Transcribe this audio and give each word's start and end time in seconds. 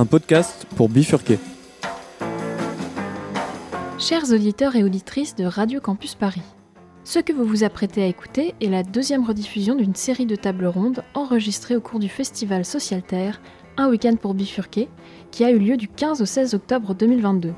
un 0.00 0.06
podcast 0.06 0.66
pour 0.76 0.88
bifurquer. 0.88 1.38
Chers 3.98 4.32
auditeurs 4.32 4.74
et 4.74 4.82
auditrices 4.82 5.34
de 5.34 5.44
Radio 5.44 5.78
Campus 5.78 6.14
Paris, 6.14 6.40
ce 7.04 7.18
que 7.18 7.34
vous 7.34 7.44
vous 7.44 7.64
apprêtez 7.64 8.02
à 8.02 8.06
écouter 8.06 8.54
est 8.62 8.68
la 8.68 8.82
deuxième 8.82 9.26
rediffusion 9.26 9.74
d'une 9.74 9.94
série 9.94 10.24
de 10.24 10.36
tables 10.36 10.64
rondes 10.64 11.04
enregistrées 11.12 11.76
au 11.76 11.82
cours 11.82 11.98
du 11.98 12.08
festival 12.08 12.64
Social 12.64 13.02
Terre, 13.02 13.42
un 13.76 13.90
week-end 13.90 14.16
pour 14.16 14.32
bifurquer, 14.32 14.88
qui 15.30 15.44
a 15.44 15.50
eu 15.50 15.58
lieu 15.58 15.76
du 15.76 15.86
15 15.86 16.22
au 16.22 16.26
16 16.26 16.54
octobre 16.54 16.94
2022. 16.94 17.52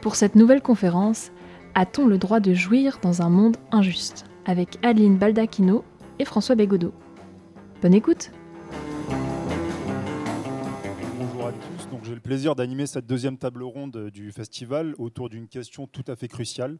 Pour 0.00 0.14
cette 0.14 0.36
nouvelle 0.36 0.62
conférence, 0.62 1.32
a-t-on 1.74 2.06
le 2.06 2.18
droit 2.18 2.38
de 2.38 2.54
jouir 2.54 3.00
dans 3.02 3.20
un 3.20 3.30
monde 3.30 3.56
injuste? 3.72 4.26
Avec 4.46 4.78
Adeline 4.84 5.16
Baldacchino 5.16 5.82
et 6.20 6.24
François 6.24 6.54
Bégodeau. 6.54 6.92
Bonne 7.82 7.94
écoute 7.94 8.30
j'ai 12.14 12.18
le 12.18 12.22
plaisir 12.22 12.54
d'animer 12.54 12.86
cette 12.86 13.08
deuxième 13.08 13.38
table 13.38 13.64
ronde 13.64 14.08
du 14.10 14.30
festival 14.30 14.94
autour 14.98 15.28
d'une 15.28 15.48
question 15.48 15.88
tout 15.88 16.04
à 16.06 16.14
fait 16.14 16.28
cruciale. 16.28 16.78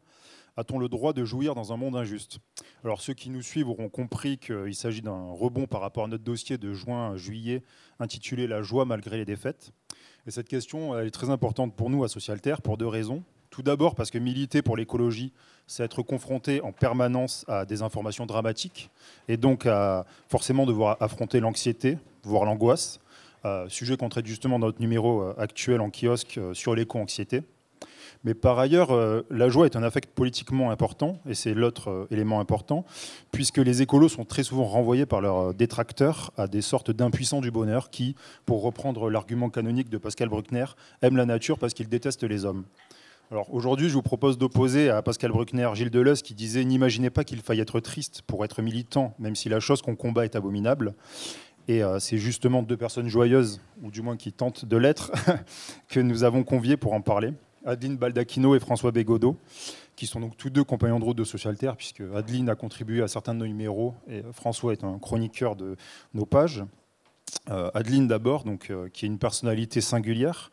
A-t-on 0.55 0.79
le 0.79 0.87
droit 0.87 1.11
de 1.11 1.25
jouir 1.25 1.55
dans 1.55 1.73
un 1.73 1.75
monde 1.75 1.97
injuste? 1.97 2.39
Alors 2.85 3.01
ceux 3.01 3.13
qui 3.13 3.29
nous 3.29 3.41
suivent 3.41 3.67
auront 3.67 3.89
compris 3.89 4.37
qu'il 4.37 4.73
s'agit 4.75 5.01
d'un 5.01 5.33
rebond 5.33 5.67
par 5.67 5.81
rapport 5.81 6.05
à 6.05 6.07
notre 6.07 6.23
dossier 6.23 6.57
de 6.57 6.71
juin-juillet 6.71 7.63
intitulé 7.99 8.47
La 8.47 8.61
joie 8.61 8.85
malgré 8.85 9.17
les 9.17 9.25
défaites. 9.25 9.73
Et 10.25 10.31
cette 10.31 10.47
question 10.47 10.97
est 10.97 11.11
très 11.11 11.29
importante 11.29 11.75
pour 11.75 11.89
nous 11.89 12.05
à 12.05 12.07
Socialterre 12.07 12.61
pour 12.61 12.77
deux 12.77 12.87
raisons. 12.87 13.21
Tout 13.49 13.61
d'abord 13.61 13.95
parce 13.95 14.11
que 14.11 14.17
militer 14.17 14.61
pour 14.61 14.77
l'écologie, 14.77 15.33
c'est 15.67 15.83
être 15.83 16.01
confronté 16.01 16.61
en 16.61 16.71
permanence 16.71 17.43
à 17.49 17.65
des 17.65 17.81
informations 17.81 18.25
dramatiques 18.25 18.89
et 19.27 19.35
donc 19.35 19.65
à 19.65 20.05
forcément 20.29 20.65
devoir 20.65 20.95
affronter 21.01 21.41
l'anxiété, 21.41 21.97
voire 22.23 22.45
l'angoisse, 22.45 23.01
sujet 23.69 23.97
qu'on 23.97 24.09
traite 24.09 24.25
justement 24.25 24.59
dans 24.59 24.67
notre 24.67 24.81
numéro 24.81 25.21
euh, 25.21 25.33
actuel 25.37 25.81
en 25.81 25.89
kiosque 25.89 26.37
euh, 26.37 26.53
sur 26.53 26.75
l'éco-anxiété. 26.75 27.43
Mais 28.23 28.33
par 28.33 28.57
ailleurs, 28.57 28.89
la 29.29 29.49
joie 29.49 29.67
est 29.67 29.75
un 29.75 29.83
affect 29.83 30.09
politiquement 30.09 30.71
important, 30.71 31.19
et 31.29 31.35
c'est 31.35 31.53
l'autre 31.53 32.07
élément 32.09 32.39
important, 32.39 32.83
puisque 33.31 33.59
les 33.59 33.83
écolos 33.83 34.09
sont 34.09 34.25
très 34.25 34.41
souvent 34.41 34.63
renvoyés 34.63 35.05
par 35.05 35.21
leurs 35.21 35.53
détracteurs 35.53 36.31
à 36.35 36.47
des 36.47 36.61
sortes 36.61 36.89
d'impuissants 36.89 37.41
du 37.41 37.51
bonheur 37.51 37.91
qui, 37.91 38.15
pour 38.47 38.63
reprendre 38.63 39.11
l'argument 39.11 39.51
canonique 39.51 39.89
de 39.89 39.99
Pascal 39.99 40.29
Bruckner, 40.29 40.65
aiment 41.03 41.17
la 41.17 41.27
nature 41.27 41.59
parce 41.59 41.75
qu'ils 41.75 41.89
détestent 41.89 42.23
les 42.23 42.45
hommes. 42.45 42.63
Alors 43.31 43.51
aujourd'hui, 43.53 43.89
je 43.89 43.93
vous 43.93 44.03
propose 44.03 44.37
d'opposer 44.37 44.89
à 44.89 45.01
Pascal 45.01 45.31
Bruckner 45.31 45.69
Gilles 45.73 45.89
Deleuze 45.89 46.21
qui 46.21 46.35
disait 46.35 46.63
N'imaginez 46.63 47.09
pas 47.09 47.23
qu'il 47.23 47.41
faille 47.41 47.59
être 47.59 47.79
triste 47.79 48.21
pour 48.27 48.45
être 48.45 48.61
militant, 48.61 49.15
même 49.17 49.35
si 49.35 49.49
la 49.49 49.59
chose 49.59 49.81
qu'on 49.81 49.95
combat 49.95 50.25
est 50.25 50.35
abominable. 50.35 50.93
Et 51.67 51.83
euh, 51.83 51.99
c'est 51.99 52.17
justement 52.17 52.61
deux 52.61 52.77
personnes 52.77 53.07
joyeuses, 53.07 53.61
ou 53.81 53.91
du 53.91 54.01
moins 54.01 54.17
qui 54.17 54.31
tentent 54.31 54.65
de 54.65 54.77
l'être, 54.77 55.11
que 55.87 55.99
nous 55.99 56.23
avons 56.23 56.43
conviées 56.43 56.77
pour 56.77 56.93
en 56.93 57.01
parler. 57.01 57.33
Adeline 57.65 57.97
Baldacchino 57.97 58.55
et 58.55 58.59
François 58.59 58.91
Bégodeau, 58.91 59.37
qui 59.95 60.05
sont 60.05 60.19
donc 60.19 60.37
tous 60.37 60.51
deux 60.51 60.63
compagnons 60.63 60.99
de 60.99 61.05
route 61.05 61.17
de 61.17 61.23
Socialterre, 61.23 61.75
puisque 61.75 62.03
Adeline 62.13 62.49
a 62.49 62.55
contribué 62.55 63.01
à 63.01 63.07
certains 63.07 63.33
de 63.33 63.39
nos 63.39 63.47
numéros 63.47 63.95
et 64.07 64.21
François 64.31 64.73
est 64.73 64.83
un 64.83 64.99
chroniqueur 64.99 65.55
de 65.55 65.75
nos 66.13 66.25
pages. 66.25 66.63
Euh, 67.49 67.71
Adeline 67.73 68.07
d'abord, 68.07 68.43
donc, 68.43 68.69
euh, 68.69 68.87
qui 68.89 69.05
est 69.05 69.07
une 69.07 69.17
personnalité 69.17 69.81
singulière, 69.81 70.51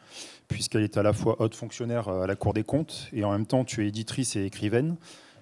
puisqu'elle 0.49 0.83
est 0.83 0.97
à 0.97 1.03
la 1.03 1.13
fois 1.13 1.37
haute 1.41 1.55
fonctionnaire 1.55 2.09
à 2.09 2.27
la 2.27 2.35
Cour 2.35 2.55
des 2.55 2.65
comptes 2.65 3.09
et 3.13 3.25
en 3.25 3.33
même 3.33 3.47
temps 3.47 3.65
tu 3.65 3.85
es 3.85 3.89
éditrice 3.89 4.37
et 4.37 4.45
écrivaine. 4.45 4.97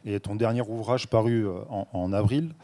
Et 0.05 0.19
ton 0.19 0.35
dernier 0.35 0.63
ouvrage 0.63 1.09
paru 1.09 1.47
en, 1.69 2.13
avril 2.15 2.55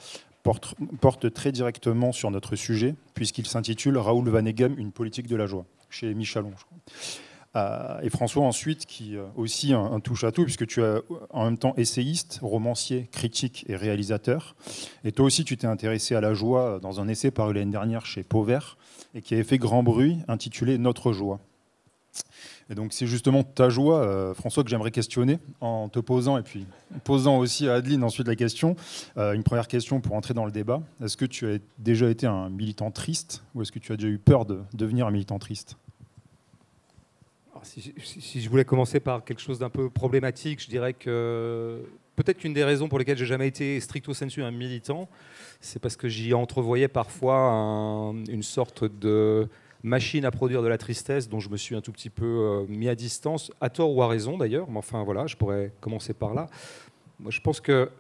porte, 1.01 1.33
très 1.33 1.53
directement 1.53 2.13
sur 2.13 2.31
notre 2.31 2.57
sujet, 2.57 2.95
puisqu'il 3.15 3.47
s'intitule 3.47 3.99
Raoul 3.99 4.29
Vaneghem, 4.29 4.79
une 4.79 4.93
politique 4.93 5.27
de 5.27 5.37
la 5.37 5.47
joie, 5.47 5.65
chez 5.91 6.15
Michalon. 6.15 6.53
Je 6.57 6.65
crois. 6.65 8.01
et 8.03 8.11
François 8.11 8.45
ensuite, 8.45 8.87
qui 8.87 9.17
aussi 9.37 9.73
un, 9.73 10.01
touche 10.01 10.25
à 10.25 10.33
tout, 10.33 10.45
puisque 10.45 10.67
tu 10.67 10.83
es 10.83 10.95
en 11.31 11.45
même 11.45 11.59
temps 11.59 11.75
essayiste, 11.77 12.39
romancier, 12.43 13.09
critique 13.13 13.65
et 13.69 13.77
réalisateur. 13.77 14.57
Et 15.05 15.13
toi 15.13 15.27
aussi, 15.27 15.45
tu 15.45 15.57
t'es 15.57 15.67
intéressé 15.67 16.15
à 16.15 16.21
la 16.21 16.35
joie 16.35 16.79
dans 16.81 17.01
un 17.01 17.09
essai 17.09 17.31
paru 17.31 17.55
l'année 17.55 17.73
dernière 17.73 18.07
chez 18.07 18.23
Pauvert, 18.23 18.77
et 19.15 19.23
qui 19.23 19.35
avait 19.35 19.45
fait 19.45 19.59
grand 19.59 19.83
bruit, 19.83 20.19
intitulé 20.29 20.79
Notre 20.79 21.13
joie. 21.13 21.41
Et 22.69 22.75
donc 22.75 22.93
c'est 22.93 23.07
justement 23.07 23.45
ta 23.45 23.69
joie, 23.69 24.01
euh, 24.01 24.35
François, 24.35 24.65
que 24.65 24.71
j'aimerais 24.71 24.91
questionner 24.91 25.39
en 25.61 25.89
te 25.89 26.01
posant 26.01 26.37
et 26.37 26.43
puis 26.43 26.67
posant 27.05 27.39
aussi 27.39 27.69
à 27.69 27.75
Adeline 27.75 28.03
ensuite 28.03 28.27
la 28.27 28.35
question. 28.35 28.75
Euh, 29.17 29.35
une 29.35 29.45
première 29.45 29.69
question 29.69 30.01
pour 30.01 30.15
entrer 30.15 30.35
dans 30.35 30.45
le 30.45 30.51
débat. 30.51 30.83
Est-ce 31.03 31.17
que 31.17 31.25
tu 31.25 31.47
as 31.47 31.59
déjà 31.79 32.11
été 32.11 32.27
un 32.27 32.51
militant 32.51 32.91
triste 32.91 33.45
ou 33.55 33.63
est-ce 33.63 33.71
que 33.71 33.79
tu 33.79 33.93
as 33.93 33.97
déjà 33.97 34.09
eu 34.09 34.19
peur 34.19 34.47
de 34.47 34.63
devenir 34.75 35.07
un 35.07 35.11
militant 35.13 35.39
triste? 35.39 35.77
Si, 37.63 37.93
si, 37.99 38.41
je 38.41 38.49
voulais 38.49 38.65
commencer 38.65 39.01
par 39.01 39.25
quelque 39.25 39.41
chose 39.41 39.59
d'un 39.59 39.71
peu 39.71 39.91
problématique, 39.91 40.63
je 40.63 40.69
dirais 40.69 40.93
que 40.93 41.83
peut-être 42.15 42.39
qu'une 42.39 42.53
des 42.53 42.63
raisons 42.63 42.89
pour 42.89 42.99
lesquelles 42.99 43.19
j'ai 43.19 43.27
jamais 43.27 43.49
été 43.49 43.81
stricto 43.81 44.15
sensu 44.15 44.43
un 44.43 44.53
militant, 44.53 45.09
c'est 45.61 45.81
parce 45.81 45.97
que 45.97 46.09
j'y 46.09 46.33
entrevoyais 46.33 46.87
parfois 46.87 48.15
une 48.29 48.43
sorte 48.45 48.85
de 48.85 49.49
machine 49.87 50.25
à 50.25 50.31
produire 50.31 50.63
de 50.63 50.69
la 50.69 50.79
tristesse 50.79 51.29
dont 51.29 51.41
je 51.41 51.49
me 51.49 51.57
suis 51.57 51.75
un 51.77 51.81
tout 51.81 51.93
petit 51.93 52.11
peu 52.11 52.25
euh, 52.25 52.67
mis 52.69 52.89
à 52.89 52.95
distance, 52.95 53.53
à 53.61 53.71
tort 53.71 53.95
ou 53.95 54.03
à 54.03 54.09
raison 54.09 54.37
d'ailleurs, 54.37 54.69
mais 54.69 54.79
enfin 54.79 55.03
voilà, 55.05 55.27
je 55.27 55.37
pourrais 55.37 55.73
commencer 55.81 56.13
par 56.13 56.35
là. 56.35 56.49
Moi, 57.21 57.31
je 57.31 57.41
pense 57.41 57.61
que 57.61 57.91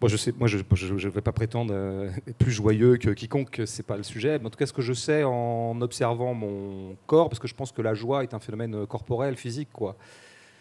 Bon, 0.00 0.08
je 0.08 0.16
sais, 0.16 0.32
moi, 0.32 0.48
je 0.48 0.56
ne 0.56 1.10
vais 1.10 1.20
pas 1.20 1.32
prétendre 1.32 1.74
euh, 1.76 2.10
plus 2.38 2.52
joyeux 2.52 2.96
que 2.96 3.10
quiconque, 3.10 3.60
c'est 3.66 3.82
pas 3.84 3.98
le 3.98 4.02
sujet. 4.02 4.38
Mais 4.38 4.46
en 4.46 4.48
tout 4.48 4.56
cas, 4.56 4.64
ce 4.64 4.72
que 4.72 4.80
je 4.80 4.94
sais 4.94 5.24
en 5.24 5.78
observant 5.82 6.32
mon 6.32 6.96
corps, 7.06 7.28
parce 7.28 7.38
que 7.38 7.46
je 7.46 7.54
pense 7.54 7.70
que 7.70 7.82
la 7.82 7.92
joie 7.92 8.22
est 8.22 8.32
un 8.32 8.38
phénomène 8.38 8.86
corporel, 8.86 9.36
physique, 9.36 9.68
quoi. 9.74 9.96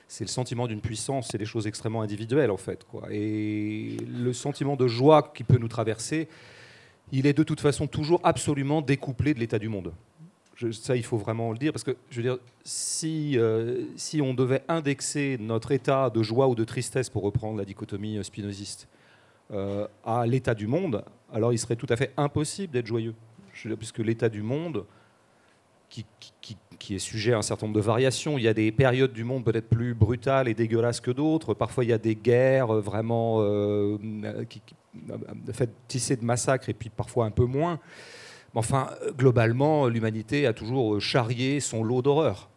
C'est 0.10 0.26
le 0.26 0.30
sentiment 0.30 0.68
d'une 0.68 0.82
puissance, 0.82 1.30
c'est 1.32 1.38
des 1.38 1.46
choses 1.46 1.68
extrêmement 1.68 2.02
individuelles, 2.02 2.52
en 2.52 2.58
fait, 2.58 2.84
quoi. 2.84 3.04
Et 3.12 3.96
le 4.06 4.34
sentiment 4.34 4.76
de 4.76 4.88
joie 4.88 5.32
qui 5.34 5.46
peut 5.46 5.58
nous 5.58 5.70
traverser, 5.70 6.28
il 7.14 7.26
est 7.26 7.32
de 7.32 7.44
toute 7.44 7.62
façon 7.62 7.88
toujours 7.88 8.20
absolument 8.26 8.82
découplé 8.82 9.34
de 9.34 9.40
l'état 9.40 9.58
du 9.58 9.70
monde 9.70 9.94
ça, 10.72 10.96
il 10.96 11.04
faut 11.04 11.18
vraiment 11.18 11.52
le 11.52 11.58
dire, 11.58 11.72
parce 11.72 11.84
que 11.84 11.96
je 12.10 12.18
veux 12.18 12.24
dire, 12.24 12.38
si, 12.64 13.38
euh, 13.38 13.86
si 13.96 14.22
on 14.22 14.34
devait 14.34 14.64
indexer 14.68 15.38
notre 15.40 15.72
état 15.72 16.10
de 16.10 16.22
joie 16.22 16.48
ou 16.48 16.56
de 16.56 16.64
tristesse, 16.64 17.10
pour 17.10 17.24
reprendre 17.24 17.58
la 17.58 17.66
dichotomie 17.66 18.18
euh, 18.18 18.24
spinoziste, 18.24 18.88
euh, 19.52 19.88
à 20.04 20.26
l'état 20.28 20.54
du 20.54 20.68
monde, 20.68 21.04
alors 21.32 21.54
il 21.54 21.58
serait 21.58 21.76
tout 21.76 21.88
à 21.90 21.96
fait 21.96 22.14
impossible 22.18 22.74
d'être 22.74 22.86
joyeux. 22.86 23.16
puisque 23.78 24.00
l'état 24.00 24.30
du 24.30 24.42
monde, 24.42 24.86
qui, 25.90 26.06
qui, 26.20 26.56
qui, 26.78 26.96
est 26.96 27.00
sujet 27.00 27.34
à 27.34 27.40
un 27.40 27.42
certain 27.42 27.66
nombre 27.66 27.78
de 27.78 27.84
variations, 27.84 28.38
il 28.38 28.44
y 28.44 28.48
a 28.48 28.54
des 28.54 28.72
périodes 28.72 29.12
du 29.12 29.24
monde 29.24 29.44
peut-être 29.44 29.70
plus 29.70 29.96
brutales 29.96 30.48
et 30.48 30.54
dégueulasses 30.54 31.02
que 31.02 31.10
d'autres. 31.10 31.56
Parfois, 31.56 31.84
il 31.84 31.90
y 31.90 31.94
a 31.94 31.98
des 31.98 32.16
guerres 32.16 32.68
vraiment 32.68 33.40
qui, 34.48 34.62
fait 35.52 35.72
tisser 35.88 36.16
de 36.16 36.24
massacres, 36.24 36.70
et 36.70 36.76
puis 36.76 36.90
parfois 36.90 37.26
un 37.26 37.32
peu 37.32 37.46
moins 37.46 37.80
enfin, 38.56 38.90
globalement, 39.18 39.88
l'humanité 39.88 40.48
a 40.48 40.54
toujours 40.54 41.00
charrié 41.00 41.60
son 41.60 41.84
lot 41.84 42.02
d'horreur. 42.02 42.50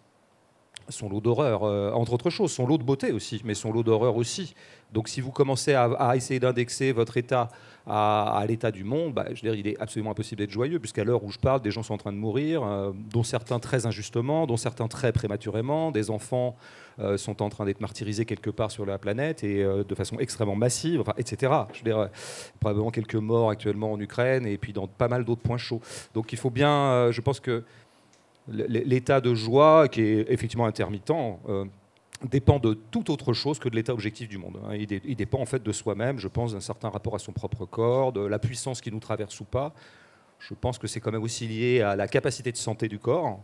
Son 0.88 1.08
lot 1.08 1.20
d'horreur, 1.20 1.62
euh, 1.62 1.92
entre 1.92 2.12
autres 2.14 2.30
choses, 2.30 2.50
son 2.53 2.66
lot 2.66 2.78
de 2.78 2.82
beauté 2.82 3.12
aussi, 3.12 3.41
mais 3.44 3.54
son 3.54 3.72
lot 3.72 3.82
d'horreur 3.82 4.16
aussi. 4.16 4.54
Donc 4.92 5.08
si 5.08 5.20
vous 5.20 5.31
commencez 5.31 5.75
à, 5.75 6.16
essayer 6.16 6.41
d'indexer 6.41 6.92
votre 6.92 7.16
état 7.16 7.48
à, 7.87 8.44
l'état 8.47 8.70
du 8.70 8.84
monde, 8.84 9.12
bah, 9.12 9.26
je 9.32 9.47
veux 9.47 9.56
il 9.56 9.66
est 9.66 9.81
absolument 9.81 10.12
impossible 10.12 10.38
d'être 10.38 10.50
joyeux, 10.50 10.78
puisqu'à 10.78 11.04
l'heure 11.04 11.25
où 11.25 11.31
je 11.31 11.38
parle, 11.38 11.60
des 11.60 11.70
gens 11.70 11.82
sont 11.82 11.94
en 11.94 11.98
train 11.98 12.12
de 12.12 12.16
mourir, 12.16 12.62
euh, 12.62 12.93
dont 13.10 13.22
certains 13.22 13.59
très 13.59 13.87
injustement, 13.87 14.47
dont 14.47 14.56
certains 14.56 14.88
très 14.88 15.12
prématurément, 15.12 15.91
des 15.91 16.10
enfants 16.10 16.56
euh, 17.00 17.16
sont 17.16 17.43
en 17.43 17.48
train 17.48 17.65
d'être 17.65 17.81
martyrisés 17.81 18.25
quelque 18.25 18.50
part 18.50 18.70
sur 18.70 18.87
la 18.87 18.98
planète 18.98 19.43
et 19.43 19.62
euh, 19.62 19.82
de 19.82 19.94
façon 19.94 20.19
extrêmement 20.19 20.54
massive, 20.54 21.03
etc. 21.19 21.53
Je 21.72 21.78
veux 21.78 21.84
dire, 21.84 22.09
probablement 22.60 22.91
quelques 22.91 23.16
morts 23.16 23.50
actuellement 23.50 23.93
en 23.93 24.00
Ukraine 24.00 24.47
et 24.47 24.59
puis 24.59 24.72
dans 24.72 24.87
pas 24.87 25.09
mal 25.09 25.25
d'autres 25.25 25.43
points 25.43 25.58
chauds. 25.58 25.81
Donc 26.14 26.32
il 26.32 26.38
faut 26.38 26.50
bien, 26.50 27.11
je 27.11 27.20
pense 27.20 27.40
que 27.40 27.64
l'état 28.49 29.20
de 29.20 29.34
joie, 29.34 29.88
qui 29.88 30.02
est 30.02 30.31
effectivement 30.31 30.67
intermittent, 30.67 31.12
dépend 32.28 32.58
de 32.58 32.74
toute 32.74 33.10
autre 33.10 33.32
chose 33.32 33.58
que 33.58 33.69
de 33.69 33.76
l'état 33.76 33.92
objectif 33.92 34.28
du 34.28 34.38
monde. 34.38 34.58
Hein. 34.64 34.74
Il, 34.74 35.16
dépend 35.16 35.40
en 35.40 35.46
fait 35.46 35.62
de 35.62 35.72
soi-même, 35.72 36.19
je 36.19 36.28
pense, 36.28 36.52
d'un 36.52 36.60
certain 36.60 36.88
rapport 36.88 37.14
à 37.14 37.19
son 37.19 37.32
propre 37.32 37.66
corps, 37.66 38.12
de 38.12 38.20
la 38.20 38.38
puissance 38.38 38.80
qui 38.80 38.90
nous 38.90 39.00
traverse 39.00 39.38
ou 39.40 39.44
pas. 39.44 39.72
Je 40.38 40.54
pense 40.54 40.78
que 40.78 40.86
c'est 40.86 41.00
quand 41.00 41.12
même 41.12 41.22
aussi 41.22 41.46
lié 41.46 41.82
à 41.82 41.96
la 41.96 42.08
capacité 42.08 42.50
de 42.52 42.56
santé 42.56 42.88
du 42.88 42.98
corps. 42.98 43.40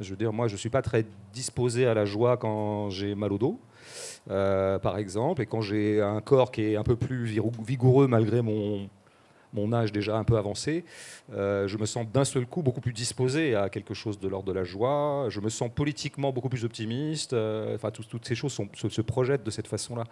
Je 0.00 0.10
veux 0.10 0.16
dire, 0.16 0.32
moi, 0.32 0.46
je 0.46 0.54
ne 0.54 0.58
suis 0.58 0.70
pas 0.70 0.82
très 0.82 1.04
disposé 1.32 1.86
à 1.86 1.94
la 1.94 2.04
joie 2.04 2.36
quand 2.36 2.90
j'ai 2.90 3.14
mal 3.14 3.32
au 3.32 3.38
dos, 3.38 3.60
euh, 4.30 4.78
par 4.78 4.98
exemple, 4.98 5.42
et 5.42 5.46
quand 5.46 5.60
j'ai 5.60 6.00
un 6.00 6.20
corps 6.20 6.52
qui 6.52 6.62
est 6.62 6.76
un 6.76 6.84
peu 6.84 6.96
plus 6.96 7.24
vigoureux 7.24 8.06
malgré 8.06 8.40
mon, 8.40 8.88
mon 9.52 9.72
âge 9.72 9.92
déjà 9.92 10.16
un 10.16 10.24
peu 10.24 10.36
avancé, 10.36 10.84
euh, 11.32 11.66
je 11.66 11.76
me 11.76 11.86
sens 11.86 12.06
d'un 12.12 12.24
seul 12.24 12.46
coup 12.46 12.62
beaucoup 12.62 12.80
plus 12.80 12.92
disposé 12.92 13.54
à 13.54 13.68
quelque 13.68 13.94
chose 13.94 14.18
de 14.18 14.28
l'ordre 14.28 14.48
de 14.48 14.52
la 14.52 14.64
joie. 14.64 15.26
Je 15.28 15.40
me 15.40 15.48
sens 15.48 15.70
politiquement 15.74 16.32
beaucoup 16.32 16.48
plus 16.48 16.64
optimiste. 16.64 17.32
Euh, 17.32 17.74
enfin, 17.74 17.90
toutes 17.90 18.26
ces 18.26 18.34
choses 18.34 18.56
se, 18.74 19.00
projettent 19.00 19.44
de 19.44 19.50
cette 19.50 19.66
façon-là. 19.66 20.04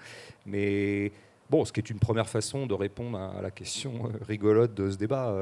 Mais 0.47 1.13
Bon, 1.51 1.65
ce 1.65 1.73
qui 1.73 1.81
est 1.81 1.89
une 1.89 1.99
première 1.99 2.29
façon 2.29 2.67
de 2.67 2.75
répondre 2.75 3.19
à 3.19 3.41
la 3.41 3.51
question 3.51 4.03
rigolote 4.29 4.75
de 4.75 4.91
ce 4.91 4.99
débat. 4.99 5.35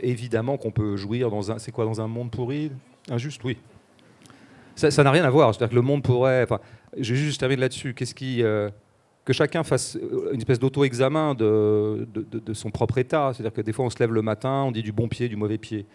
évidemment 0.00 0.56
qu'on 0.56 0.70
peut 0.70 0.96
jouir 0.96 1.28
dans 1.28 1.52
un, 1.52 1.58
c'est 1.58 1.70
quoi, 1.70 1.84
dans 1.84 2.00
un 2.00 2.06
monde 2.06 2.30
pourri, 2.30 2.72
injuste, 3.10 3.44
oui. 3.44 3.58
Ça 4.74 5.02
n'a 5.04 5.10
rien 5.10 5.24
à 5.24 5.28
voir. 5.28 5.54
C'est-à-dire 5.54 5.72
que 5.72 5.74
le 5.74 5.82
monde 5.82 6.02
pourrait. 6.02 6.44
Enfin, 6.44 6.60
j'ai 6.96 7.14
juste 7.14 7.40
terminé 7.40 7.60
là-dessus. 7.60 7.92
Qu'est-ce 7.92 8.14
qui 8.14 8.42
que 9.24 9.32
chacun 9.32 9.64
fasse 9.64 9.96
euh, 9.96 10.32
une 10.32 10.38
espèce 10.38 10.58
d'auto-examen 10.58 11.34
de, 11.34 12.06
son 12.52 12.70
propre 12.70 12.98
état. 12.98 13.32
C'est-à-dire 13.32 13.52
que 13.52 13.62
des 13.62 13.72
fois, 13.72 13.84
on 13.84 13.90
se 13.90 13.98
lève 13.98 14.12
le 14.12 14.22
matin, 14.22 14.64
on 14.66 14.72
dit 14.72 14.82
du 14.82 14.92
bon 14.92 15.08
pied, 15.08 15.28
du 15.28 15.36
mauvais 15.36 15.58
pied. 15.58 15.86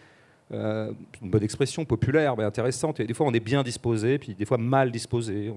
Euh, 0.51 0.91
une 1.21 1.29
bonne 1.29 1.43
expression 1.43 1.85
populaire, 1.85 2.35
mais 2.35 2.43
intéressante. 2.43 2.99
Et 2.99 3.05
des 3.05 3.13
fois, 3.13 3.27
on 3.27 3.33
est 3.33 3.39
bien 3.39 3.61
disposé, 3.61 4.17
puis 4.17 4.33
des 4.33 4.45
fois 4.45 4.57
mal 4.57 4.91
disposé. 4.91 5.53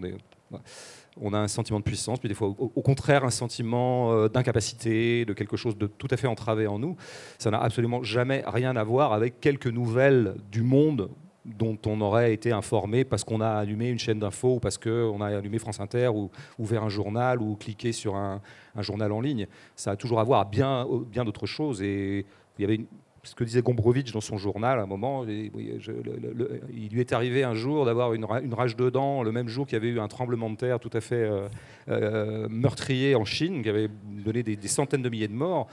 On, 1.20 1.32
a 1.32 1.38
un 1.38 1.48
sentiment 1.48 1.78
de 1.78 1.84
puissance, 1.84 2.18
puis 2.18 2.28
des 2.28 2.34
fois, 2.34 2.48
au, 2.48 2.72
au 2.74 2.82
contraire, 2.82 3.24
un 3.24 3.30
sentiment 3.30 4.12
euh, 4.12 4.28
d'incapacité, 4.28 5.24
de 5.24 5.32
quelque 5.32 5.56
chose 5.56 5.76
de 5.78 5.86
tout 5.86 6.08
à 6.10 6.16
fait 6.18 6.26
entravé 6.26 6.66
en 6.66 6.78
nous. 6.78 6.96
Ça 7.38 7.50
n'a 7.50 7.58
absolument 7.58 8.02
jamais 8.02 8.42
rien 8.46 8.76
à 8.76 8.84
voir 8.84 9.14
avec 9.14 9.40
quelques 9.40 9.66
nouvelles 9.66 10.34
du 10.50 10.62
monde 10.62 11.08
dont 11.44 11.78
on 11.86 12.00
aurait 12.00 12.32
été 12.32 12.52
informé 12.52 13.04
parce 13.04 13.24
qu'on 13.24 13.40
a 13.40 13.48
allumé 13.48 13.88
une 13.88 13.98
chaîne 13.98 14.18
d'infos 14.18 14.56
ou 14.56 14.60
parce 14.60 14.78
qu'on 14.78 15.20
a 15.20 15.36
allumé 15.36 15.58
France 15.58 15.80
Inter 15.80 16.08
ou 16.08 16.30
ouvert 16.58 16.84
un 16.84 16.88
journal 16.88 17.42
ou 17.42 17.56
cliqué 17.56 17.92
sur 17.92 18.14
un, 18.14 18.40
journal 18.78 19.12
en 19.12 19.20
ligne. 19.20 19.46
Ça 19.74 19.92
a 19.92 19.96
toujours 19.96 20.20
à 20.20 20.24
voir 20.24 20.46
bien, 20.46 20.86
bien 21.10 21.24
d'autres 21.24 21.46
choses. 21.46 21.82
Et 21.82 22.24
il 22.58 22.62
y 22.62 22.64
avait 22.64 22.80
ce 23.24 23.34
que 23.34 23.44
disait 23.44 23.62
Gombrowicz 23.62 24.12
dans 24.12 24.20
son 24.20 24.36
journal 24.36 24.80
à 24.80 24.82
un 24.82 24.86
moment, 24.86 25.24
il 25.26 26.88
lui 26.90 27.00
est 27.00 27.12
arrivé 27.12 27.44
un 27.44 27.54
jour 27.54 27.84
d'avoir 27.84 28.14
une, 28.14 28.24
rage 28.24 28.76
de 28.76 28.90
dents 28.90 29.22
le 29.22 29.30
même 29.30 29.48
jour 29.48 29.66
qu'il 29.66 29.74
y 29.74 29.80
avait 29.80 29.90
eu 29.90 30.00
un 30.00 30.08
tremblement 30.08 30.50
de 30.50 30.56
terre 30.56 30.80
tout 30.80 30.90
à 30.92 31.00
fait 31.00 31.14
euh, 31.22 31.48
euh, 31.88 32.48
meurtrier 32.50 33.14
en 33.14 33.24
Chine, 33.24 33.62
qui 33.62 33.68
avait 33.68 33.88
donné 34.04 34.42
des 34.42 34.68
centaines 34.68 35.02
de 35.02 35.08
milliers 35.08 35.28
de 35.28 35.34
morts. 35.34 35.68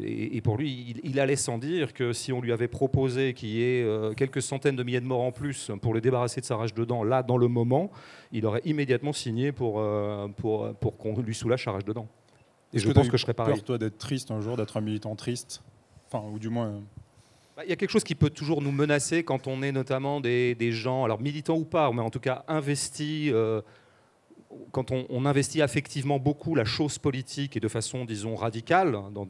Et, 0.00 0.40
pour 0.40 0.56
lui, 0.56 0.96
il, 1.04 1.20
allait 1.20 1.36
sans 1.36 1.58
dire 1.58 1.92
que 1.92 2.14
si 2.14 2.32
on 2.32 2.40
lui 2.40 2.50
avait 2.50 2.68
proposé 2.68 3.34
qu'il 3.34 3.50
y 3.50 3.62
ait 3.62 3.82
euh, 3.82 4.14
quelques 4.14 4.40
centaines 4.40 4.74
de 4.74 4.82
milliers 4.82 5.02
de 5.02 5.06
morts 5.06 5.20
en 5.20 5.32
plus 5.32 5.70
pour 5.82 5.92
le 5.92 6.00
débarrasser 6.00 6.40
de 6.40 6.46
sa 6.46 6.56
rage 6.56 6.72
de 6.72 6.84
dents, 6.86 7.04
là, 7.04 7.22
dans 7.22 7.36
le 7.36 7.46
moment, 7.46 7.90
il 8.32 8.46
aurait 8.46 8.62
immédiatement 8.64 9.12
signé 9.12 9.52
pour, 9.52 9.80
euh, 9.80 10.28
pour, 10.28 10.74
pour 10.76 10.96
qu'on 10.96 11.20
lui 11.20 11.34
soulage 11.34 11.64
sa 11.64 11.72
rage 11.72 11.84
de 11.84 11.92
dents. 11.92 12.08
Et 12.72 12.78
je 12.78 12.90
pense 12.90 13.10
que 13.10 13.18
je 13.18 13.22
serais 13.22 13.34
pareil. 13.34 13.56
Peur, 13.56 13.64
toi, 13.64 13.78
d'être 13.78 13.98
triste 13.98 14.30
un 14.30 14.40
jour, 14.40 14.56
d'être 14.56 14.78
un 14.78 14.80
militant 14.80 15.14
triste 15.14 15.62
Enfin, 16.10 16.26
ou 16.26 16.38
du 16.38 16.48
moins. 16.48 16.68
Euh, 16.68 16.80
bah, 17.54 17.62
il 17.66 17.68
y 17.68 17.72
a 17.72 17.76
quelque 17.76 17.90
chose 17.90 18.04
qui 18.04 18.14
peut 18.14 18.30
toujours 18.30 18.62
nous 18.62 18.72
menacer 18.72 19.24
quand 19.24 19.46
on 19.46 19.62
est 19.62 19.72
notamment 19.72 20.22
des, 20.22 20.54
des 20.54 20.72
gens, 20.72 21.04
alors 21.04 21.20
militants 21.20 21.58
ou 21.58 21.66
pas, 21.66 21.92
mais 21.92 22.00
en 22.00 22.08
tout 22.08 22.20
cas 22.20 22.46
investis 22.48 23.30
quand 24.70 24.90
on, 24.90 25.24
investit 25.26 25.62
affectivement 25.62 26.18
beaucoup 26.18 26.54
la 26.54 26.64
chose 26.64 26.98
politique 26.98 27.56
et 27.56 27.60
de 27.60 27.68
façon, 27.68 28.04
disons, 28.04 28.34
radicale, 28.34 28.96
dans, 29.12 29.26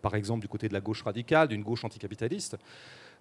par 0.00 0.14
exemple 0.14 0.40
du 0.40 0.48
côté 0.48 0.68
de 0.68 0.74
la 0.74 0.80
gauche 0.80 1.02
radicale, 1.02 1.48
d'une 1.48 1.62
gauche 1.62 1.84
anticapitaliste, 1.84 2.56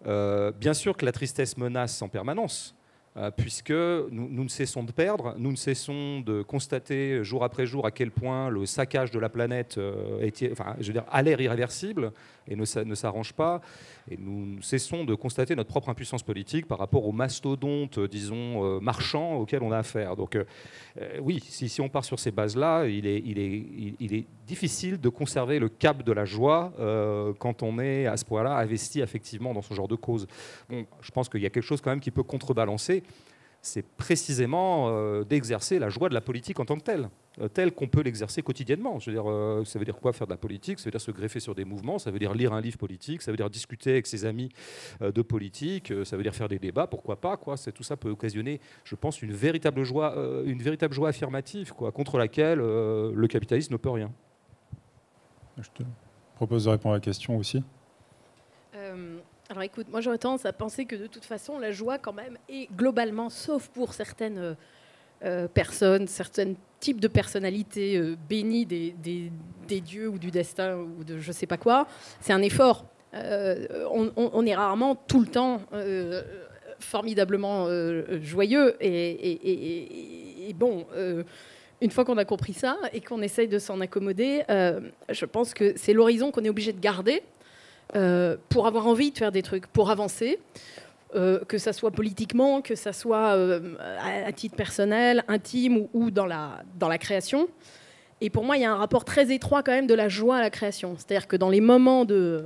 euh, 0.06 0.52
bien 0.52 0.74
sûr 0.74 0.98
que 0.98 1.06
la 1.06 1.12
tristesse 1.12 1.58
menace 1.58 2.02
en 2.02 2.10
permanence. 2.10 2.76
Euh, 3.16 3.30
puisque 3.30 3.70
nous, 3.70 4.44
ne 4.44 4.50
cessons 4.50 4.84
de 4.84 4.92
perdre, 4.92 5.36
nous 5.38 5.52
ne 5.52 5.56
cessons 5.56 6.22
de 6.22 6.42
constater 6.42 7.24
jour 7.24 7.44
après 7.44 7.68
jour 7.68 7.86
à 7.86 7.92
quel 7.92 8.10
point 8.10 8.50
le 8.50 8.66
saccage 8.66 9.12
de 9.12 9.20
la 9.20 9.30
planète 9.30 9.78
euh, 9.78 10.28
dire, 10.32 11.06
a 11.12 11.22
l'air 11.22 11.40
irréversible 11.40 12.12
et 12.48 12.56
ne, 12.56 12.96
s'arrange 12.96 13.34
pas. 13.34 13.62
Et 14.10 14.18
nous 14.18 14.62
cessons 14.62 15.04
de 15.06 15.16
constater 15.16 15.56
notre 15.56 15.70
propre 15.70 15.90
impuissance 15.90 16.24
politique 16.24 16.68
par 16.68 16.80
rapport 16.80 17.06
aux 17.06 17.12
mastodontes, 17.12 18.00
disons, 18.00 18.82
marchands 18.82 19.36
auxquels 19.36 19.64
on 19.64 19.72
a 19.72 19.78
affaire. 19.78 20.16
Donc, 20.16 20.38
oui, 21.22 21.42
si, 21.42 21.82
on 21.82 21.90
part 21.90 22.06
sur 22.06 22.20
ces 22.20 22.32
bases-là, 22.32 22.86
il 22.86 23.08
est, 23.08 24.26
difficile 24.46 25.00
de 25.00 25.10
conserver 25.10 25.58
le 25.60 25.70
cap 25.70 26.04
de 26.04 26.12
la 26.12 26.26
joie 26.26 26.74
quand 27.40 27.64
on 27.64 27.80
est 27.80 28.06
à 28.08 28.18
ce 28.18 28.26
point-là 28.26 28.58
investi 28.58 29.02
effectivement 29.02 29.54
dans 29.54 29.62
ce 29.62 29.74
genre 29.74 29.88
de 29.88 29.96
cause. 29.96 30.28
Bon, 30.70 30.86
je 31.02 31.12
pense 31.12 31.30
qu'il 31.30 31.42
y 31.42 31.46
a 31.46 31.50
quelque 31.50 31.64
chose 31.64 31.82
quand 31.82 31.92
même 31.92 32.00
qui 32.00 32.12
peut 32.12 32.24
contrebalancer 32.24 33.04
c'est 33.64 33.86
précisément 33.96 34.90
euh, 34.90 35.24
d'exercer 35.24 35.80
la 35.80 35.88
joie 35.88 36.10
de 36.10 36.14
la 36.14 36.20
politique 36.20 36.60
en 36.60 36.66
tant 36.66 36.76
que 36.76 36.84
telle, 36.84 37.10
euh, 37.40 37.48
telle 37.48 37.72
qu'on 37.72 37.88
peut 37.88 38.02
l'exercer 38.02 38.44
quotidiennement. 38.44 39.00
Je 39.00 39.10
veux 39.10 39.16
dire, 39.16 39.24
euh, 39.26 39.64
ça 39.64 39.80
veut 39.80 39.86
dire 39.86 39.96
quoi 39.96 40.12
faire 40.12 40.28
de 40.28 40.34
la 40.34 40.38
politique? 40.38 40.80
Ça 40.80 40.86
veut 40.86 40.92
dire 40.92 41.00
se 41.00 41.12
greffer 41.12 41.40
sur 41.40 41.56
des 41.56 41.64
mouvements, 41.64 41.98
ça 41.98 42.12
veut 42.12 42.20
dire 42.20 42.34
lire 42.34 42.52
un 42.52 42.60
livre 42.60 42.78
politique, 42.78 43.22
ça 43.22 43.32
veut 43.32 43.38
dire 43.38 43.50
discuter 43.50 43.92
avec 43.92 44.06
ses 44.06 44.26
amis 44.26 44.50
de 45.00 45.22
politique, 45.22 45.94
ça 46.04 46.18
veut 46.18 46.24
dire 46.24 46.36
faire 46.36 46.50
des 46.50 46.60
débats, 46.60 46.88
pourquoi 46.88 47.16
pas 47.22 47.38
quoi. 47.38 47.56
Tout 47.58 47.84
ça 47.84 47.96
peut 47.96 48.10
occasionner, 48.10 48.60
je 48.84 48.96
pense, 48.96 49.22
une 49.22 49.32
véritable 49.32 49.84
joie, 49.84 50.14
une 50.46 50.62
véritable 50.62 50.94
joie 50.94 51.10
affirmative, 51.10 51.74
quoi, 51.74 51.94
contre 51.94 52.18
laquelle 52.18 52.60
le 52.60 53.28
capitalisme 53.28 53.72
ne 53.72 53.78
peut 53.78 53.90
rien. 53.90 54.12
Je 55.58 55.70
te 55.74 55.84
propose 56.36 56.66
de 56.66 56.70
répondre 56.70 56.96
à 56.96 56.98
la 56.98 57.02
question 57.02 57.38
aussi. 57.38 57.64
Alors 59.54 59.62
écoute, 59.62 59.86
moi 59.92 60.02
j'aurais 60.02 60.18
tendance 60.18 60.48
à 60.48 60.52
penser 60.52 60.86
que 60.86 60.96
de 60.96 61.06
toute 61.06 61.26
façon, 61.26 61.60
la 61.60 61.72
joie 61.72 62.00
quand 62.00 62.12
même 62.12 62.40
est 62.50 62.68
globalement, 62.76 63.30
sauf 63.30 63.68
pour 63.68 63.94
certaines 63.94 64.40
euh, 64.40 64.54
euh, 65.26 65.48
personnes, 65.48 66.08
certains 66.08 66.54
types 66.80 67.00
de 67.00 67.08
personnalités 67.08 67.98
euh, 67.98 68.16
bénies 68.28 68.66
des, 68.66 69.32
dieux 69.68 70.08
ou 70.08 70.18
du 70.18 70.32
destin 70.32 70.78
ou 70.78 71.04
de 71.04 71.20
je 71.20 71.32
sais 71.32 71.46
pas 71.46 71.58
quoi, 71.58 71.86
c'est 72.20 72.34
un 72.34 72.42
effort. 72.42 72.86
On, 73.14 74.46
est 74.48 74.56
rarement 74.56 74.96
tout 74.96 75.20
le 75.20 75.28
temps 75.28 75.62
formidablement 76.80 77.68
joyeux 78.24 78.76
et, 78.82 80.50
et 80.50 80.54
bon 80.54 80.88
une 81.80 81.92
fois 81.92 82.06
qu'on 82.06 82.18
a 82.18 82.26
compris 82.26 82.54
ça 82.54 82.80
et 82.92 83.02
qu'on 83.02 83.22
essaye 83.22 83.48
de 83.48 83.60
s'en 83.60 83.82
accommoder, 83.82 84.42
je 84.50 85.26
pense 85.26 85.54
que 85.54 85.74
c'est 85.76 85.94
l'horizon 85.94 86.32
qu'on 86.32 86.44
est 86.44 86.50
obligé 86.50 86.74
de 86.74 86.80
garder 86.80 87.22
euh, 87.96 88.38
pour 88.50 88.66
avoir 88.66 88.88
envie 88.88 89.12
de 89.12 89.18
faire 89.18 89.32
des 89.32 89.44
trucs, 89.44 89.68
pour 89.68 89.92
avancer, 89.92 90.40
euh, 91.16 91.40
que 91.46 91.60
ça 91.60 91.74
soit 91.74 91.92
politiquement, 91.92 92.62
que 92.62 92.76
ça 92.76 92.92
soit 92.92 93.36
euh, 93.36 93.76
à, 94.00 94.32
titre 94.32 94.56
personnel, 94.56 95.24
intime 95.28 95.88
ou, 95.94 96.10
dans, 96.10 96.26
la, 96.26 96.64
dans 96.80 96.88
la 96.88 96.98
création. 96.98 97.48
Et 98.20 98.30
pour 98.30 98.46
moi, 98.46 98.58
il 98.58 98.62
y 98.62 98.66
a 98.66 98.72
un 98.72 98.78
rapport 98.78 99.06
très 99.06 99.32
étroit 99.32 99.62
quand 99.62 99.74
même 99.74 99.86
de 99.86 99.94
la 99.94 100.10
joie 100.10 100.38
à 100.38 100.42
la 100.42 100.50
création. 100.50 100.96
C'est-à-dire 100.98 101.28
que 101.28 101.36
dans 101.36 101.50
les 101.50 101.62
moments 101.62 102.04
de, 102.04 102.46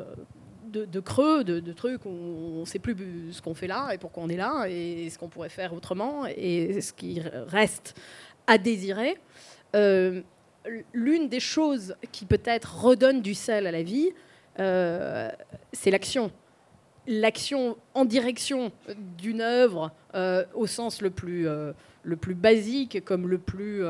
de, 0.65 0.99
creux, 0.99 1.45
de, 1.45 1.71
trucs 1.71 2.05
où 2.05 2.09
on 2.09 2.59
ne 2.61 2.65
sait 2.65 2.79
plus 2.79 2.95
ce 3.31 3.41
qu'on 3.41 3.53
fait 3.53 3.67
là 3.67 3.91
et 3.93 3.97
pourquoi 3.97 4.23
on 4.23 4.29
est 4.29 4.37
là 4.37 4.65
et 4.67 5.09
ce 5.09 5.17
qu'on 5.17 5.29
pourrait 5.29 5.49
faire 5.49 5.73
autrement 5.73 6.25
et 6.25 6.81
ce 6.81 6.91
qui 6.91 7.21
reste 7.47 7.95
à 8.47 8.57
désirer, 8.57 9.17
l'une 10.93 11.29
des 11.29 11.39
choses 11.39 11.95
qui 12.11 12.25
peut-être 12.25 12.83
redonne 12.83 13.21
du 13.21 13.33
sel 13.33 13.67
à 13.67 13.71
la 13.71 13.83
vie, 13.83 14.11
c'est 14.57 15.91
l'action. 15.91 16.31
L'action 17.07 17.77
en 17.93 18.03
direction 18.03 18.71
d'une 19.17 19.39
œuvre 19.39 19.91
euh, 20.13 20.43
au 20.53 20.67
sens 20.67 21.01
le 21.01 21.09
plus, 21.09 21.47
euh, 21.47 21.71
le 22.03 22.17
plus 22.17 22.35
basique 22.35 23.03
comme 23.05 23.29
le 23.29 23.37
plus, 23.37 23.83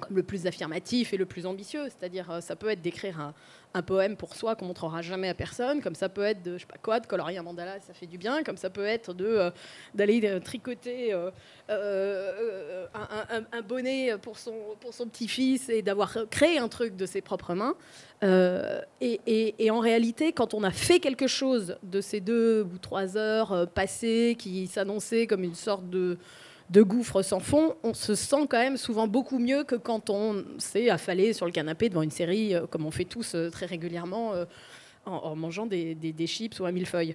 comme 0.00 0.16
le 0.16 0.22
plus 0.22 0.46
affirmatif 0.46 1.12
et 1.12 1.16
le 1.16 1.26
plus 1.26 1.46
ambitieux. 1.46 1.84
C'est-à-dire, 1.84 2.42
ça 2.42 2.56
peut 2.56 2.68
être 2.70 2.82
d'écrire 2.82 3.20
un, 3.20 3.34
un 3.76 3.82
poème 3.82 4.16
pour 4.16 4.34
soi 4.34 4.56
qu'on 4.56 4.64
montrera 4.64 5.02
jamais 5.02 5.28
à 5.28 5.34
personne, 5.34 5.82
comme 5.82 5.94
ça 5.94 6.08
peut 6.08 6.22
être 6.22 6.42
de 6.42 6.54
je 6.54 6.60
sais 6.60 6.66
pas 6.66 6.78
quoi, 6.82 6.98
de 6.98 7.06
colorier 7.06 7.36
un 7.36 7.42
mandala, 7.42 7.78
ça 7.80 7.92
fait 7.92 8.06
du 8.06 8.16
bien, 8.16 8.42
comme 8.42 8.56
ça 8.56 8.70
peut 8.70 8.86
être 8.86 9.12
de 9.12 9.26
euh, 9.26 9.50
d'aller 9.94 10.20
euh, 10.24 10.40
tricoter 10.40 11.12
euh, 11.12 12.86
un, 13.52 13.62
bonnet 13.62 14.16
pour 14.22 14.38
son 14.38 14.54
pour 14.80 14.94
son 14.94 15.06
petit-fils 15.06 15.68
et 15.68 15.82
d'avoir 15.82 16.16
créé 16.30 16.58
un 16.58 16.68
truc 16.68 16.96
de 16.96 17.04
ses 17.04 17.20
propres 17.20 17.54
mains. 17.54 17.74
Et, 19.02 19.54
et, 19.58 19.70
en 19.70 19.80
réalité, 19.80 20.32
quand 20.32 20.54
on 20.54 20.62
a 20.62 20.70
fait 20.70 21.00
quelque 21.00 21.26
chose 21.26 21.76
de 21.82 22.00
ces 22.00 22.20
deux 22.20 22.62
ou 22.62 22.78
trois 22.78 23.18
heures 23.18 23.68
passées 23.74 24.36
qui 24.38 24.66
s'annonçaient 24.68 25.26
comme 25.26 25.44
une 25.44 25.54
sorte 25.54 25.90
de 25.90 26.16
de 26.70 26.82
gouffre 26.82 27.22
sans 27.22 27.40
fond, 27.40 27.76
on 27.82 27.94
se 27.94 28.14
sent 28.14 28.46
quand 28.48 28.58
même 28.58 28.76
souvent 28.76 29.06
beaucoup 29.06 29.38
mieux 29.38 29.64
que 29.64 29.76
quand 29.76 30.10
on 30.10 30.44
s'est 30.58 30.90
affalé 30.90 31.32
sur 31.32 31.46
le 31.46 31.52
canapé 31.52 31.88
devant 31.88 32.02
une 32.02 32.10
série, 32.10 32.54
euh, 32.54 32.66
comme 32.66 32.86
on 32.86 32.90
fait 32.90 33.04
tous 33.04 33.34
euh, 33.34 33.50
très 33.50 33.66
régulièrement, 33.66 34.34
euh, 34.34 34.44
en, 35.04 35.36
mangeant 35.36 35.66
des, 35.66 36.26
chips 36.26 36.58
ou 36.58 36.66
un 36.66 36.72
millefeuille. 36.72 37.14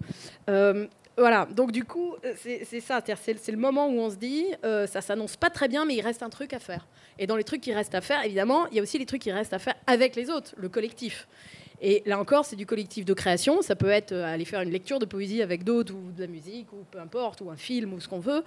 voilà, 1.17 1.46
donc 1.46 1.74
du 1.74 1.84
coup, 1.84 2.15
c'est 2.38 2.79
ça, 2.79 3.03
c'est 3.05 3.51
le 3.51 3.58
moment 3.58 3.88
où 3.89 4.00
on 4.00 4.10
se 4.10 4.15
dit, 4.15 4.46
ça 4.63 5.01
s'annonce 5.01 5.36
pas 5.36 5.50
très 5.50 5.67
bien, 5.67 5.84
mais 5.84 5.96
il 5.96 6.01
reste 6.01 6.24
un 6.24 6.29
truc 6.29 6.53
à 6.53 6.60
faire. 6.60 6.88
Et 7.20 7.27
dans 7.27 7.36
les 7.36 7.43
trucs 7.43 7.60
qui 7.60 7.74
restent 7.74 7.93
à 7.93 8.00
faire, 8.00 8.24
évidemment, 8.24 8.65
il 8.67 8.77
y 8.77 8.79
a 8.79 8.81
aussi 8.81 8.98
les 8.98 9.05
trucs 9.05 9.22
qui 9.22 9.31
restent 9.34 9.51
à 9.51 9.60
faire 9.60 9.75
avec 9.88 10.15
les 10.15 10.29
autres, 10.29 10.53
le 10.55 10.70
collectif. 10.70 11.27
Et 11.82 12.04
là 12.06 12.20
encore, 12.20 12.46
c'est 12.46 12.56
du 12.56 12.66
collectif 12.66 13.06
de 13.06 13.14
création. 13.14 13.62
Ça 13.62 13.76
peut 13.76 13.90
être 13.90 14.14
aller 14.14 14.46
faire 14.46 14.62
une 14.62 14.70
lecture 14.70 15.00
de 15.00 15.06
poésie 15.06 15.42
avec 15.42 15.64
d'autres, 15.64 15.94
ou 15.94 16.12
de 16.12 16.22
la 16.22 16.28
musique, 16.28 16.72
ou 16.74 16.86
peu 16.90 17.00
importe, 17.00 17.42
ou 17.42 17.50
un 17.50 17.58
film, 17.58 17.94
ou 17.94 18.00
ce 18.00 18.08
qu'on 18.08 18.20
veut. 18.20 18.44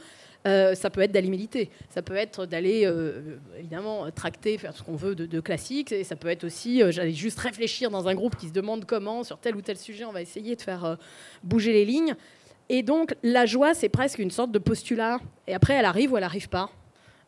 Euh, 0.46 0.74
ça 0.74 0.90
peut 0.90 1.00
être 1.00 1.12
d'aller 1.12 1.30
militer, 1.30 1.70
ça 1.88 2.02
peut 2.02 2.16
être 2.16 2.44
d'aller 2.44 2.84
euh, 2.84 3.38
évidemment 3.58 4.10
tracter, 4.10 4.58
faire 4.58 4.76
ce 4.76 4.82
qu'on 4.82 4.94
veut 4.94 5.14
de, 5.14 5.40
classique, 5.40 5.90
et 5.90 6.04
ça 6.04 6.16
peut 6.16 6.28
être 6.28 6.44
aussi, 6.44 6.82
euh, 6.82 6.90
j'allais 6.90 7.12
juste 7.12 7.38
réfléchir 7.38 7.90
dans 7.90 8.08
un 8.08 8.14
groupe 8.14 8.36
qui 8.36 8.48
se 8.48 8.52
demande 8.52 8.84
comment, 8.84 9.24
sur 9.24 9.38
tel 9.38 9.56
ou 9.56 9.62
tel 9.62 9.78
sujet, 9.78 10.04
on 10.04 10.12
va 10.12 10.20
essayer 10.20 10.54
de 10.54 10.60
faire 10.60 10.98
bouger 11.42 11.72
les 11.72 11.86
lignes. 11.86 12.14
Et 12.68 12.82
donc 12.82 13.14
la 13.22 13.46
joie, 13.46 13.72
c'est 13.72 13.88
presque 13.88 14.18
une 14.18 14.30
sorte 14.30 14.52
de 14.52 14.58
postulat, 14.58 15.18
et 15.46 15.54
après 15.54 15.72
elle 15.72 15.86
arrive 15.86 16.12
ou 16.12 16.18
elle 16.18 16.24
n'arrive 16.24 16.50
pas. 16.50 16.70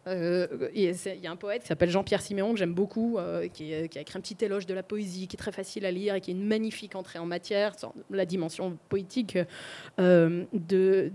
Euh, 0.07 0.47
il 0.75 0.83
y 0.85 1.27
a 1.27 1.31
un 1.31 1.37
poète 1.37 1.63
qui 1.63 1.69
s'appelle 1.69 1.91
Jean-Pierre 1.91 2.23
Siméon, 2.23 2.53
que 2.53 2.59
j'aime 2.59 2.75
beaucoup, 2.75 3.19
euh, 3.19 3.49
qui, 3.49 3.75
a 3.75 3.83
écrit 3.83 4.05
un 4.15 4.21
petit 4.21 4.37
éloge 4.45 4.67
de 4.67 4.75
la 4.75 4.83
poésie, 4.85 5.27
qui 5.27 5.37
est 5.37 5.39
très 5.39 5.53
facile 5.53 5.85
à 5.85 5.91
lire 5.91 6.15
et 6.15 6.21
qui 6.21 6.31
est 6.31 6.35
une 6.35 6.47
magnifique 6.47 6.95
entrée 6.95 7.19
en 7.19 7.27
matière, 7.27 7.75
la 8.11 8.25
dimension 8.25 8.79
poétique 8.89 9.37
de, 9.99 10.47
de, 10.53 11.11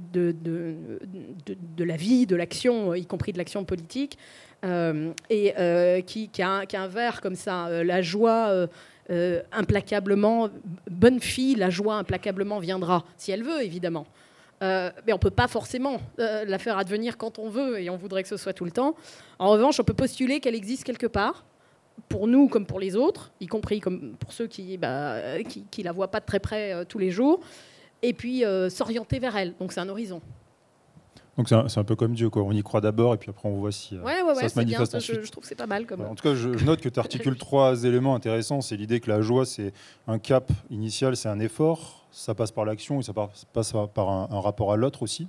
la 1.83 1.95
vie, 1.95 2.25
de 2.25 2.35
l'action, 2.35 2.93
y 2.93 3.05
compris 3.05 3.31
de 3.31 3.37
l'action 3.37 3.63
politique, 3.63 4.17
et 4.63 6.03
qui, 6.05 6.41
a 6.41 6.65
qui, 6.65 6.75
a 6.75 6.81
un, 6.81 6.87
vers 6.87 7.21
comme 7.21 7.35
ça, 7.35 7.83
la 7.83 8.01
joie. 8.01 8.67
implacablement, 9.51 10.49
bonne 10.89 11.19
fille, 11.19 11.55
la 11.55 11.69
joie 11.69 11.95
implacablement 11.95 12.59
viendra, 12.59 13.05
si 13.17 13.31
elle 13.31 13.43
veut, 13.43 13.63
évidemment. 13.63 14.05
Euh, 14.61 14.91
mais 15.05 15.13
on 15.13 15.15
ne 15.15 15.21
peut 15.21 15.31
pas 15.31 15.47
forcément 15.47 15.99
euh, 16.19 16.45
la 16.45 16.59
faire 16.59 16.77
advenir 16.77 17.17
quand 17.17 17.39
on 17.39 17.49
veut 17.49 17.79
et 17.79 17.89
on 17.89 17.97
voudrait 17.97 18.21
que 18.21 18.29
ce 18.29 18.37
soit 18.37 18.53
tout 18.53 18.65
le 18.65 18.71
temps. 18.71 18.95
En 19.39 19.49
revanche, 19.49 19.79
on 19.79 19.83
peut 19.83 19.93
postuler 19.93 20.39
qu'elle 20.39 20.55
existe 20.55 20.83
quelque 20.83 21.07
part, 21.07 21.45
pour 22.09 22.27
nous 22.27 22.47
comme 22.47 22.65
pour 22.65 22.79
les 22.79 22.95
autres, 22.95 23.31
y 23.39 23.47
compris 23.47 23.79
comme 23.79 24.13
pour 24.19 24.33
ceux 24.33 24.47
qui 24.47 24.73
ne 24.73 24.77
bah, 24.77 25.15
qui, 25.71 25.83
la 25.83 25.91
voient 25.91 26.09
pas 26.09 26.19
de 26.19 26.25
très 26.25 26.39
près 26.39 26.73
euh, 26.73 26.85
tous 26.85 26.99
les 26.99 27.09
jours, 27.09 27.39
et 28.03 28.13
puis 28.13 28.43
s'orienter 28.69 29.19
vers 29.19 29.35
elle. 29.35 29.55
Donc 29.59 29.73
c'est 29.73 29.79
un 29.79 29.89
horizon. 29.89 30.21
Donc 31.37 31.47
c'est 31.49 31.77
un, 31.77 31.83
peu 31.83 31.95
comme 31.95 32.13
Dieu, 32.13 32.29
quoi. 32.29 32.43
on 32.43 32.51
y 32.51 32.61
croit 32.61 32.81
d'abord 32.81 33.13
et 33.13 33.17
puis 33.17 33.29
après 33.29 33.47
on 33.47 33.55
voit 33.55 33.71
si 33.71 33.95
ça 34.35 34.49
se 34.49 34.59
manifeste 34.59 34.93
ensuite. 34.93 35.23
Je, 35.23 35.31
trouve 35.31 35.43
que 35.43 35.47
c'est 35.47 35.55
pas 35.55 35.65
mal. 35.65 35.85
Comme... 35.85 36.01
En 36.01 36.13
tout 36.13 36.23
cas, 36.23 36.35
je, 36.35 36.49
note 36.65 36.81
que 36.81 36.89
tu 36.89 36.99
articules 36.99 37.37
trois 37.39 37.83
éléments 37.83 38.15
intéressants. 38.15 38.61
C'est 38.61 38.75
l'idée 38.75 38.99
que 38.99 39.09
la 39.09 39.21
joie, 39.21 39.45
c'est 39.45 39.71
un 40.07 40.19
cap 40.19 40.51
initial, 40.69 41.15
c'est 41.15 41.29
un 41.29 41.39
effort 41.39 42.00
ça 42.11 42.35
passe 42.35 42.51
par 42.51 42.65
l'action 42.65 42.99
et 42.99 43.03
ça 43.03 43.13
passe 43.13 43.73
par 43.93 44.09
un, 44.09 44.39
rapport 44.39 44.73
à 44.73 44.77
l'autre 44.77 45.03
aussi. 45.03 45.27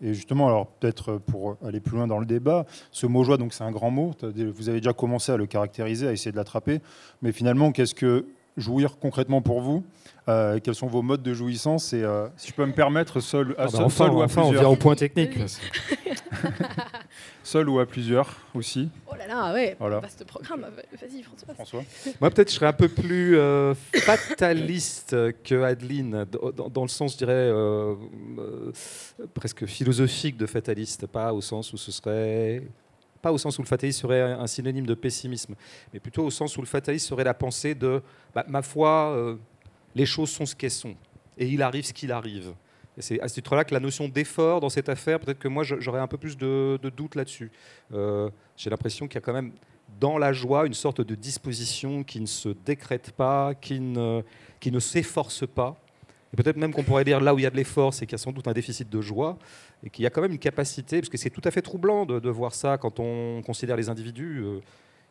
Et 0.00 0.14
justement, 0.14 0.48
alors 0.48 0.66
peut-être 0.66 1.18
pour 1.18 1.56
aller 1.64 1.80
plus 1.80 1.96
loin 1.96 2.06
dans 2.06 2.18
le 2.18 2.26
débat, 2.26 2.66
ce 2.90 3.06
mot 3.06 3.22
joie, 3.22 3.36
donc 3.36 3.52
c'est 3.52 3.64
un 3.64 3.70
grand 3.70 3.90
mot. 3.90 4.12
Vous 4.22 4.68
avez 4.68 4.80
déjà 4.80 4.92
commencé 4.92 5.30
à 5.32 5.36
le 5.36 5.46
caractériser, 5.46 6.08
à 6.08 6.12
essayer 6.12 6.32
de 6.32 6.36
l'attraper. 6.36 6.80
Mais 7.22 7.32
finalement, 7.32 7.72
qu'est-ce 7.72 7.94
que 7.94 8.26
jouir 8.56 8.98
concrètement 8.98 9.42
pour 9.42 9.60
vous 9.60 9.84
euh, 10.28 10.58
Quels 10.62 10.74
sont 10.74 10.86
vos 10.86 11.02
modes 11.02 11.22
de 11.22 11.34
jouissance 11.34 11.92
Et 11.92 12.02
euh, 12.02 12.26
si 12.36 12.48
je 12.48 12.54
peux 12.54 12.66
me 12.66 12.72
permettre, 12.72 13.20
seul, 13.20 13.54
à 13.58 13.64
ah 13.64 13.66
bah 13.72 13.88
seul, 13.88 14.10
ou 14.10 14.22
à 14.22 14.26
plusieurs. 14.26 14.46
on 14.46 14.52
vient 14.52 14.68
au 14.68 14.76
point 14.76 14.94
technique. 14.94 15.38
seul 17.42 17.68
ou 17.68 17.78
à 17.80 17.86
plusieurs 17.86 18.36
aussi. 18.54 18.88
Oh 19.10 19.14
là 19.16 19.26
là, 19.26 19.52
ouais, 19.52 19.76
voilà. 19.78 20.00
vaste 20.00 20.24
programme. 20.24 20.66
Vas-y, 21.00 21.22
François. 21.22 21.54
François. 21.54 21.84
Moi, 22.20 22.30
peut-être, 22.30 22.50
je 22.50 22.54
serais 22.54 22.66
un 22.66 22.72
peu 22.72 22.88
plus 22.88 23.36
euh, 23.36 23.74
fataliste 23.74 25.16
que 25.42 25.62
Adeline, 25.62 26.24
dans, 26.24 26.82
le 26.82 26.88
sens, 26.88 27.12
je 27.12 27.18
dirais, 27.18 27.32
euh, 27.32 27.94
euh, 28.38 28.72
presque 29.34 29.66
philosophique 29.66 30.36
de 30.36 30.46
fataliste, 30.46 31.06
pas 31.06 31.32
au 31.32 31.40
sens 31.40 31.72
où 31.72 31.76
ce 31.76 31.92
serait 31.92 32.62
pas 33.20 33.30
au 33.30 33.38
sens 33.38 33.56
où 33.56 33.62
le 33.62 33.68
fatalisme 33.68 34.00
serait 34.00 34.20
un 34.20 34.48
synonyme 34.48 34.84
de 34.84 34.94
pessimisme, 34.94 35.54
mais 35.92 36.00
plutôt 36.00 36.24
au 36.24 36.30
sens 36.30 36.56
où 36.56 36.60
le 36.60 36.66
fatalisme 36.66 37.06
serait 37.06 37.22
la 37.22 37.34
pensée 37.34 37.72
de 37.76 38.02
bah, 38.34 38.44
ma 38.48 38.62
foi, 38.62 39.38
les 39.94 40.06
choses 40.06 40.28
sont 40.28 40.44
ce 40.44 40.56
qu'elles 40.56 40.72
sont, 40.72 40.96
et 41.38 41.46
il 41.46 41.62
arrive 41.62 41.84
ce 41.84 41.92
qu'il 41.92 42.10
arrive. 42.10 42.52
C'est 42.98 43.20
à 43.20 43.28
ce 43.28 43.34
titre-là 43.34 43.64
que 43.64 43.72
la 43.72 43.80
notion 43.80 44.08
d'effort 44.08 44.60
dans 44.60 44.68
cette 44.68 44.88
affaire, 44.88 45.18
peut-être 45.18 45.38
que 45.38 45.48
moi 45.48 45.64
j'aurais 45.64 46.00
un 46.00 46.06
peu 46.06 46.18
plus 46.18 46.36
de, 46.36 46.78
doute 46.94 47.14
là-dessus. 47.14 47.50
Euh, 47.92 48.28
j'ai 48.56 48.68
l'impression 48.68 49.08
qu'il 49.08 49.14
y 49.14 49.18
a 49.18 49.20
quand 49.22 49.32
même 49.32 49.52
dans 49.98 50.18
la 50.18 50.32
joie 50.32 50.66
une 50.66 50.74
sorte 50.74 51.00
de 51.00 51.14
disposition 51.14 52.02
qui 52.02 52.20
ne 52.20 52.26
se 52.26 52.50
décrète 52.50 53.12
pas, 53.12 53.54
qui 53.54 53.80
ne, 53.80 54.22
qui 54.60 54.70
ne 54.70 54.78
s'efforce 54.78 55.46
pas. 55.46 55.76
Et 56.32 56.36
peut-être 56.36 56.56
même 56.56 56.72
qu'on 56.72 56.82
pourrait 56.82 57.04
dire 57.04 57.20
là 57.20 57.34
où 57.34 57.38
il 57.38 57.42
y 57.42 57.46
a 57.46 57.50
de 57.50 57.56
l'effort, 57.56 57.92
c'est 57.92 58.06
qu'il 58.06 58.12
y 58.12 58.20
a 58.20 58.22
sans 58.22 58.32
doute 58.32 58.48
un 58.48 58.52
déficit 58.52 58.88
de 58.88 59.00
joie, 59.00 59.38
et 59.84 59.90
qu'il 59.90 60.02
y 60.02 60.06
a 60.06 60.10
quand 60.10 60.22
même 60.22 60.32
une 60.32 60.38
capacité, 60.38 61.00
parce 61.00 61.10
que 61.10 61.18
c'est 61.18 61.30
tout 61.30 61.42
à 61.44 61.50
fait 61.50 61.60
troublant 61.60 62.06
de, 62.06 62.30
voir 62.30 62.54
ça 62.54 62.78
quand 62.78 63.00
on 63.00 63.42
considère 63.42 63.76
les 63.76 63.90
individus. 63.90 64.42
Euh, 64.42 64.60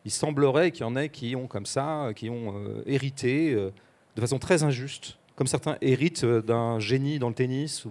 il 0.04 0.10
semblerait 0.10 0.72
qu'il 0.72 0.82
y 0.82 0.84
en 0.84 0.96
ait 0.96 1.08
qui 1.08 1.36
ont 1.36 1.46
comme 1.46 1.66
ça, 1.66 2.10
qui 2.16 2.28
ont 2.28 2.56
euh, 2.56 2.82
hérité 2.86 3.54
de 3.54 4.20
façon 4.20 4.40
très 4.40 4.64
injuste 4.64 5.16
comme 5.42 5.48
certains 5.48 5.76
héritent 5.80 6.22
euh, 6.22 6.40
d'un 6.40 6.78
génie 6.78 7.18
dans 7.18 7.28
le 7.28 7.34
tennis 7.34 7.84
ou 7.84 7.90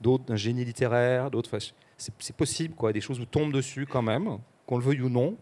d'autres 0.00 0.24
d'un 0.24 0.34
génie 0.34 0.64
littéraire, 0.64 1.30
d'autres. 1.30 1.56
c'est 1.96 2.34
possible, 2.34 2.74
quoi. 2.74 2.92
Des 2.92 3.00
choses 3.00 3.20
vous 3.20 3.26
tombent 3.26 3.52
dessus 3.52 3.86
quand 3.86 4.02
même, 4.02 4.38
qu'on 4.66 4.76
le 4.76 4.82
veuille 4.82 5.02
ou 5.02 5.08
non. 5.08 5.36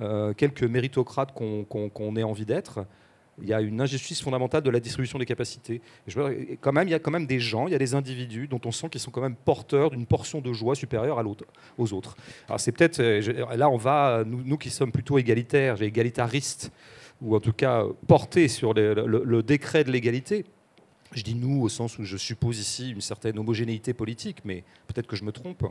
Euh, 0.00 0.32
quelques 0.32 0.62
méritocrates 0.62 1.34
qu'on 1.34 2.16
ait 2.16 2.22
envie 2.22 2.46
d'être. 2.46 2.86
Il 3.42 3.46
y 3.46 3.52
a 3.52 3.60
une 3.60 3.82
injustice 3.82 4.22
fondamentale 4.22 4.62
de 4.62 4.70
la 4.70 4.80
distribution 4.80 5.18
des 5.18 5.26
capacités. 5.26 5.82
je, 6.06 6.54
quand 6.62 6.72
même, 6.72 6.88
il 6.88 6.92
y 6.92 6.94
a 6.94 6.98
quand 6.98 7.10
même 7.10 7.26
des 7.26 7.40
gens, 7.40 7.66
il 7.66 7.72
y 7.72 7.74
a 7.74 7.78
des 7.78 7.94
individus 7.94 8.48
dont 8.48 8.60
on 8.64 8.72
sent 8.72 8.88
qu'ils 8.88 9.02
sont 9.02 9.10
quand 9.10 9.20
même 9.20 9.36
porteurs 9.36 9.90
d'une 9.90 10.06
portion 10.06 10.40
de 10.40 10.50
joie 10.54 10.74
supérieure 10.74 11.18
à 11.18 11.24
aux 11.76 11.92
autres. 11.92 12.16
Alors 12.48 12.58
c'est 12.58 12.72
peut-être 12.72 13.00
euh, 13.00 13.54
là 13.54 13.68
on 13.68 13.76
va 13.76 14.24
nous, 14.24 14.42
nous, 14.42 14.56
qui 14.56 14.70
sommes 14.70 14.92
plutôt 14.92 15.18
égalitaires, 15.18 15.82
égalitaristes 15.82 16.72
ou 17.20 17.36
en 17.36 17.40
tout 17.40 17.52
cas 17.52 17.84
portés 18.06 18.48
sur 18.48 18.72
le 18.72 19.42
décret 19.42 19.84
de 19.84 19.90
l'égalité 19.90 20.46
je 21.12 21.22
dis 21.22 21.34
nous 21.34 21.62
au 21.62 21.68
sens 21.68 21.98
où 21.98 22.04
je 22.04 22.16
suppose 22.16 22.58
ici 22.58 22.90
une 22.90 23.00
certaine 23.00 23.38
homogénéité 23.38 23.94
politique, 23.94 24.38
mais 24.44 24.64
peut-être 24.86 25.06
que 25.06 25.16
je 25.16 25.24
me 25.24 25.32
trompe. 25.32 25.64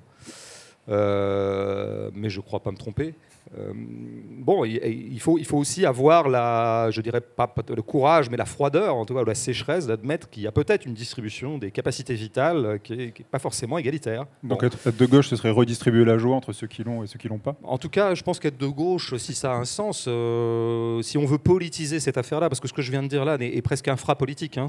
Euh, 0.90 2.12
mais 2.14 2.30
je 2.30 2.40
ne 2.40 2.44
crois 2.44 2.60
pas 2.60 2.72
me 2.72 2.78
tromper. 2.78 3.16
Euh, 3.58 3.74
bon, 3.76 4.66
il 4.66 5.20
faut, 5.20 5.38
il 5.38 5.46
faut 5.46 5.58
aussi 5.58 5.86
avoir 5.86 6.30
la, 6.30 6.90
je 6.92 7.02
dirais 7.02 7.22
pas 7.22 7.54
le 7.70 7.82
courage, 7.82 8.30
mais 8.30 8.38
la 8.38 8.46
froideur, 8.46 8.96
en 8.96 9.06
tout 9.06 9.14
cas, 9.14 9.24
la 9.24 9.36
sécheresse 9.36 9.86
d'admettre 9.86 10.30
qu'il 10.30 10.44
y 10.44 10.48
a 10.48 10.52
peut-être 10.52 10.86
une 10.86 10.94
distribution 10.94 11.58
des 11.58 11.72
capacités 11.72 12.16
vitales 12.16 12.80
qui 12.84 12.98
n'est 12.98 13.14
pas 13.30 13.40
forcément 13.40 13.78
égalitaire. 13.78 14.26
Donc 14.44 14.64
être, 14.64 14.92
de 14.92 15.06
gauche, 15.06 15.28
ce 15.30 15.36
serait 15.36 15.52
redistribuer 15.52 16.06
la 16.06 16.18
joie 16.18 16.36
entre 16.36 16.54
ceux 16.54 16.68
qui 16.68 16.84
l'ont 16.84 17.04
et 17.04 17.08
ceux 17.08 17.20
qui 17.20 17.28
l'ont 17.28 17.38
pas? 17.38 17.56
En 17.64 17.78
tout 17.78 17.90
cas, 17.90 18.16
je 18.16 18.24
pense 18.24 18.40
qu'être 18.40 18.58
de 18.58 18.68
gauche, 18.68 19.16
si 19.18 19.34
ça 19.34 19.54
a 19.54 19.56
un 19.56 19.66
sens, 19.66 20.06
euh, 20.08 21.02
si 21.02 21.18
on 21.18 21.26
veut 21.26 21.38
politiser 21.38 22.00
cette 22.00 22.18
affaire-là, 22.18 22.50
parce 22.50 22.60
que 22.60 22.68
ce 22.68 22.74
que 22.74 22.82
je 22.82 22.92
viens 22.92 23.04
de 23.04 23.08
dire 23.08 23.26
là 23.26 23.38
est, 23.40 23.62
presque 23.62 23.88
infra-politique, 23.88 24.58
hein, 24.58 24.68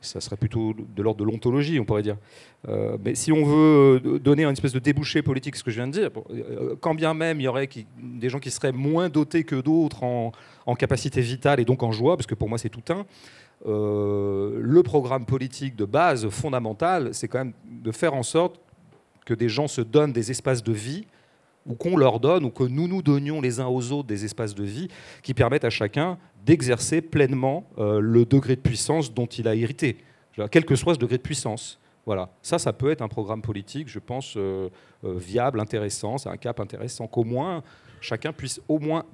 ça 0.00 0.20
serait 0.20 0.36
plutôt 0.36 0.74
de 0.74 1.02
l'ordre 1.02 1.20
de 1.20 1.24
l'ontologie, 1.24 1.80
on 1.80 1.84
pourrait 1.84 2.02
dire. 2.02 2.16
Euh, 2.68 2.96
mais 3.04 3.14
si 3.14 3.32
on 3.32 3.44
veut 3.44 4.20
donner 4.22 4.44
une 4.44 4.52
espèce 4.52 4.72
de 4.72 4.78
débouché 4.78 5.22
politique, 5.22 5.56
ce 5.56 5.64
que 5.64 5.70
je 5.70 5.76
viens 5.76 5.88
de 5.88 5.92
dire, 5.92 6.10
quand 6.80 6.94
bien 6.94 7.14
même 7.14 7.40
il 7.40 7.44
y 7.44 7.48
aurait 7.48 7.68
des 7.98 8.28
gens 8.28 8.38
qui 8.38 8.50
seraient 8.50 8.72
moins 8.72 9.08
dotés 9.08 9.44
que 9.44 9.56
d'autres 9.56 10.04
en, 10.04 10.32
capacité 10.78 11.20
vitale 11.20 11.60
et 11.60 11.64
donc 11.64 11.82
en 11.82 11.92
joie, 11.92 12.16
parce 12.16 12.26
que 12.26 12.34
pour 12.34 12.48
moi 12.48 12.58
c'est 12.58 12.68
tout 12.68 12.92
un. 12.92 13.06
Euh, 13.66 14.58
le 14.60 14.82
programme 14.82 15.24
politique 15.24 15.76
de 15.76 15.86
base 15.86 16.28
fondamental, 16.28 17.14
c'est 17.14 17.28
quand 17.28 17.38
même 17.38 17.54
de 17.64 17.90
faire 17.90 18.14
en 18.14 18.22
sorte 18.22 18.60
que 19.24 19.34
des 19.34 19.48
gens 19.48 19.66
se 19.66 19.80
donnent 19.80 20.12
des 20.12 20.30
espaces 20.30 20.62
de 20.62 20.72
vie, 20.72 21.06
ou 21.66 21.74
qu'on 21.74 21.96
leur 21.96 22.20
donne, 22.20 22.44
ou 22.44 22.50
que 22.50 22.62
nous 22.62 22.86
nous 22.86 23.02
donnions 23.02 23.40
les 23.40 23.60
uns 23.60 23.66
aux 23.66 23.92
autres 23.92 24.06
des 24.06 24.24
espaces 24.24 24.54
de 24.54 24.62
vie 24.62 24.88
qui 25.22 25.34
permettent 25.34 25.64
à 25.64 25.70
chacun 25.70 26.16
d'exercer 26.46 27.02
pleinement 27.02 27.68
euh, 27.78 28.00
le 28.00 28.24
degré 28.24 28.56
de 28.56 28.60
puissance 28.60 29.12
dont 29.12 29.26
il 29.26 29.48
a 29.48 29.54
hérité, 29.54 29.98
quel 30.50 30.64
que 30.64 30.76
soit 30.76 30.94
ce 30.94 30.98
degré 30.98 31.16
de 31.16 31.22
puissance. 31.22 31.80
Voilà, 32.06 32.30
ça, 32.40 32.58
ça 32.58 32.72
peut 32.72 32.90
être 32.90 33.02
un 33.02 33.08
programme 33.08 33.42
politique, 33.42 33.88
je 33.88 33.98
pense, 33.98 34.34
euh, 34.36 34.68
viable, 35.02 35.58
intéressant, 35.58 36.18
c'est 36.18 36.28
un 36.28 36.36
cap 36.36 36.60
intéressant, 36.60 37.08
qu'au 37.08 37.24
moins 37.24 37.62
chacun 38.00 38.32
puisse 38.32 38.60
au 38.68 38.78
moins 38.78 39.04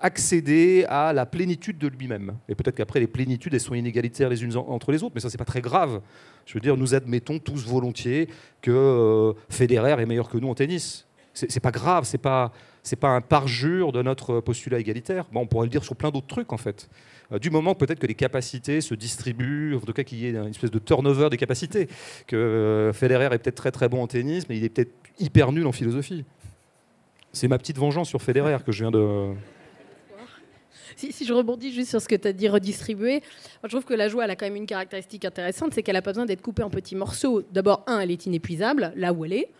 accéder 0.00 0.86
à 0.88 1.12
la 1.12 1.26
plénitude 1.26 1.76
de 1.76 1.88
lui-même. 1.88 2.36
Et 2.48 2.54
peut-être 2.54 2.76
qu'après, 2.76 3.00
les 3.00 3.06
plénitudes, 3.06 3.52
elles 3.52 3.60
sont 3.60 3.74
inégalitaires 3.74 4.30
les 4.30 4.42
unes 4.42 4.56
entre 4.56 4.90
les 4.90 5.02
autres, 5.02 5.12
mais 5.14 5.20
ça, 5.20 5.28
c'est 5.28 5.38
pas 5.38 5.44
très 5.44 5.60
grave. 5.60 6.00
Je 6.46 6.54
veux 6.54 6.60
dire, 6.60 6.76
nous 6.76 6.94
admettons 6.94 7.38
tous 7.38 7.66
volontiers 7.66 8.28
que 8.62 8.70
euh, 8.70 9.32
Federer 9.50 10.00
est 10.00 10.06
meilleur 10.06 10.28
que 10.30 10.38
nous 10.38 10.48
en 10.48 10.54
tennis. 10.54 11.06
C'est 11.34 11.60
pas 11.60 11.70
grave, 11.70 12.04
c'est 12.04 12.18
pas 12.18 12.52
c'est 12.82 12.96
pas 12.96 13.10
un 13.10 13.20
parjure 13.20 13.92
de 13.92 14.02
notre 14.02 14.40
postulat 14.40 14.78
égalitaire. 14.78 15.26
Bon, 15.32 15.40
on 15.42 15.46
pourrait 15.46 15.66
le 15.66 15.70
dire 15.70 15.84
sur 15.84 15.96
plein 15.96 16.10
d'autres 16.10 16.26
trucs 16.26 16.52
en 16.52 16.56
fait. 16.56 16.88
Euh, 17.32 17.38
du 17.38 17.50
moment 17.50 17.74
peut-être 17.74 18.00
que 18.00 18.06
les 18.06 18.14
capacités 18.14 18.80
se 18.80 18.94
distribuent, 18.94 19.76
en 19.76 19.80
tout 19.80 19.92
cas 19.92 20.02
qu'il 20.02 20.18
y 20.18 20.26
ait 20.26 20.34
une 20.34 20.48
espèce 20.48 20.70
de 20.70 20.78
turnover 20.78 21.30
des 21.30 21.36
capacités, 21.36 21.88
que 22.26 22.36
euh, 22.36 22.92
Federer 22.92 23.26
est 23.26 23.38
peut-être 23.38 23.54
très 23.54 23.70
très 23.70 23.88
bon 23.88 24.02
en 24.02 24.06
tennis, 24.06 24.48
mais 24.48 24.56
il 24.56 24.64
est 24.64 24.68
peut-être 24.68 24.92
hyper 25.18 25.52
nul 25.52 25.66
en 25.66 25.72
philosophie. 25.72 26.24
C'est 27.32 27.48
ma 27.48 27.58
petite 27.58 27.78
vengeance 27.78 28.08
sur 28.08 28.20
Federer 28.20 28.58
que 28.64 28.72
je 28.72 28.84
viens 28.84 28.90
de. 28.90 29.32
Si, 30.96 31.24
je 31.24 31.32
rebondis 31.32 31.72
juste 31.72 31.88
sur 31.88 32.02
ce 32.02 32.08
que 32.08 32.14
tu 32.14 32.28
as 32.28 32.34
dit, 32.34 32.48
redistribuer, 32.48 33.22
je 33.64 33.68
trouve 33.68 33.84
que 33.84 33.94
la 33.94 34.08
joie, 34.08 34.24
elle 34.24 34.30
a 34.30 34.36
quand 34.36 34.44
même 34.44 34.56
une 34.56 34.66
caractéristique 34.66 35.24
intéressante, 35.24 35.72
c'est 35.72 35.82
qu'elle 35.82 35.94
n'a 35.94 36.02
pas 36.02 36.10
besoin 36.10 36.26
d'être 36.26 36.42
coupée 36.42 36.62
en 36.62 36.70
petits 36.70 36.94
morceaux. 36.94 37.42
D'abord, 37.50 37.82
un, 37.86 38.00
elle 38.00 38.10
est 38.10 38.26
inépuisable, 38.26 38.92
là 38.94 39.12
où 39.14 39.24
elle 39.24 39.32
est. 39.32 39.50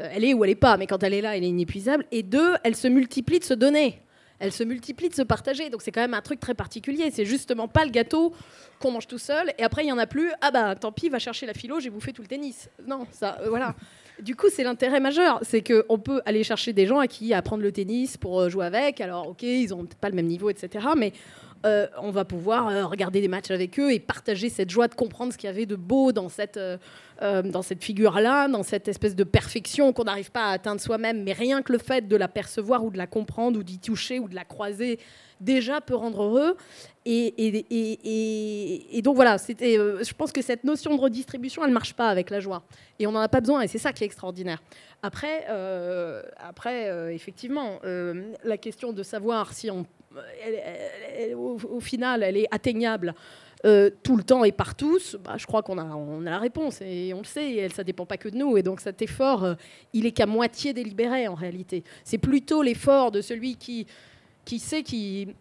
Euh, 0.00 0.08
elle 0.12 0.24
est 0.24 0.34
où 0.34 0.44
elle 0.44 0.50
n'est 0.50 0.56
pas, 0.56 0.76
mais 0.76 0.86
quand 0.86 1.02
elle 1.02 1.14
est 1.14 1.20
là, 1.20 1.36
elle 1.36 1.44
est 1.44 1.48
inépuisable. 1.48 2.04
Et 2.10 2.22
deux, 2.22 2.54
elle 2.64 2.76
se 2.76 2.88
multiplie 2.88 3.38
de 3.38 3.44
se 3.44 3.54
donner. 3.54 4.00
Elle 4.38 4.52
se 4.52 4.64
multiplie 4.64 5.10
de 5.10 5.14
se 5.14 5.22
partager. 5.22 5.68
Donc 5.68 5.82
c'est 5.82 5.92
quand 5.92 6.00
même 6.00 6.14
un 6.14 6.22
truc 6.22 6.40
très 6.40 6.54
particulier. 6.54 7.10
C'est 7.12 7.26
justement 7.26 7.68
pas 7.68 7.84
le 7.84 7.90
gâteau 7.90 8.34
qu'on 8.80 8.90
mange 8.90 9.06
tout 9.06 9.18
seul. 9.18 9.52
Et 9.58 9.62
après, 9.62 9.84
il 9.84 9.88
y 9.88 9.92
en 9.92 9.98
a 9.98 10.06
plus. 10.06 10.30
Ah 10.40 10.50
bah 10.50 10.74
tant 10.74 10.92
pis, 10.92 11.10
va 11.10 11.18
chercher 11.18 11.44
la 11.44 11.52
philo, 11.52 11.78
j'ai 11.78 11.90
bouffé 11.90 12.12
tout 12.12 12.22
le 12.22 12.28
tennis. 12.28 12.70
Non, 12.86 13.06
ça, 13.12 13.38
euh, 13.42 13.48
voilà. 13.48 13.74
Du 14.20 14.36
coup, 14.36 14.48
c'est 14.52 14.64
l'intérêt 14.64 15.00
majeur. 15.00 15.38
C'est 15.42 15.62
qu'on 15.62 15.98
peut 15.98 16.20
aller 16.26 16.44
chercher 16.44 16.74
des 16.74 16.86
gens 16.86 16.98
à 16.98 17.06
qui 17.06 17.32
apprendre 17.32 17.62
le 17.62 17.72
tennis 17.72 18.18
pour 18.18 18.40
euh, 18.40 18.48
jouer 18.50 18.66
avec. 18.66 19.00
Alors, 19.00 19.28
ok, 19.28 19.42
ils 19.42 19.70
n'ont 19.70 19.86
peut-être 19.86 19.98
pas 19.98 20.10
le 20.10 20.14
même 20.14 20.26
niveau, 20.26 20.50
etc. 20.50 20.88
Mais 20.94 21.14
euh, 21.66 21.86
on 21.98 22.10
va 22.10 22.24
pouvoir 22.24 22.68
euh, 22.68 22.86
regarder 22.86 23.20
des 23.20 23.28
matchs 23.28 23.50
avec 23.50 23.78
eux 23.78 23.92
et 23.92 24.00
partager 24.00 24.48
cette 24.48 24.70
joie 24.70 24.88
de 24.88 24.94
comprendre 24.94 25.32
ce 25.32 25.38
qu'il 25.38 25.46
y 25.46 25.50
avait 25.50 25.66
de 25.66 25.76
beau 25.76 26.10
dans 26.10 26.30
cette, 26.30 26.56
euh, 26.56 26.78
dans 27.20 27.60
cette 27.60 27.84
figure-là, 27.84 28.48
dans 28.48 28.62
cette 28.62 28.88
espèce 28.88 29.14
de 29.14 29.24
perfection 29.24 29.92
qu'on 29.92 30.04
n'arrive 30.04 30.30
pas 30.30 30.44
à 30.44 30.52
atteindre 30.52 30.80
soi-même. 30.80 31.22
Mais 31.22 31.34
rien 31.34 31.60
que 31.60 31.72
le 31.72 31.78
fait 31.78 32.08
de 32.08 32.16
la 32.16 32.28
percevoir 32.28 32.82
ou 32.82 32.90
de 32.90 32.96
la 32.96 33.06
comprendre 33.06 33.58
ou 33.58 33.62
d'y 33.62 33.78
toucher 33.78 34.18
ou 34.18 34.28
de 34.28 34.34
la 34.34 34.44
croiser 34.44 34.98
déjà 35.40 35.80
peut 35.80 35.94
rendre 35.94 36.22
heureux. 36.22 36.56
Et, 37.06 37.32
donc 39.02 39.16
voilà, 39.16 39.38
c'était, 39.38 39.74
je 39.76 40.12
pense 40.14 40.32
que 40.32 40.42
cette 40.42 40.64
notion 40.64 40.94
de 40.94 41.00
redistribution, 41.00 41.62
elle 41.62 41.70
ne 41.70 41.74
marche 41.74 41.94
pas 41.94 42.08
avec 42.08 42.30
la 42.30 42.40
joie. 42.40 42.62
Et 42.98 43.06
on 43.06 43.12
n'en 43.12 43.20
a 43.20 43.28
pas 43.28 43.40
besoin, 43.40 43.62
et 43.62 43.68
c'est 43.68 43.78
ça 43.78 43.92
qui 43.92 44.04
est 44.04 44.06
extraordinaire. 44.06 44.62
Après, 45.02 45.46
après 46.38 47.14
effectivement, 47.14 47.80
la 48.44 48.58
question 48.58 48.92
de 48.92 49.02
savoir 49.02 49.52
si 49.54 49.70
on 49.70 49.86
au, 51.34 51.80
final, 51.80 52.22
elle 52.22 52.36
est 52.36 52.48
atteignable 52.50 53.14
euh, 53.66 53.90
tout 54.02 54.16
le 54.16 54.22
temps 54.22 54.42
et 54.44 54.52
par 54.52 54.74
tous, 54.74 55.16
bah, 55.22 55.34
je 55.36 55.46
crois 55.46 55.62
qu'on 55.62 55.76
a, 55.76 55.84
on 55.84 56.24
a 56.24 56.30
la 56.30 56.38
réponse 56.38 56.80
et 56.80 57.12
on 57.14 57.18
le 57.18 57.24
sait, 57.24 57.52
et 57.52 57.68
ça 57.68 57.82
ne 57.82 57.86
dépend 57.86 58.06
pas 58.06 58.16
que 58.16 58.28
de 58.28 58.36
nous. 58.36 58.56
Et 58.56 58.62
donc 58.62 58.80
cet 58.80 59.02
effort, 59.02 59.44
euh, 59.44 59.54
il 59.92 60.06
est 60.06 60.12
qu'à 60.12 60.26
moitié 60.26 60.72
délibéré 60.72 61.28
en 61.28 61.34
réalité. 61.34 61.84
C'est 62.04 62.18
plutôt 62.18 62.62
l'effort 62.62 63.10
de 63.10 63.20
celui 63.20 63.56
qui, 63.56 63.86
qui 64.44 64.58
sait 64.58 64.82
qui, 64.82 65.34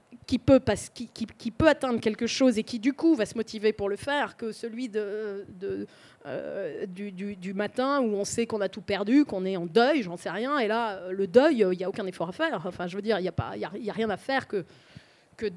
peut, 0.45 0.61
qui, 0.93 1.07
qui, 1.07 1.51
peut 1.51 1.67
atteindre 1.67 1.99
quelque 1.99 2.27
chose 2.27 2.57
et 2.57 2.63
qui 2.63 2.79
du 2.79 2.93
coup 2.93 3.15
va 3.15 3.25
se 3.25 3.35
motiver 3.35 3.73
pour 3.73 3.89
le 3.89 3.95
faire 3.95 4.37
que 4.37 4.51
celui 4.51 4.89
de, 4.89 5.45
de 5.59 5.87
euh, 6.25 6.85
du, 6.85 7.11
du, 7.11 7.53
matin 7.53 8.01
où 8.01 8.13
on 8.15 8.25
sait 8.25 8.45
qu'on 8.45 8.61
a 8.61 8.69
tout 8.69 8.81
perdu, 8.81 9.25
qu'on 9.25 9.45
est 9.45 9.57
en 9.57 9.65
deuil, 9.65 10.03
j'en 10.03 10.17
sais 10.17 10.29
rien. 10.29 10.59
Et 10.59 10.67
là, 10.67 11.09
le 11.11 11.27
deuil, 11.27 11.65
il 11.71 11.77
n'y 11.77 11.83
a 11.83 11.89
aucun 11.89 12.05
effort 12.05 12.29
à 12.29 12.33
faire. 12.33 12.61
Enfin, 12.65 12.87
je 12.87 12.95
veux 12.95 13.01
dire, 13.01 13.19
il 13.19 13.23
n'y 13.23 13.27
a, 13.27 13.31
pas, 13.31 13.53
a 13.53 13.91
rien 13.93 14.09
à 14.09 14.17
faire 14.17 14.47
que, 14.47 14.65
que, 15.37 15.47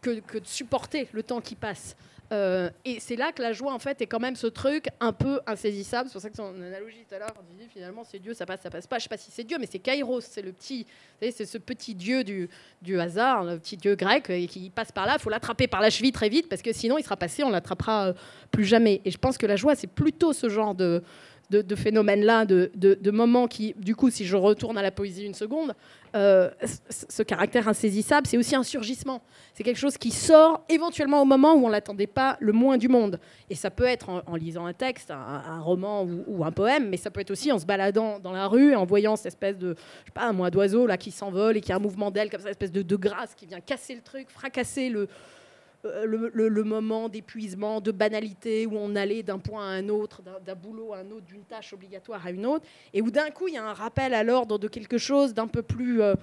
que, 0.00 0.20
que 0.20 0.38
de 0.38 0.46
supporter 0.46 1.08
le 1.12 1.22
temps 1.22 1.40
qui 1.40 1.54
passe. 1.54 1.96
Euh, 2.32 2.70
et 2.84 3.00
c'est 3.00 3.16
là 3.16 3.32
que 3.32 3.42
la 3.42 3.52
joie, 3.52 3.72
en 3.74 3.78
fait, 3.78 4.00
est 4.00 4.06
quand 4.06 4.20
même 4.20 4.36
ce 4.36 4.46
truc 4.46 4.86
un 5.00 5.12
peu 5.12 5.40
insaisissable. 5.46 6.08
C'est 6.08 6.14
pour 6.14 6.22
ça 6.22 6.30
que 6.30 6.36
son 6.36 6.54
analogie 6.54 7.04
tout 7.08 7.14
à 7.14 7.18
l'heure, 7.18 7.34
on 7.38 7.54
dit 7.54 7.68
finalement 7.68 8.04
c'est 8.04 8.18
Dieu, 8.18 8.32
ça 8.32 8.46
passe, 8.46 8.60
ça 8.62 8.70
passe 8.70 8.86
pas. 8.86 8.98
Je 8.98 9.02
sais 9.04 9.08
pas 9.08 9.18
si 9.18 9.30
c'est 9.30 9.44
Dieu, 9.44 9.58
mais 9.60 9.68
c'est 9.70 9.78
Kairos, 9.78 10.20
c'est 10.20 10.42
le 10.42 10.52
petit, 10.52 10.86
c'est 11.20 11.44
ce 11.44 11.58
petit 11.58 11.94
dieu 11.94 12.24
du, 12.24 12.48
du 12.80 12.98
hasard, 12.98 13.44
le 13.44 13.58
petit 13.58 13.76
dieu 13.76 13.96
grec, 13.96 14.30
et 14.30 14.46
qui 14.46 14.70
passe 14.70 14.92
par 14.92 15.06
là. 15.06 15.16
Il 15.18 15.22
faut 15.22 15.30
l'attraper 15.30 15.66
par 15.66 15.80
la 15.80 15.90
cheville 15.90 16.12
très 16.12 16.28
vite 16.28 16.48
parce 16.48 16.62
que 16.62 16.72
sinon 16.72 16.96
il 16.96 17.04
sera 17.04 17.16
passé, 17.16 17.42
on 17.44 17.50
l'attrapera 17.50 18.08
euh, 18.08 18.12
plus 18.50 18.64
jamais. 18.64 19.02
Et 19.04 19.10
je 19.10 19.18
pense 19.18 19.36
que 19.36 19.46
la 19.46 19.56
joie, 19.56 19.74
c'est 19.74 19.86
plutôt 19.86 20.32
ce 20.32 20.48
genre 20.48 20.74
de, 20.74 21.02
de, 21.60 21.74
phénomènes-là, 21.74 22.46
de, 22.46 22.70
de, 22.74 23.10
moments 23.10 23.46
qui, 23.46 23.74
du 23.78 23.94
coup, 23.94 24.10
si 24.10 24.24
je 24.24 24.36
retourne 24.36 24.78
à 24.78 24.82
la 24.82 24.90
poésie 24.90 25.24
une 25.24 25.34
seconde, 25.34 25.74
euh, 26.14 26.50
ce 26.88 27.22
caractère 27.22 27.68
insaisissable, 27.68 28.26
c'est 28.26 28.36
aussi 28.36 28.54
un 28.54 28.62
surgissement. 28.62 29.22
C'est 29.54 29.62
quelque 29.62 29.78
chose 29.78 29.98
qui 29.98 30.10
sort 30.10 30.64
éventuellement 30.68 31.22
au 31.22 31.24
moment 31.24 31.54
où 31.54 31.66
on 31.66 31.68
l'attendait 31.68 32.06
pas 32.06 32.36
le 32.40 32.52
moins 32.52 32.78
du 32.78 32.88
monde. 32.88 33.18
Et 33.50 33.54
ça 33.54 33.70
peut 33.70 33.84
être 33.84 34.08
en, 34.26 34.36
lisant 34.36 34.66
un 34.66 34.72
texte, 34.72 35.10
un, 35.10 35.60
roman 35.60 36.06
ou, 36.26 36.44
un 36.44 36.52
poème, 36.52 36.88
mais 36.88 36.96
ça 36.96 37.10
peut 37.10 37.20
être 37.20 37.30
aussi 37.30 37.52
en 37.52 37.58
se 37.58 37.66
baladant 37.66 38.18
dans 38.18 38.32
la 38.32 38.46
rue, 38.46 38.74
en 38.74 38.84
voyant 38.84 39.16
cette 39.16 39.26
espèce 39.26 39.58
de, 39.58 39.74
je 39.74 40.06
sais 40.06 40.12
pas, 40.14 40.24
un 40.24 40.32
mois 40.32 40.50
d'oiseau 40.50 40.86
là 40.86 40.96
qui 40.96 41.10
s'envole 41.10 41.56
et 41.56 41.60
qui 41.60 41.72
a 41.72 41.76
un 41.76 41.80
mouvement 41.80 42.10
d'aile 42.10 42.30
comme 42.30 42.40
ça, 42.40 42.48
une 42.48 42.52
espèce 42.52 42.72
de, 42.72 42.82
de 42.82 42.96
grâce 42.96 43.34
qui 43.34 43.46
vient 43.46 43.60
casser 43.60 43.94
le 43.94 44.02
truc, 44.02 44.28
fracasser 44.30 44.88
le, 44.88 45.08
euh, 45.84 46.30
le, 46.32 46.62
moment 46.62 47.08
d'épuisement, 47.08 47.80
de 47.80 47.90
banalité, 47.90 48.66
où 48.66 48.76
on 48.76 48.94
allait 48.94 49.24
d'un 49.24 49.40
point 49.40 49.66
à 49.66 49.70
un 49.70 49.88
autre, 49.88 50.22
d'un 50.22 50.54
boulot 50.54 50.92
à 50.92 50.98
un 50.98 51.10
autre, 51.10 51.26
d'une 51.26 51.42
tâche 51.42 51.72
obligatoire 51.72 52.24
à 52.24 52.30
une 52.30 52.46
autre, 52.46 52.64
et 52.94 53.02
où 53.02 53.10
d'un 53.10 53.30
coup 53.30 53.48
il 53.48 53.54
y 53.54 53.58
a 53.58 53.64
un 53.64 53.72
rappel 53.72 54.14
à 54.14 54.22
l'ordre 54.22 54.58
de 54.58 54.68
quelque 54.68 54.98
chose 54.98 55.34
d'un 55.34 55.48
peu 55.48 55.62
plus... 55.62 56.00
Euh, 56.00 56.14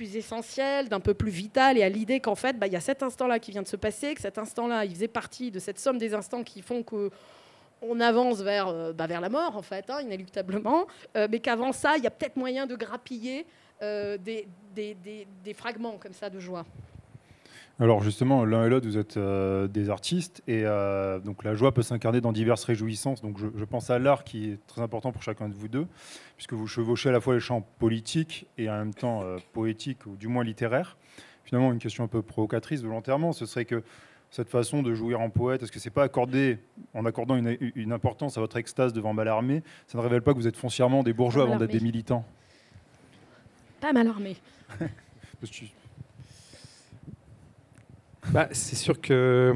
essentiel, 0.00 0.88
d'un 0.88 0.98
peu 0.98 1.14
plus 1.14 1.30
vital, 1.30 1.78
et 1.78 1.84
à 1.84 1.88
l'idée 1.88 2.18
qu'en 2.18 2.34
fait, 2.34 2.58
bah, 2.58 2.66
il 2.66 2.72
y 2.72 2.76
a 2.76 2.80
cet 2.80 3.04
instant-là 3.04 3.38
qui 3.38 3.52
vient 3.52 3.62
de 3.62 3.68
se 3.68 3.76
passer, 3.76 4.12
que 4.12 4.20
cet 4.20 4.36
instant-là, 4.36 4.84
il 4.84 4.90
faisait 4.90 5.06
partie 5.06 5.52
de 5.52 5.60
cette 5.60 5.78
somme 5.78 5.98
des 5.98 6.14
instants 6.14 6.42
qui 6.42 6.62
font 6.62 6.82
que 6.82 7.10
on 7.80 8.00
avance 8.00 8.40
vers, 8.40 8.66
euh, 8.66 8.92
bah, 8.92 9.06
vers 9.06 9.20
la 9.20 9.28
mort, 9.28 9.56
en 9.56 9.62
fait, 9.62 9.88
hein, 9.88 10.00
inéluctablement, 10.00 10.88
mais 11.14 11.38
qu'avant 11.38 11.70
ça, 11.70 11.96
il 11.96 12.02
y 12.02 12.08
a 12.08 12.10
peut-être 12.10 12.34
moyen 12.34 12.66
de 12.66 12.74
grappiller 12.74 13.46
des, 13.80 14.48
des, 14.74 15.54
fragments 15.54 15.96
comme 15.98 16.12
ça 16.12 16.28
de 16.28 16.40
joie. 16.40 16.64
Alors 17.82 18.00
justement, 18.00 18.44
l'un 18.44 18.64
et 18.64 18.68
l'autre, 18.68 18.86
vous 18.86 18.96
êtes 18.96 19.16
euh, 19.16 19.66
des 19.66 19.90
artistes 19.90 20.40
et 20.46 20.62
euh, 20.64 21.18
donc 21.18 21.42
la 21.42 21.56
joie 21.56 21.74
peut 21.74 21.82
s'incarner 21.82 22.20
dans 22.20 22.30
diverses 22.30 22.62
réjouissances. 22.62 23.22
Donc 23.22 23.38
je, 23.38 23.64
pense 23.64 23.90
à 23.90 23.98
l'art 23.98 24.22
qui 24.22 24.50
est 24.50 24.66
très 24.68 24.82
important 24.82 25.10
pour 25.10 25.24
chacun 25.24 25.48
de 25.48 25.54
vous 25.54 25.66
deux, 25.66 25.88
puisque 26.36 26.52
vous 26.52 26.68
chevauchez 26.68 27.08
à 27.08 27.12
la 27.12 27.20
fois 27.20 27.34
les 27.34 27.40
champs 27.40 27.66
politiques 27.80 28.46
et 28.56 28.70
en 28.70 28.74
même 28.74 28.94
temps 28.94 29.24
euh, 29.24 29.38
poétiques 29.52 30.06
ou 30.06 30.14
du 30.14 30.28
moins 30.28 30.44
littéraires. 30.44 30.96
Finalement, 31.42 31.72
une 31.72 31.80
question 31.80 32.04
un 32.04 32.06
peu 32.06 32.22
provocatrice 32.22 32.82
volontairement, 32.82 33.32
ce 33.32 33.46
serait 33.46 33.64
que 33.64 33.82
cette 34.30 34.48
façon 34.48 34.84
de 34.84 34.94
jouir 34.94 35.20
en 35.20 35.28
poète, 35.28 35.64
est-ce 35.64 35.72
que 35.72 35.80
c'est 35.80 35.90
pas 35.90 36.04
accordé 36.04 36.60
en 36.94 37.04
accordant 37.04 37.34
une, 37.34 37.92
importance 37.92 38.38
à 38.38 38.40
votre 38.40 38.58
extase 38.58 38.92
devant 38.92 39.12
Mallarmé, 39.12 39.64
ça 39.88 39.98
ne 39.98 40.04
révèle 40.04 40.22
pas 40.22 40.34
que 40.34 40.38
vous 40.38 40.46
êtes 40.46 40.56
foncièrement 40.56 41.02
des 41.02 41.14
bourgeois 41.14 41.42
avant 41.42 41.56
d'être 41.56 41.72
des 41.72 41.80
militants? 41.80 42.24
Pas 43.80 43.92
Mallarmé. 43.92 44.36
bah, 48.30 48.48
C'est 48.52 48.76
sûr 48.76 49.00
que 49.00 49.54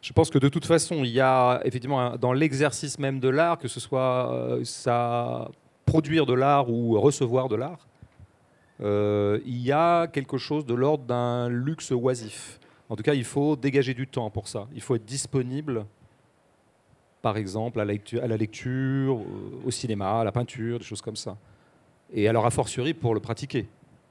je 0.00 0.12
pense 0.12 0.30
que 0.30 0.38
de 0.38 0.48
toute 0.48 0.64
façon, 0.64 1.04
il 1.04 1.10
y 1.10 1.20
a 1.20 1.60
effectivement 1.64 2.16
dans 2.16 2.32
l'exercice 2.32 2.98
même 2.98 3.20
de 3.20 3.28
l'art, 3.28 3.58
que 3.58 3.68
ce 3.68 3.80
soit 3.80 4.32
euh, 4.32 5.44
produire 5.84 6.24
de 6.24 6.32
l'art 6.32 6.70
ou 6.70 6.98
recevoir 7.00 7.48
de 7.48 7.56
l'art, 7.56 7.86
euh, 8.80 9.40
il 9.44 9.58
y 9.58 9.72
a 9.72 10.06
quelque 10.06 10.38
chose 10.38 10.64
de 10.64 10.74
l'ordre 10.74 11.04
d'un 11.04 11.48
luxe 11.48 11.90
oisif. 11.90 12.60
En 12.88 12.96
tout 12.96 13.02
cas, 13.02 13.14
il 13.14 13.24
faut 13.24 13.56
dégager 13.56 13.92
du 13.92 14.06
temps 14.06 14.30
pour 14.30 14.48
ça. 14.48 14.66
Il 14.74 14.80
faut 14.80 14.94
être 14.94 15.04
disponible, 15.04 15.84
par 17.20 17.36
exemple, 17.36 17.80
à 17.80 17.84
la 17.84 17.92
lecture, 17.92 18.22
à 18.22 18.26
la 18.26 18.36
lecture 18.36 19.20
au 19.64 19.70
cinéma, 19.70 20.20
à 20.20 20.24
la 20.24 20.32
peinture, 20.32 20.78
des 20.78 20.84
choses 20.84 21.02
comme 21.02 21.16
ça. 21.16 21.36
Et 22.12 22.28
alors, 22.28 22.46
a 22.46 22.50
fortiori, 22.50 22.94
pour 22.94 23.12
le 23.12 23.20
pratiquer 23.20 23.68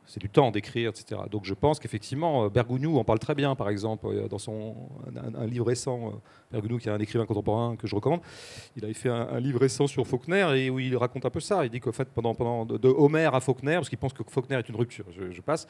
c'est 0.08 0.22
du 0.22 0.30
temps 0.30 0.52
d'écrire, 0.52 0.90
etc. 0.90 1.22
Donc 1.30 1.44
je 1.44 1.54
pense 1.54 1.80
qu'effectivement, 1.80 2.46
euh, 2.46 2.50
Bergogneau 2.50 2.98
en 2.98 3.04
parle 3.04 3.20
très 3.20 3.36
bien, 3.36 3.56
par 3.56 3.70
exemple, 3.70 4.08
euh, 4.08 4.28
dans 4.28 4.40
son 4.40 4.90
un, 5.16 5.46
livre 5.46 5.68
récent. 5.68 6.08
Euh, 6.08 6.12
Bergogneau, 6.52 6.78
qui 6.78 6.88
est 6.88 6.92
un 6.92 7.00
écrivain 7.00 7.26
contemporain 7.26 7.76
que 7.76 7.88
je 7.88 7.96
recommande, 7.96 8.22
il 8.78 8.86
avait 8.86 8.94
fait 8.94 9.10
un, 9.10 9.40
livre 9.42 9.60
récent 9.60 9.86
sur 9.86 10.08
Faulkner 10.08 10.48
et 10.56 10.70
où 10.70 10.80
il 10.80 10.96
raconte 10.96 11.26
un 11.26 11.30
peu 11.30 11.42
ça. 11.42 11.66
Il 11.66 11.70
dit 11.70 11.82
qu'en 11.82 11.92
fait, 11.92 12.08
pendant, 12.10 12.34
pendant 12.34 12.66
de, 12.66 12.88
Homer 12.88 13.30
à 13.34 13.42
Faulkner, 13.42 13.76
parce 13.76 13.90
qu'il 13.90 13.98
pense 13.98 14.14
que 14.14 14.24
Faulkner 14.24 14.56
est 14.56 14.70
une 14.70 14.78
rupture, 14.78 15.06
je 15.12 15.42
passe, 15.42 15.68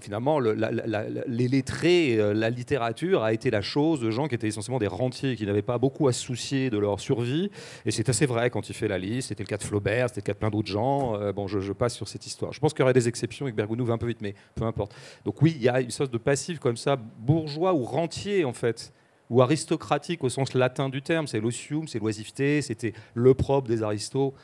finalement, 0.00 0.40
les 0.40 1.48
lettrés, 1.48 2.18
euh, 2.18 2.32
la 2.32 2.50
littérature 2.50 3.22
a 3.22 3.32
été 3.32 3.50
la 3.50 3.60
chose 3.60 4.00
de 4.00 4.10
gens 4.10 4.26
qui 4.26 4.34
étaient 4.34 4.48
essentiellement 4.48 4.78
des 4.78 4.86
rentiers, 4.86 5.36
qui 5.36 5.46
n'avaient 5.46 5.62
pas 5.62 5.78
beaucoup 5.78 6.08
à 6.08 6.12
soucier 6.12 6.70
de 6.70 6.78
leur 6.78 6.98
survie. 6.98 7.50
Et 7.84 7.90
c'est 7.90 8.08
assez 8.08 8.26
vrai 8.26 8.50
quand 8.50 8.68
il 8.68 8.74
fait 8.74 8.88
la 8.88 8.98
liste. 8.98 9.28
C'était 9.28 9.42
le 9.42 9.48
cas 9.48 9.58
de 9.58 9.62
Flaubert, 9.62 10.08
c'était 10.08 10.20
le 10.20 10.26
cas 10.26 10.32
de 10.32 10.38
plein 10.38 10.50
d'autres 10.50 10.70
gens. 10.70 11.14
Euh, 11.16 11.32
bon, 11.32 11.46
je, 11.46 11.72
passe 11.72 11.94
sur 11.94 12.08
cette 12.08 12.26
histoire. 12.26 12.52
Je 12.52 12.60
pense 12.60 12.72
qu'il 12.72 12.80
y 12.80 12.82
aurait 12.82 12.92
des 12.92 13.08
exceptions 13.08 13.46
et 13.46 13.52
que 13.52 13.56
Bergounou 13.56 13.84
va 13.84 13.94
un 13.94 13.98
peu 13.98 14.06
vite, 14.06 14.22
mais 14.22 14.34
peu 14.54 14.64
importe. 14.64 14.94
Donc 15.24 15.40
oui, 15.42 15.52
il 15.56 15.62
y 15.62 15.68
a 15.68 15.80
une 15.80 15.90
sorte 15.90 16.12
de 16.12 16.18
passif 16.18 16.58
comme 16.58 16.76
ça, 16.76 16.96
bourgeois 16.96 17.74
ou 17.74 17.84
rentier 17.84 18.44
en 18.44 18.52
fait 18.52 18.92
ou 19.28 19.40
aristocratique 19.42 20.24
au 20.24 20.28
sens 20.28 20.54
latin 20.54 20.88
du 20.88 21.02
terme, 21.02 21.28
c'est 21.28 21.38
l'osium, 21.38 21.86
c'est 21.86 22.00
l'oisiveté, 22.00 22.62
c'était 22.62 22.92
le 23.14 23.32
propre 23.32 23.68
des 23.68 23.84
aristos 23.84 24.34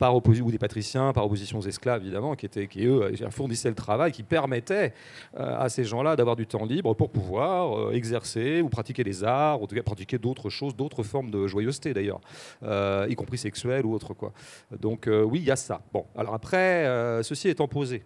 par 0.00 0.16
opposition 0.16 0.46
ou 0.46 0.50
des 0.50 0.58
patriciens, 0.58 1.12
par 1.12 1.26
opposition 1.26 1.58
aux 1.58 1.66
esclaves 1.68 2.00
évidemment, 2.00 2.34
qui 2.34 2.46
étaient, 2.46 2.66
qui 2.66 2.86
eux 2.86 3.12
fournissaient 3.28 3.68
le 3.68 3.74
travail, 3.74 4.12
qui 4.12 4.22
permettait 4.22 4.94
euh, 5.36 5.60
à 5.60 5.68
ces 5.68 5.84
gens-là 5.84 6.16
d'avoir 6.16 6.36
du 6.36 6.46
temps 6.46 6.64
libre 6.64 6.94
pour 6.94 7.10
pouvoir 7.10 7.78
euh, 7.78 7.92
exercer 7.92 8.62
ou 8.62 8.70
pratiquer 8.70 9.04
les 9.04 9.22
arts, 9.24 9.60
ou 9.60 9.64
en 9.64 9.66
tout 9.66 9.76
cas 9.76 9.82
pratiquer 9.82 10.16
d'autres 10.16 10.48
choses, 10.48 10.74
d'autres 10.74 11.02
formes 11.02 11.30
de 11.30 11.46
joyeuseté 11.46 11.92
d'ailleurs, 11.92 12.22
euh, 12.62 13.06
y 13.10 13.14
compris 13.14 13.36
sexuelle 13.36 13.84
ou 13.84 13.92
autre 13.92 14.14
quoi. 14.14 14.32
Donc 14.80 15.06
oui, 15.06 15.40
il 15.40 15.44
y 15.44 15.50
a 15.50 15.56
ça. 15.56 15.82
Bon, 15.92 16.06
alors 16.16 16.32
après, 16.32 16.86
ceci 17.22 17.50
étant 17.50 17.68
posé, 17.68 18.02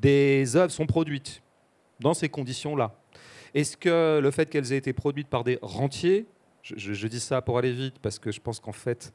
des 0.00 0.56
œuvres 0.56 0.72
sont 0.72 0.86
produites 0.86 1.42
dans 2.00 2.14
ces 2.14 2.30
conditions-là. 2.30 2.94
Est-ce 3.52 3.76
que 3.76 4.20
le 4.22 4.30
fait 4.30 4.48
qu'elles 4.48 4.72
aient 4.72 4.78
été 4.78 4.94
produites 4.94 5.28
par 5.28 5.44
des 5.44 5.58
rentiers, 5.60 6.26
je 6.62 7.06
dis 7.06 7.20
ça 7.20 7.42
pour 7.42 7.58
aller 7.58 7.72
vite 7.72 7.96
parce 8.00 8.18
que 8.18 8.32
je 8.32 8.40
pense 8.40 8.58
qu'en 8.58 8.72
fait, 8.72 9.12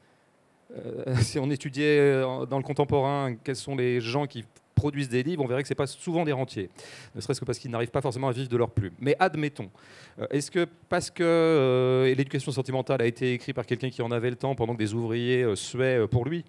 euh, 0.76 1.16
si 1.20 1.38
on 1.38 1.50
étudiait 1.50 1.98
euh, 1.98 2.46
dans 2.46 2.58
le 2.58 2.62
contemporain 2.62 3.34
quels 3.42 3.56
sont 3.56 3.76
les 3.76 4.00
gens 4.00 4.26
qui 4.26 4.44
produisent 4.74 5.08
des 5.08 5.22
livres, 5.22 5.42
on 5.44 5.46
verrait 5.46 5.62
que 5.62 5.68
ce 5.68 5.74
n'est 5.74 5.76
pas 5.76 5.86
souvent 5.86 6.24
des 6.24 6.32
rentiers, 6.32 6.70
ne 7.14 7.20
serait-ce 7.20 7.40
que 7.40 7.44
parce 7.44 7.58
qu'ils 7.58 7.70
n'arrivent 7.70 7.90
pas 7.90 8.00
forcément 8.00 8.28
à 8.28 8.32
vivre 8.32 8.48
de 8.48 8.56
leur 8.56 8.70
plume. 8.70 8.94
Mais 8.98 9.14
admettons, 9.18 9.70
euh, 10.18 10.26
est-ce 10.30 10.50
que 10.50 10.66
parce 10.88 11.10
que 11.10 12.12
l'éducation 12.16 12.52
sentimentale 12.52 13.02
a 13.02 13.06
été 13.06 13.34
écrite 13.34 13.54
par 13.54 13.66
quelqu'un 13.66 13.90
qui 13.90 14.02
en 14.02 14.10
avait 14.10 14.30
le 14.30 14.36
temps 14.36 14.54
pendant 14.54 14.72
que 14.72 14.78
des 14.78 14.94
ouvriers 14.94 15.54
suaient 15.54 16.06
pour 16.08 16.24
lui, 16.24 16.44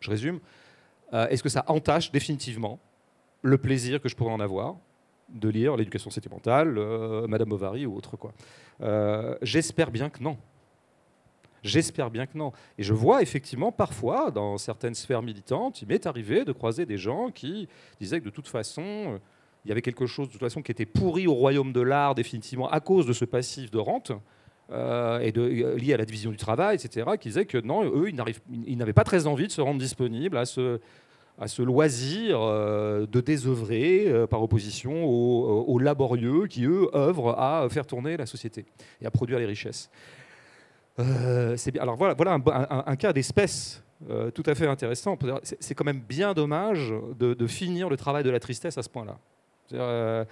je 0.00 0.10
résume, 0.10 0.40
est-ce 1.12 1.42
que 1.42 1.48
ça 1.48 1.64
entache 1.68 2.10
définitivement 2.10 2.80
le 3.42 3.58
plaisir 3.58 4.00
que 4.00 4.08
je 4.08 4.16
pourrais 4.16 4.32
en 4.32 4.40
avoir 4.40 4.76
de 5.28 5.48
lire 5.48 5.76
l'éducation 5.76 6.10
sentimentale, 6.10 6.72
Madame 7.28 7.48
Bovary 7.48 7.86
ou 7.86 7.96
autre 7.96 8.16
J'espère 9.42 9.90
bien 9.90 10.10
que 10.10 10.22
non. 10.22 10.36
J'espère 11.64 12.10
bien 12.10 12.26
que 12.26 12.38
non. 12.38 12.52
Et 12.78 12.82
je 12.82 12.94
vois 12.94 13.22
effectivement 13.22 13.72
parfois, 13.72 14.30
dans 14.30 14.58
certaines 14.58 14.94
sphères 14.94 15.22
militantes, 15.22 15.82
il 15.82 15.88
m'est 15.88 16.06
arrivé 16.06 16.44
de 16.44 16.52
croiser 16.52 16.86
des 16.86 16.98
gens 16.98 17.30
qui 17.30 17.68
disaient 18.00 18.20
que 18.20 18.26
de 18.26 18.30
toute 18.30 18.48
façon, 18.48 19.18
il 19.64 19.70
y 19.70 19.72
avait 19.72 19.82
quelque 19.82 20.06
chose 20.06 20.28
de 20.28 20.32
toute 20.32 20.42
façon 20.42 20.62
qui 20.62 20.70
était 20.70 20.86
pourri 20.86 21.26
au 21.26 21.34
royaume 21.34 21.72
de 21.72 21.80
l'art 21.80 22.14
définitivement 22.14 22.68
à 22.70 22.80
cause 22.80 23.06
de 23.06 23.12
ce 23.12 23.24
passif 23.24 23.70
de 23.70 23.78
rente. 23.78 24.12
Euh, 24.72 25.18
et 25.20 25.30
de, 25.30 25.76
lié 25.76 25.92
à 25.92 25.98
la 25.98 26.06
division 26.06 26.30
du 26.30 26.38
travail, 26.38 26.76
etc., 26.76 27.06
qui 27.20 27.28
disait 27.28 27.44
que 27.44 27.58
non, 27.58 27.84
eux, 27.84 28.08
ils 28.08 28.78
n'avaient 28.78 28.94
pas 28.94 29.04
très 29.04 29.26
envie 29.26 29.46
de 29.46 29.52
se 29.52 29.60
rendre 29.60 29.78
disponibles 29.78 30.38
à 30.38 30.46
ce, 30.46 30.80
à 31.38 31.48
ce 31.48 31.62
loisir 31.62 32.40
euh, 32.40 33.06
de 33.06 33.20
désœuvrer 33.20 34.04
euh, 34.06 34.26
par 34.26 34.42
opposition 34.42 35.04
aux, 35.04 35.78
laborieux 35.78 36.46
qui, 36.46 36.64
eux, 36.64 36.88
œuvrent 36.94 37.38
à 37.38 37.68
faire 37.68 37.86
tourner 37.86 38.16
la 38.16 38.24
société 38.24 38.64
et 39.02 39.06
à 39.06 39.10
produire 39.10 39.38
les 39.38 39.44
richesses. 39.44 39.90
C'est 41.56 41.78
Alors 41.78 41.96
voilà, 41.96 42.14
voilà 42.14 42.38
un, 42.86 42.96
cas 42.96 43.12
d'espèce 43.12 43.82
tout 44.34 44.42
à 44.46 44.54
fait 44.54 44.66
intéressant. 44.66 45.18
C'est 45.42 45.74
quand 45.74 45.84
même 45.84 46.00
bien 46.00 46.34
dommage 46.34 46.92
de, 47.18 47.46
finir 47.46 47.88
le 47.88 47.96
travail 47.96 48.22
de 48.22 48.30
la 48.30 48.40
tristesse 48.40 48.78
à 48.78 48.82
ce 48.82 48.88
point-là. 48.88 49.18
Euh, 49.72 50.24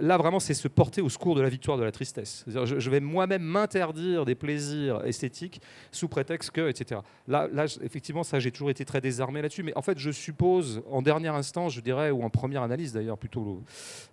là, 0.00 0.16
vraiment, 0.16 0.40
c'est 0.40 0.54
se 0.54 0.68
porter 0.68 1.02
au 1.02 1.08
secours 1.08 1.34
de 1.34 1.42
la 1.42 1.48
victoire 1.48 1.76
de 1.76 1.82
la 1.82 1.92
tristesse. 1.92 2.44
Je, 2.46 2.90
vais 2.90 3.00
moi-même 3.00 3.42
m'interdire 3.42 4.24
des 4.24 4.34
plaisirs 4.34 5.04
esthétiques 5.04 5.60
sous 5.92 6.08
prétexte 6.08 6.50
que, 6.50 6.68
etc. 6.68 7.00
Là, 7.28 7.48
effectivement, 7.82 8.22
ça, 8.22 8.38
j'ai 8.38 8.50
toujours 8.50 8.70
été 8.70 8.84
très 8.84 9.00
désarmé 9.00 9.42
là-dessus. 9.42 9.62
Mais 9.62 9.76
en 9.76 9.82
fait, 9.82 9.98
je 9.98 10.10
suppose, 10.10 10.82
en 10.90 11.02
dernière 11.02 11.34
instance, 11.34 11.74
je 11.74 11.80
dirais, 11.80 12.10
ou 12.10 12.22
en 12.22 12.30
première 12.30 12.62
analyse 12.62 12.92
d'ailleurs, 12.92 13.18
plutôt, 13.18 13.62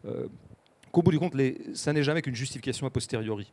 euh, 0.06 0.28
qu'au 0.92 1.02
bout 1.02 1.12
du 1.12 1.20
compte, 1.20 1.34
ça 1.74 1.94
n'est 1.94 2.04
jamais 2.04 2.22
qu'une 2.22 2.36
justification 2.36 2.88
a 2.88 2.90
posteriori. 2.90 3.50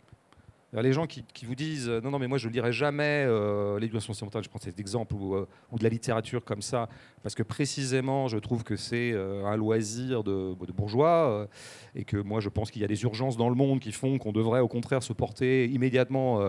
Les 0.83 0.93
gens 0.93 1.07
qui, 1.07 1.25
vous 1.45 1.55
disent 1.55 1.89
non, 1.89 2.11
non, 2.11 2.19
mais 2.19 2.27
moi 2.27 2.39
je 2.39 2.49
ne 2.49 2.53
lirai 2.53 2.73
jamais 2.73 3.25
euh, 3.27 3.79
l'éducation 3.79 4.13
sentimentale, 4.13 4.43
je 4.43 4.49
prends 4.49 4.59
cet 4.59 4.81
exemple, 4.81 5.15
ou, 5.15 5.35
euh, 5.35 5.47
ou, 5.71 5.79
de 5.79 5.85
la 5.85 5.89
littérature 5.89 6.45
comme 6.45 6.63
ça, 6.63 6.89
parce 7.23 7.35
que 7.35 7.45
précisément 7.45 8.27
je 8.27 8.39
trouve 8.39 8.65
que 8.65 8.75
c'est 8.75 9.13
euh, 9.13 9.45
un 9.45 9.57
loisir 9.57 10.25
de, 10.25 10.55
bourgeois, 10.73 11.49
et 11.95 12.05
que 12.05 12.17
moi 12.17 12.41
je 12.41 12.49
pense 12.49 12.71
qu'il 12.71 12.83
y 12.83 12.85
a 12.85 12.89
des 12.89 13.03
urgences 13.05 13.37
dans 13.37 13.49
le 13.49 13.55
monde 13.55 13.79
qui 13.79 13.93
font 13.93 14.19
qu'on 14.19 14.33
devrait 14.33 14.61
au 14.61 14.69
contraire 14.69 15.03
se 15.03 15.13
porter 15.13 15.67
immédiatement 15.67 16.41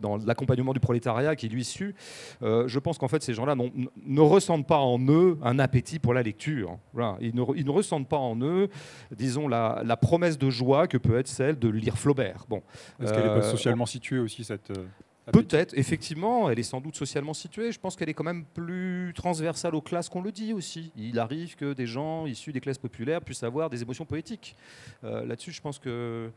dans 0.00 0.16
l'accompagnement 0.16 0.72
du 0.72 0.80
prolétariat 0.80 1.36
qui 1.36 1.48
lui 1.48 1.64
suit. 1.64 1.94
je 2.40 2.78
pense 2.78 2.98
qu'en 2.98 3.08
fait 3.08 3.22
ces 3.22 3.34
gens-là 3.34 3.54
ne 3.54 4.20
ressentent 4.20 4.66
pas 4.66 4.78
en 4.78 4.98
eux 5.08 5.38
un 5.42 5.58
appétit 5.58 5.98
pour 5.98 6.14
la 6.14 6.22
lecture. 6.22 6.78
Ils, 7.20 7.34
ne, 7.34 7.42
ils, 7.54 7.64
ne, 7.64 7.70
ressentent 7.70 8.08
pas 8.08 8.16
en 8.16 8.40
eux, 8.40 8.68
disons, 9.14 9.46
la, 9.46 9.82
la, 9.84 9.96
promesse 9.96 10.38
de 10.38 10.50
joie 10.50 10.86
que 10.86 10.96
peut 10.96 11.18
être 11.18 11.28
celle 11.28 11.58
de 11.58 11.68
lire 11.68 11.96
Flaubert. 11.96 12.44
Bon. 12.48 12.62
Parce 12.98 13.12
qu'elle 13.12 13.26
est 13.26 13.34
pas 13.34 13.42
socialement 13.68 13.86
située 13.86 14.18
aussi 14.18 14.44
cette. 14.44 14.70
Euh, 14.70 14.86
Peut-être, 15.30 15.76
effectivement, 15.76 16.48
elle 16.48 16.58
est 16.58 16.62
sans 16.62 16.80
doute 16.80 16.96
socialement 16.96 17.34
située. 17.34 17.70
Je 17.70 17.78
pense 17.78 17.96
qu'elle 17.96 18.08
est 18.08 18.14
quand 18.14 18.24
même 18.24 18.46
plus 18.46 19.12
transversale 19.14 19.74
aux 19.74 19.82
classes 19.82 20.08
qu'on 20.08 20.22
le 20.22 20.32
dit 20.32 20.54
aussi. 20.54 20.90
Il 20.96 21.18
arrive 21.18 21.54
que 21.54 21.74
des 21.74 21.86
gens 21.86 22.24
issus 22.24 22.50
des 22.50 22.60
classes 22.60 22.78
populaires 22.78 23.20
puissent 23.20 23.42
avoir 23.42 23.68
des 23.68 23.82
émotions 23.82 24.06
poétiques. 24.06 24.56
Euh, 25.04 25.26
là-dessus, 25.26 25.52
je 25.52 25.60
pense 25.60 25.78
que 25.78 26.30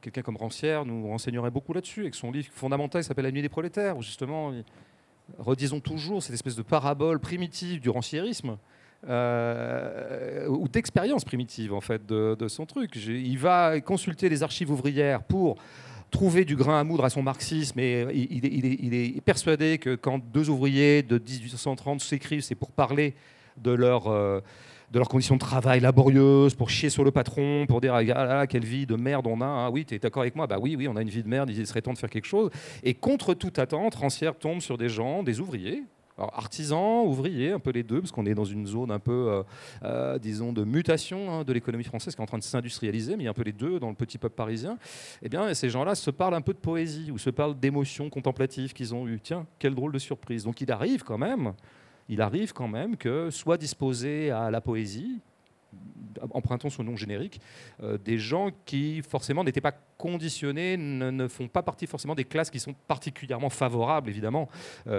quelqu'un 0.00 0.22
comme 0.22 0.36
Rancière 0.36 0.84
nous 0.84 1.06
renseignerait 1.06 1.52
beaucoup 1.52 1.72
là-dessus, 1.72 2.00
avec 2.00 2.16
son 2.16 2.32
livre 2.32 2.48
fondamental 2.52 3.02
qui 3.02 3.06
s'appelle 3.06 3.26
La 3.26 3.30
nuit 3.30 3.42
des 3.42 3.48
prolétaires, 3.48 3.96
où 3.96 4.02
justement, 4.02 4.52
redisons 5.38 5.78
toujours 5.78 6.20
cette 6.20 6.34
espèce 6.34 6.56
de 6.56 6.62
parabole 6.62 7.20
primitive 7.20 7.80
du 7.80 7.90
ranciérisme. 7.90 8.58
Euh, 9.08 10.48
ou 10.48 10.66
d'expérience 10.66 11.24
primitive 11.24 11.72
en 11.72 11.82
fait 11.82 12.04
de, 12.06 12.34
de 12.36 12.48
son 12.48 12.66
truc. 12.66 12.96
Il 12.96 13.38
va 13.38 13.80
consulter 13.80 14.28
les 14.28 14.42
archives 14.42 14.70
ouvrières 14.70 15.22
pour 15.22 15.58
trouver 16.10 16.44
du 16.44 16.56
grain 16.56 16.80
à 16.80 16.84
moudre 16.84 17.04
à 17.04 17.10
son 17.10 17.22
marxisme 17.22 17.78
et 17.78 18.06
il, 18.12 18.94
est, 18.94 19.20
persuadé 19.20 19.78
que 19.78 19.94
quand 19.94 20.18
deux 20.18 20.50
ouvriers 20.50 21.02
de 21.02 21.18
1830 21.18 22.00
s'écrivent, 22.00 22.42
c'est 22.42 22.54
pour 22.54 22.70
parler 22.70 23.14
de 23.56 23.72
leur, 23.72 24.08
euh, 24.08 24.40
de 24.92 24.98
leurs 24.98 25.08
conditions 25.08 25.34
de 25.34 25.40
travail 25.40 25.80
laborieuses, 25.80 26.54
pour 26.54 26.70
chier 26.70 26.90
sur 26.90 27.04
le 27.04 27.10
patron, 27.10 27.66
pour 27.66 27.80
dire 27.80 27.94
ah, 27.94 28.02
là, 28.02 28.46
quelle 28.46 28.64
vie 28.64 28.86
de 28.86 28.96
merde 28.96 29.26
on 29.26 29.40
a. 29.40 29.66
Ah 29.66 29.70
oui, 29.70 29.84
tu 29.84 29.94
es 29.94 29.98
d'accord 29.98 30.22
avec 30.22 30.36
moi? 30.36 30.46
Bah 30.46 30.58
oui, 30.60 30.76
oui, 30.76 30.88
on 30.88 30.96
a 30.96 31.02
une 31.02 31.10
vie 31.10 31.22
de 31.22 31.28
merde, 31.28 31.50
il 31.50 31.66
serait 31.66 31.82
temps 31.82 31.92
de 31.92 31.98
faire 31.98 32.10
quelque 32.10 32.26
chose. 32.26 32.50
Et 32.82 32.94
contre 32.94 33.34
toute 33.34 33.58
attente, 33.58 33.94
Rancière 33.96 34.36
tombe 34.36 34.60
sur 34.60 34.78
des 34.78 34.88
gens, 34.88 35.22
des 35.22 35.40
ouvriers, 35.40 35.82
alors, 36.18 36.32
artisans, 36.34 37.04
ouvriers, 37.06 37.52
un 37.52 37.58
peu 37.58 37.70
les 37.70 37.82
deux, 37.82 38.00
parce 38.00 38.10
qu'on 38.10 38.24
est 38.24 38.34
dans 38.34 38.44
une 38.44 38.66
zone 38.66 38.90
un 38.90 38.98
peu, 38.98 39.12
euh, 39.28 39.42
euh, 39.82 40.18
disons, 40.18 40.52
de 40.52 40.64
mutation 40.64 41.30
hein, 41.30 41.44
de 41.44 41.52
l'économie 41.52 41.84
française 41.84 42.14
qui 42.14 42.20
est 42.20 42.22
en 42.22 42.26
train 42.26 42.38
de 42.38 42.42
s'industrialiser, 42.42 43.16
mais 43.16 43.24
il 43.24 43.26
y 43.26 43.28
a 43.28 43.32
un 43.32 43.34
peu 43.34 43.42
les 43.42 43.52
deux 43.52 43.78
dans 43.78 43.90
le 43.90 43.94
petit 43.94 44.16
peuple 44.16 44.34
parisien. 44.34 44.78
Eh 45.20 45.28
bien, 45.28 45.52
ces 45.52 45.68
gens-là 45.68 45.94
se 45.94 46.10
parlent 46.10 46.34
un 46.34 46.40
peu 46.40 46.54
de 46.54 46.58
poésie 46.58 47.10
ou 47.10 47.18
se 47.18 47.28
parlent 47.28 47.58
d'émotions 47.58 48.08
contemplatives 48.08 48.72
qu'ils 48.72 48.94
ont 48.94 49.06
eues. 49.06 49.20
Tiens, 49.22 49.46
quelle 49.58 49.74
drôle 49.74 49.92
de 49.92 49.98
surprise. 49.98 50.44
Donc, 50.44 50.62
il 50.62 50.72
arrive 50.72 51.02
quand 51.02 51.18
même, 51.18 51.52
il 52.08 52.22
arrive 52.22 52.54
quand 52.54 52.68
même 52.68 52.96
que 52.96 53.28
soit 53.30 53.58
disposé 53.58 54.30
à 54.30 54.50
la 54.50 54.62
poésie, 54.62 55.20
empruntons 56.30 56.70
son 56.70 56.82
nom 56.82 56.96
générique, 56.96 57.42
euh, 57.82 57.98
des 57.98 58.16
gens 58.16 58.48
qui 58.64 59.02
forcément 59.02 59.44
n'étaient 59.44 59.60
pas 59.60 59.74
conditionnés, 59.98 60.78
ne, 60.78 61.28
font 61.28 61.46
pas 61.46 61.62
partie 61.62 61.86
forcément 61.86 62.14
des 62.14 62.24
classes 62.24 62.48
qui 62.48 62.60
sont 62.60 62.74
particulièrement 62.88 63.50
favorables, 63.50 64.08
évidemment. 64.08 64.48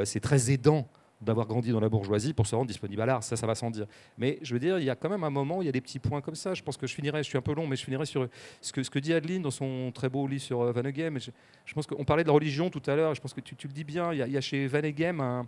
c'est 0.03 0.19
très 0.19 0.51
aidant 0.51 0.87
d'avoir 1.19 1.47
grandi 1.47 1.71
dans 1.71 1.79
la 1.79 1.89
bourgeoisie 1.89 2.33
pour 2.33 2.45
se 2.45 2.55
rendre 2.55 2.67
disponible 2.67 3.01
à 3.01 3.05
l'art. 3.05 3.23
Ça, 3.23 3.35
ça 3.35 3.47
va 3.47 3.55
sans 3.55 3.71
dire. 3.71 3.87
Mais 4.17 4.37
je 4.41 4.53
veux 4.53 4.59
dire, 4.59 4.77
il 4.79 4.85
y 4.85 4.89
a 4.89 4.95
quand 4.95 5.09
même 5.09 5.23
un 5.23 5.29
moment 5.29 5.61
il 5.61 5.65
y 5.65 5.69
a 5.69 5.71
des 5.71 5.81
petits 5.81 5.99
points 5.99 6.21
comme 6.21 6.35
ça. 6.35 6.53
Je 6.53 6.61
pense 6.61 6.77
que 6.77 6.85
je 6.85 6.93
finirai, 6.93 7.23
je 7.23 7.29
suis 7.29 7.37
un 7.37 7.41
peu 7.41 7.53
long, 7.53 7.67
mais 7.67 7.75
je 7.75 7.83
finirai 7.83 8.05
sur 8.05 8.27
ce 8.61 8.71
que, 8.71 8.83
ce 8.83 8.89
que 8.89 8.99
dit 8.99 9.13
Adeline 9.13 9.41
dans 9.41 9.51
son 9.51 9.91
très 9.93 10.09
beau 10.09 10.27
livre 10.27 10.43
sur 10.43 10.61
euh, 10.61 10.71
Van 10.71 10.83
Eghem. 10.83 11.19
Je, 11.19 11.31
je 11.65 11.73
pense 11.73 11.87
qu'on 11.87 12.05
parlait 12.05 12.23
de 12.23 12.27
la 12.27 12.33
religion 12.33 12.69
tout 12.69 12.83
à 12.85 12.95
l'heure, 12.95 13.15
je 13.15 13.21
pense 13.21 13.33
que 13.33 13.41
tu, 13.41 13.55
le 13.67 13.73
dis 13.73 13.83
bien, 13.83 14.13
il 14.13 14.31
y 14.31 14.37
a, 14.37 14.41
chez 14.41 14.67
Van 14.67 14.79
Eghem 14.79 15.45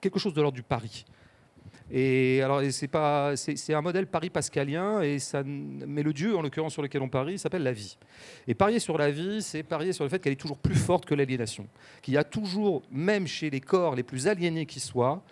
quelque 0.00 0.18
chose 0.18 0.32
de 0.32 0.40
l'ordre 0.40 0.56
du 0.56 0.62
pari. 0.62 1.04
Et 1.92 2.40
alors, 2.42 2.62
c'est 2.70 2.88
pas, 2.88 3.36
c'est 3.36 3.74
un 3.74 3.80
modèle 3.80 4.06
pari 4.06 4.30
pascalien, 4.30 5.00
et 5.02 5.18
ça, 5.18 5.42
mais 5.44 6.02
le 6.02 6.12
dieu, 6.12 6.36
en 6.36 6.42
l'occurrence, 6.42 6.72
sur 6.72 6.82
lequel 6.82 7.02
on 7.02 7.08
parie, 7.08 7.38
s'appelle 7.38 7.64
la 7.64 7.72
vie. 7.72 7.98
Et 8.46 8.54
parier 8.54 8.78
sur 8.78 8.96
la 8.96 9.10
vie, 9.10 9.42
c'est 9.42 9.62
parier 9.62 9.92
sur 9.92 10.04
le 10.04 10.10
fait 10.10 10.20
qu'elle 10.20 10.32
est 10.32 10.36
toujours 10.36 10.58
plus 10.58 10.76
forte 10.76 11.04
que 11.04 11.14
l'aliénation. 11.14 11.66
Qu'il 12.02 12.14
y 12.14 12.16
a 12.16 12.24
toujours, 12.24 12.82
même 12.90 13.26
chez 13.26 13.50
les 13.50 13.60
corps 13.60 13.96
les 13.96 14.04
plus 14.04 14.28
aliénés 14.28 14.66
qui 14.66 14.78
soient, 14.78 15.22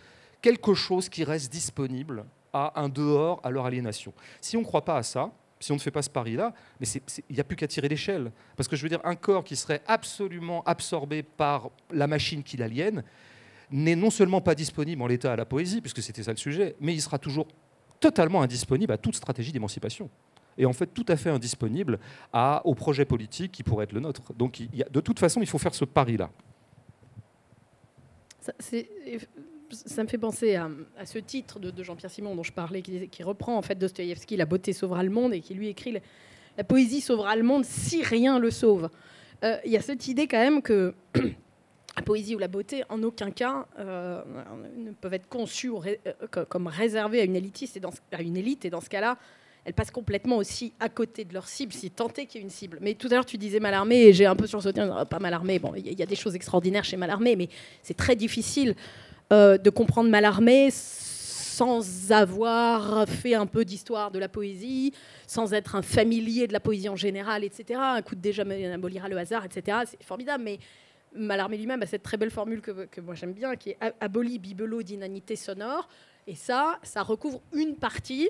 quelque 0.42 0.74
chose 0.74 1.08
qui 1.08 1.24
reste 1.24 1.52
disponible 1.52 2.24
à 2.52 2.80
un 2.80 2.88
dehors 2.88 3.40
à 3.44 3.50
leur 3.50 3.66
aliénation. 3.66 4.12
Si 4.40 4.56
on 4.56 4.60
ne 4.60 4.64
croit 4.64 4.84
pas 4.84 4.96
à 4.96 5.02
ça, 5.02 5.30
si 5.60 5.72
on 5.72 5.74
ne 5.74 5.80
fait 5.80 5.90
pas 5.90 6.02
ce 6.02 6.10
pari-là, 6.10 6.54
mais 6.80 6.86
il 7.28 7.34
n'y 7.34 7.40
a 7.40 7.44
plus 7.44 7.56
qu'à 7.56 7.66
tirer 7.66 7.88
l'échelle. 7.88 8.30
Parce 8.56 8.68
que 8.68 8.76
je 8.76 8.82
veux 8.82 8.88
dire, 8.88 9.00
un 9.04 9.16
corps 9.16 9.44
qui 9.44 9.56
serait 9.56 9.82
absolument 9.86 10.62
absorbé 10.64 11.22
par 11.22 11.70
la 11.90 12.06
machine 12.06 12.42
qui 12.42 12.56
l'aliène, 12.56 13.02
n'est 13.70 13.96
non 13.96 14.10
seulement 14.10 14.40
pas 14.40 14.54
disponible 14.54 15.02
en 15.02 15.06
l'état 15.06 15.32
à 15.32 15.36
la 15.36 15.44
poésie, 15.44 15.80
puisque 15.80 16.02
c'était 16.02 16.22
ça 16.22 16.30
le 16.30 16.36
sujet, 16.36 16.76
mais 16.80 16.94
il 16.94 17.00
sera 17.00 17.18
toujours 17.18 17.46
totalement 18.00 18.42
indisponible 18.42 18.92
à 18.92 18.98
toute 18.98 19.16
stratégie 19.16 19.52
d'émancipation. 19.52 20.08
Et 20.56 20.66
en 20.66 20.72
fait, 20.72 20.86
tout 20.86 21.04
à 21.08 21.16
fait 21.16 21.30
indisponible 21.30 21.98
au 22.64 22.74
projet 22.74 23.04
politique 23.04 23.52
qui 23.52 23.62
pourrait 23.62 23.84
être 23.84 23.92
le 23.92 24.00
nôtre. 24.00 24.34
Donc, 24.34 24.60
de 24.60 25.00
toute 25.00 25.18
façon, 25.18 25.40
il 25.40 25.46
faut 25.46 25.58
faire 25.58 25.74
ce 25.74 25.84
pari-là. 25.84 26.30
Ça, 28.40 28.52
ça, 29.70 30.02
me 30.02 30.08
fait 30.08 30.18
penser 30.18 30.56
à, 30.56 30.68
ce 31.04 31.18
titre 31.18 31.60
de, 31.60 31.82
Jean-Pierre 31.82 32.10
Simon 32.10 32.34
dont 32.34 32.42
je 32.42 32.52
parlais, 32.52 32.82
qui, 32.82 33.22
reprend 33.22 33.56
en 33.56 33.62
fait 33.62 33.76
Dostoïevski, 33.76 34.36
La 34.36 34.46
beauté 34.46 34.72
sauvera 34.72 35.02
le 35.02 35.10
monde, 35.10 35.32
et 35.32 35.40
qui 35.40 35.54
lui 35.54 35.68
écrit 35.68 35.96
La 36.56 36.64
poésie 36.64 37.00
sauvera 37.00 37.36
le 37.36 37.44
monde 37.44 37.64
si 37.64 38.02
rien 38.02 38.38
le 38.38 38.50
sauve. 38.50 38.90
Euh, 39.44 39.58
il 39.64 39.70
y 39.70 39.76
a 39.76 39.82
cette 39.82 40.08
idée 40.08 40.26
quand 40.26 40.38
même 40.38 40.62
que 40.62 40.94
la 41.98 42.02
poésie 42.02 42.34
ou 42.36 42.38
la 42.38 42.48
beauté, 42.48 42.84
en 42.88 43.02
aucun 43.02 43.30
cas, 43.30 43.66
euh, 43.78 44.22
ne 44.76 44.92
peuvent 44.92 45.14
être 45.14 45.28
conçues 45.28 45.70
euh, 45.70 46.44
comme 46.48 46.68
réservées 46.68 47.20
à 47.20 47.24
une, 47.24 47.34
une 47.34 48.36
élite. 48.36 48.64
Et 48.64 48.70
dans 48.70 48.80
ce 48.80 48.88
cas-là, 48.88 49.18
elles 49.64 49.74
passent 49.74 49.90
complètement 49.90 50.36
aussi 50.36 50.72
à 50.78 50.88
côté 50.88 51.24
de 51.24 51.34
leur 51.34 51.48
cible, 51.48 51.72
si 51.72 51.90
tant 51.90 52.08
est 52.08 52.26
qu'il 52.26 52.40
y 52.40 52.42
ait 52.42 52.46
une 52.46 52.50
cible. 52.50 52.78
Mais 52.80 52.94
tout 52.94 53.08
à 53.08 53.14
l'heure, 53.14 53.26
tu 53.26 53.36
disais 53.36 53.58
Malarmé, 53.58 53.96
et 53.96 54.12
j'ai 54.12 54.26
un 54.26 54.36
peu 54.36 54.46
sursauté, 54.46 54.80
pas 55.10 55.18
Malarmé, 55.18 55.58
bon, 55.58 55.74
il 55.76 55.98
y, 55.98 56.02
a 56.02 56.06
des 56.06 56.14
choses 56.14 56.36
extraordinaires 56.36 56.84
chez 56.84 56.96
Malarmé, 56.96 57.34
mais 57.34 57.48
c'est 57.82 57.96
très 57.96 58.14
difficile 58.14 58.76
euh, 59.32 59.58
de 59.58 59.70
comprendre 59.70 60.08
Malarmé 60.08 60.70
sans 60.70 62.12
avoir 62.12 63.08
fait 63.08 63.34
un 63.34 63.46
peu 63.46 63.64
d'histoire 63.64 64.12
de 64.12 64.20
la 64.20 64.28
poésie, 64.28 64.92
sans 65.26 65.52
être 65.52 65.74
un 65.74 65.82
familier 65.82 66.46
de 66.46 66.52
la 66.52 66.60
poésie 66.60 66.88
en 66.88 66.96
général, 66.96 67.42
etc. 67.42 67.80
Un 67.82 68.02
coup 68.02 68.14
de 68.14 68.20
déjà 68.20 68.44
abolira 68.72 69.08
le 69.08 69.18
hasard, 69.18 69.44
etc. 69.44 69.78
C'est 69.84 70.02
formidable, 70.04 70.44
mais 70.44 70.60
Mallarmé 71.14 71.56
lui-même 71.56 71.82
a 71.82 71.86
cette 71.86 72.02
très 72.02 72.16
belle 72.16 72.30
formule 72.30 72.60
que, 72.60 73.00
moi 73.00 73.14
j'aime 73.14 73.32
bien, 73.32 73.56
qui 73.56 73.70
est 73.70 73.78
aboli 74.00 74.38
bibelot 74.38 74.82
d'inanité 74.82 75.36
sonore. 75.36 75.88
Et 76.26 76.34
ça, 76.34 76.78
ça 76.82 77.02
recouvre 77.02 77.40
une 77.54 77.74
partie 77.76 78.28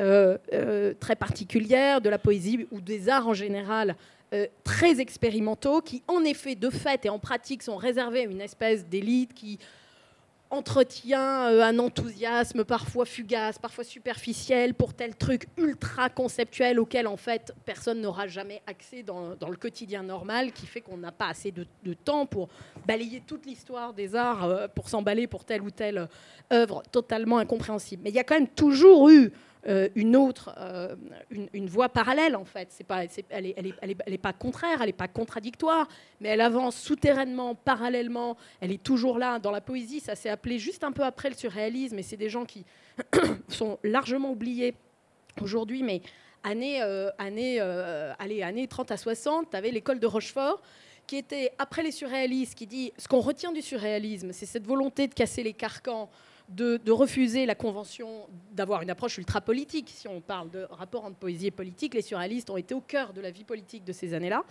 euh, 0.00 0.36
euh, 0.52 0.94
très 0.98 1.14
particulière 1.14 2.00
de 2.00 2.08
la 2.08 2.18
poésie 2.18 2.66
ou 2.72 2.80
des 2.80 3.08
arts 3.08 3.28
en 3.28 3.34
général, 3.34 3.94
euh, 4.34 4.46
très 4.64 5.00
expérimentaux, 5.00 5.80
qui 5.80 6.02
en 6.08 6.24
effet, 6.24 6.56
de 6.56 6.70
fait 6.70 7.06
et 7.06 7.08
en 7.08 7.20
pratique, 7.20 7.62
sont 7.62 7.76
réservés 7.76 8.22
à 8.22 8.24
une 8.24 8.40
espèce 8.40 8.84
d'élite 8.86 9.32
qui 9.32 9.60
entretient 10.50 11.50
euh, 11.50 11.62
un 11.62 11.78
enthousiasme 11.78 12.64
parfois 12.64 13.04
fugace, 13.04 13.58
parfois 13.58 13.84
superficiel 13.84 14.74
pour 14.74 14.94
tel 14.94 15.16
truc 15.16 15.46
ultra 15.56 16.08
conceptuel 16.08 16.78
auquel 16.78 17.06
en 17.06 17.16
fait 17.16 17.52
personne 17.64 18.00
n'aura 18.00 18.26
jamais 18.26 18.62
accès 18.66 19.02
dans, 19.02 19.30
le 19.30 19.56
quotidien 19.56 20.02
normal, 20.02 20.52
qui 20.52 20.66
fait 20.66 20.80
qu'on 20.80 20.96
n'a 20.96 21.12
pas 21.12 21.28
assez 21.28 21.52
de, 21.52 21.66
temps 22.04 22.26
pour 22.26 22.48
balayer 22.86 23.22
toute 23.26 23.46
l'histoire 23.46 23.92
des 23.92 24.14
arts, 24.14 24.44
euh, 24.44 24.68
pour 24.68 24.88
s'emballer 24.88 25.26
pour 25.26 25.44
telle 25.44 25.62
ou 25.62 25.70
telle 25.70 26.08
œuvre 26.52 26.82
totalement 26.92 27.38
incompréhensible. 27.38 28.02
Mais 28.04 28.10
il 28.10 28.16
y 28.16 28.20
a 28.20 28.24
quand 28.24 28.34
même 28.34 28.48
toujours 28.48 29.08
eu 29.08 29.32
une 29.94 30.16
autre, 30.16 30.54
une, 31.30 31.66
voie 31.68 31.88
parallèle 31.88 32.36
en 32.36 32.44
fait. 32.44 32.68
C'est 32.70 32.84
pas, 32.84 33.04
elle 33.04 33.44
n'est 33.44 33.54
elle 33.56 33.66
est, 33.66 33.74
elle 33.80 34.14
est, 34.14 34.18
pas 34.18 34.32
contraire, 34.32 34.78
elle 34.80 34.86
n'est 34.86 34.92
pas 34.92 35.08
contradictoire, 35.08 35.88
mais 36.20 36.28
elle 36.28 36.40
avance 36.40 36.76
souterrainement, 36.76 37.54
parallèlement. 37.54 38.36
Elle 38.60 38.72
est 38.72 38.82
toujours 38.82 39.18
là. 39.18 39.38
Dans 39.38 39.50
la 39.50 39.60
poésie, 39.60 40.00
ça 40.00 40.14
s'est 40.14 40.30
appelé 40.30 40.58
juste 40.58 40.84
un 40.84 40.92
peu 40.92 41.02
après 41.02 41.30
le 41.30 41.36
surréalisme, 41.36 41.98
et 41.98 42.02
c'est 42.02 42.16
des 42.16 42.28
gens 42.28 42.44
qui 42.44 42.64
sont 43.48 43.78
largement 43.82 44.30
oubliés 44.30 44.74
aujourd'hui, 45.40 45.82
mais 45.82 46.00
années, 46.44 46.80
années, 47.18 47.60
allez, 47.60 48.42
années 48.42 48.68
30 48.68 48.92
à 48.92 48.96
60, 48.96 49.50
tu 49.50 49.56
avais 49.56 49.70
l'école 49.70 49.98
de 49.98 50.06
Rochefort 50.06 50.62
qui 51.06 51.16
était, 51.16 51.52
après 51.58 51.82
les 51.82 51.92
surréalistes, 51.92 52.54
qui 52.54 52.66
dit 52.66 52.92
ce 52.98 53.08
qu'on 53.08 53.20
retient 53.20 53.52
du 53.52 53.62
surréalisme, 53.62 54.32
c'est 54.32 54.46
cette 54.46 54.66
volonté 54.66 55.06
de 55.06 55.14
casser 55.14 55.42
les 55.42 55.52
carcans, 55.52 56.10
de, 56.48 56.90
refuser 56.90 57.46
la 57.46 57.54
convention, 57.54 58.28
d'avoir 58.52 58.82
une 58.82 58.90
approche 58.90 59.18
ultra-politique. 59.18 59.90
Si 59.94 60.08
on 60.08 60.20
parle 60.20 60.50
de 60.50 60.66
rapport 60.70 61.04
entre 61.04 61.16
poésie 61.16 61.48
et 61.48 61.50
politique, 61.50 61.94
les 61.94 62.02
surréalistes 62.02 62.50
ont 62.50 62.56
été 62.56 62.74
au 62.74 62.80
cœur 62.80 63.12
de 63.12 63.20
la 63.20 63.30
vie 63.30 63.44
politique 63.44 63.84
de 63.84 63.92
ces 63.92 64.14
années-là. 64.14 64.44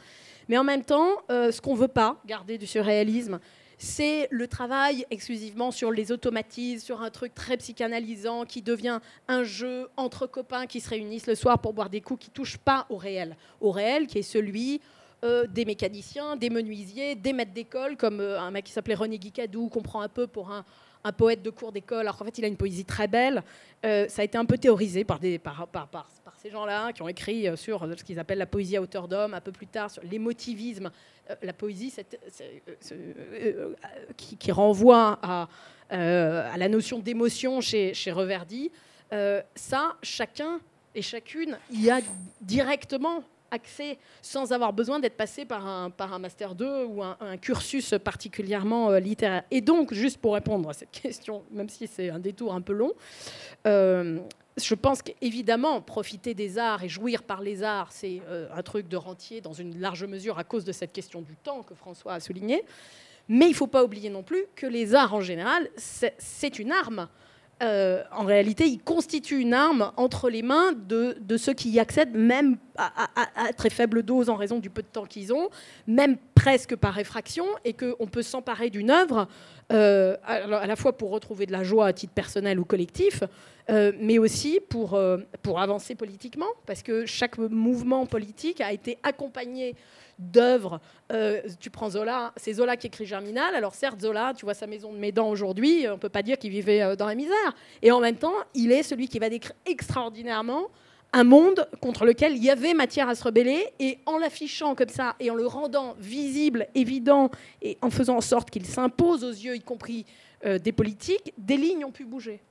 Mais 0.50 0.58
en 0.58 0.64
même 0.64 0.84
temps, 0.84 1.10
euh, 1.32 1.52
ce 1.52 1.62
qu'on 1.62 1.74
ne 1.74 1.80
veut 1.80 1.88
pas 1.88 2.22
garder 2.26 2.58
du 2.58 2.68
surréalisme, 2.68 3.40
c'est 3.78 4.28
le 4.32 4.48
travail 4.48 5.06
exclusivement 5.10 5.72
sur 5.72 5.92
les 5.92 6.12
automatismes, 6.12 6.86
sur 6.86 7.02
un 7.02 7.10
truc 7.10 7.34
très 7.34 7.58
psychanalysant 7.58 8.46
qui 8.46 8.62
devient 8.62 9.00
un 9.28 9.44
jeu 9.44 9.90
entre 9.98 10.28
copains 10.28 10.66
qui 10.66 10.80
se 10.80 10.90
réunissent 10.90 11.28
le 11.28 11.36
soir 11.36 11.60
pour 11.60 11.74
boire 11.74 11.90
des 11.90 12.02
coups 12.02 12.26
qui 12.26 12.30
ne 12.30 12.36
touchent 12.36 12.58
pas 12.58 12.86
au 12.90 12.96
réel. 12.96 13.36
Au 13.60 13.72
réel 13.72 14.08
qui 14.08 14.20
est 14.20 14.24
celui 14.24 14.82
euh, 15.24 15.48
des 15.48 15.66
mécaniciens, 15.66 16.36
des 16.36 16.50
menuisiers, 16.50 17.16
des 17.16 17.34
maîtres 17.34 17.54
d'école, 17.54 17.98
comme 17.98 18.20
euh, 18.20 18.40
un 18.40 18.52
mec 18.52 18.66
qui 18.66 18.72
s'appelait 18.72 18.96
René 18.96 19.18
Guicadou, 19.18 19.70
qu'on 19.70 19.82
prend 19.82 20.02
un 20.02 20.10
peu 20.10 20.28
pour 20.28 20.52
un, 20.52 20.64
poète 21.12 21.42
de 21.42 21.50
cours 21.50 21.72
d'école, 21.72 22.02
alors 22.02 22.18
qu'en 22.18 22.26
fait 22.26 22.38
il 22.38 22.46
a 22.46 22.48
une 22.48 22.58
poésie 22.58 22.86
très 22.86 23.08
belle. 23.08 23.44
Euh, 23.86 24.08
ça 24.08 24.22
a 24.22 24.26
été 24.26 24.38
un 24.38 24.46
peu 24.46 24.58
théorisé 24.58 25.04
par, 25.04 25.20
ces 26.38 26.50
gens-là 26.50 26.94
qui 26.94 27.02
ont 27.02 27.08
écrit 27.08 27.48
sur 27.58 27.88
ce 27.98 28.04
qu'ils 28.04 28.20
appellent 28.20 28.38
la 28.38 28.46
poésie 28.46 28.78
à 28.78 28.82
hauteur 28.82 29.08
d'homme, 29.08 29.34
un 29.34 29.42
peu 29.42 29.52
plus 29.52 29.68
tard 29.68 29.90
sur 29.90 30.04
l'émotivisme, 30.04 30.92
la 31.42 31.54
poésie 31.54 31.94
qui, 34.18 34.52
renvoie 34.52 35.20
à, 35.22 35.48
à, 35.90 36.58
la 36.58 36.70
notion 36.70 37.00
d'émotion 37.00 37.62
chez, 37.62 37.94
chez 37.94 38.12
Reverdy. 38.12 38.72
ça, 39.56 39.96
chacun 40.04 40.60
et 40.96 41.02
chacune 41.02 41.58
y 41.72 41.90
a 41.90 42.00
directement 42.42 43.24
accès 43.52 43.98
sans 44.22 44.52
avoir 44.52 44.74
besoin 44.74 45.00
d'être 45.00 45.18
passé 45.18 45.46
par 45.46 45.66
un, 45.66 45.90
par 45.90 46.14
un 46.14 46.20
Master 46.20 46.56
2 46.56 46.86
ou 46.86 47.04
un, 47.04 47.38
cursus 47.38 47.96
particulièrement 48.04 48.92
euh, 48.92 49.00
littéraire. 49.00 49.44
Et 49.52 49.62
donc, 49.62 49.94
juste 49.94 50.18
pour 50.18 50.34
répondre 50.34 50.70
à 50.70 50.74
cette 50.74 50.92
question, 51.04 51.44
même 51.52 51.70
si 51.70 51.88
c'est 51.88 52.10
un 52.10 52.20
détour 52.20 52.54
un 52.54 52.62
peu 52.62 52.74
long, 52.74 52.94
euh, 53.68 54.20
je 54.58 54.76
pense 54.76 55.02
qu'évidemment, 55.02 55.82
profiter 55.82 56.34
des 56.34 56.58
arts 56.58 56.84
et 56.84 56.90
jouir 56.90 57.24
par 57.24 57.42
les 57.42 57.64
arts, 57.64 57.92
c'est 57.92 58.22
euh, 58.28 58.48
un 58.54 58.64
truc 58.64 58.88
de 58.88 58.98
rentier 58.98 59.42
dans 59.42 59.54
une 59.54 59.80
large 59.80 60.06
mesure 60.06 60.40
à 60.40 60.44
cause 60.44 60.64
de 60.64 60.72
cette 60.72 60.94
question 60.94 61.22
du 61.22 61.36
temps 61.36 61.64
que 61.64 61.76
François 61.76 62.14
a 62.14 62.20
souligné. 62.20 62.64
Mais 63.28 63.46
il 63.48 63.52
ne 63.52 63.56
faut 63.56 63.68
pas 63.68 63.84
oublier 63.84 64.10
non 64.10 64.24
plus 64.24 64.46
que 64.56 64.68
les 64.68 64.94
arts 64.94 65.14
en 65.14 65.22
général, 65.22 65.68
c'est 65.78 66.60
une 66.60 66.72
arme. 66.72 67.08
Euh, 67.64 68.04
en 68.12 68.26
réalité, 68.26 68.66
il 68.66 68.80
constitue 68.80 69.40
une 69.40 69.54
arme 69.54 69.94
entre 69.96 70.30
les 70.30 70.42
mains 70.42 70.74
de, 70.74 71.38
ceux 71.38 71.54
qui 71.54 71.70
y 71.70 71.80
accèdent, 71.80 72.14
même 72.14 72.58
à, 72.78 73.54
très 73.54 73.70
faible 73.70 74.04
dose 74.04 74.30
en 74.30 74.36
raison 74.36 74.60
du 74.60 74.70
peu 74.70 74.82
de 74.82 74.88
temps 74.88 75.06
qu'ils 75.06 75.34
ont, 75.34 75.50
même 75.88 76.18
presque 76.36 76.76
par 76.76 76.94
réfraction, 76.94 77.46
et 77.64 77.72
qu'on 77.72 78.08
peut 78.08 78.24
s'emparer 78.24 78.70
d'une 78.70 78.92
œuvre 78.92 79.30
euh, 79.72 80.18
à, 80.26 80.68
la 80.68 80.76
fois 80.76 80.98
pour 80.98 81.12
retrouver 81.12 81.46
de 81.46 81.54
la 81.54 81.64
joie 81.64 81.88
à 81.88 81.94
titre 81.94 82.14
personnel 82.14 82.60
ou 82.60 82.66
collectif, 82.66 83.24
euh, 83.70 83.94
mais 84.02 84.18
aussi 84.18 84.60
pour, 84.68 85.00
pour 85.42 85.60
avancer 85.62 85.96
politiquement, 85.96 86.50
parce 86.66 86.84
que 86.84 87.06
chaque 87.06 87.38
mouvement 87.38 88.06
politique 88.06 88.60
a 88.60 88.74
été 88.74 88.98
accompagné 89.02 89.76
d'œuvres. 90.20 90.80
Euh, 91.12 91.42
tu 91.60 91.70
prends 91.70 91.90
Zola, 91.90 92.34
c'est 92.38 92.54
Zola 92.54 92.78
qui 92.78 92.88
écrit 92.88 93.06
Germinal. 93.06 93.56
Alors 93.56 93.76
certes, 93.76 94.02
Zola, 94.02 94.34
tu 94.36 94.46
vois 94.46 94.54
sa 94.54 94.68
maison 94.68 94.92
de 94.92 94.98
Médan 94.98 95.30
aujourd'hui, 95.30 95.86
on 95.90 95.98
peut 95.98 96.10
pas 96.10 96.24
dire 96.24 96.38
qu'il 96.38 96.52
vivait 96.52 96.82
euh, 96.82 96.96
dans 96.96 97.06
la 97.06 97.16
misère. 97.16 97.56
Et 97.82 97.92
en 97.92 98.00
même 98.00 98.18
temps, 98.18 98.36
il 98.54 98.72
est 98.72 98.84
celui 98.84 99.08
qui 99.08 99.20
va 99.20 99.30
décrire 99.30 99.56
extraordinairement 99.66 100.70
un 101.14 101.24
monde 101.24 101.68
contre 101.82 102.06
lequel 102.06 102.36
il 102.36 102.44
y 102.44 102.50
avait 102.50 102.74
matière 102.74 103.08
à 103.08 103.16
se 103.16 103.24
rebeller, 103.24 103.68
et 103.80 104.00
en 104.06 104.18
l'affichant 104.18 104.76
comme 104.76 104.90
ça, 104.90 105.16
et 105.22 105.32
en 105.32 105.36
le 105.36 105.48
rendant 105.48 105.96
visible, 105.98 106.68
évident, 106.76 107.32
et 107.62 107.78
en 107.82 107.90
faisant 107.90 108.18
en 108.18 108.22
sorte 108.22 108.50
qu'il 108.50 108.66
s'impose 108.66 109.24
aux 109.24 109.32
yeux, 109.32 109.56
y 109.56 109.62
compris 109.62 110.06
euh, 110.46 110.60
des 110.60 110.74
politiques, 110.74 111.34
des 111.38 111.56
lignes 111.56 111.86
ont 111.86 111.92
pu 111.92 112.04
bouger. 112.04 112.42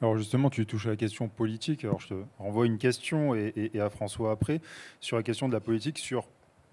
Alors 0.00 0.16
justement, 0.16 0.50
tu 0.50 0.66
touches 0.66 0.86
à 0.86 0.90
la 0.90 0.96
question 0.96 1.28
politique. 1.28 1.84
Alors 1.84 2.00
je 2.00 2.08
te 2.08 2.14
renvoie 2.38 2.66
une 2.66 2.78
question 2.78 3.34
et, 3.34 3.70
et 3.74 3.80
à 3.80 3.90
François 3.90 4.30
après 4.30 4.60
sur 5.00 5.16
la 5.16 5.22
question 5.22 5.48
de 5.48 5.52
la 5.52 5.60
politique, 5.60 5.98
sur 5.98 6.28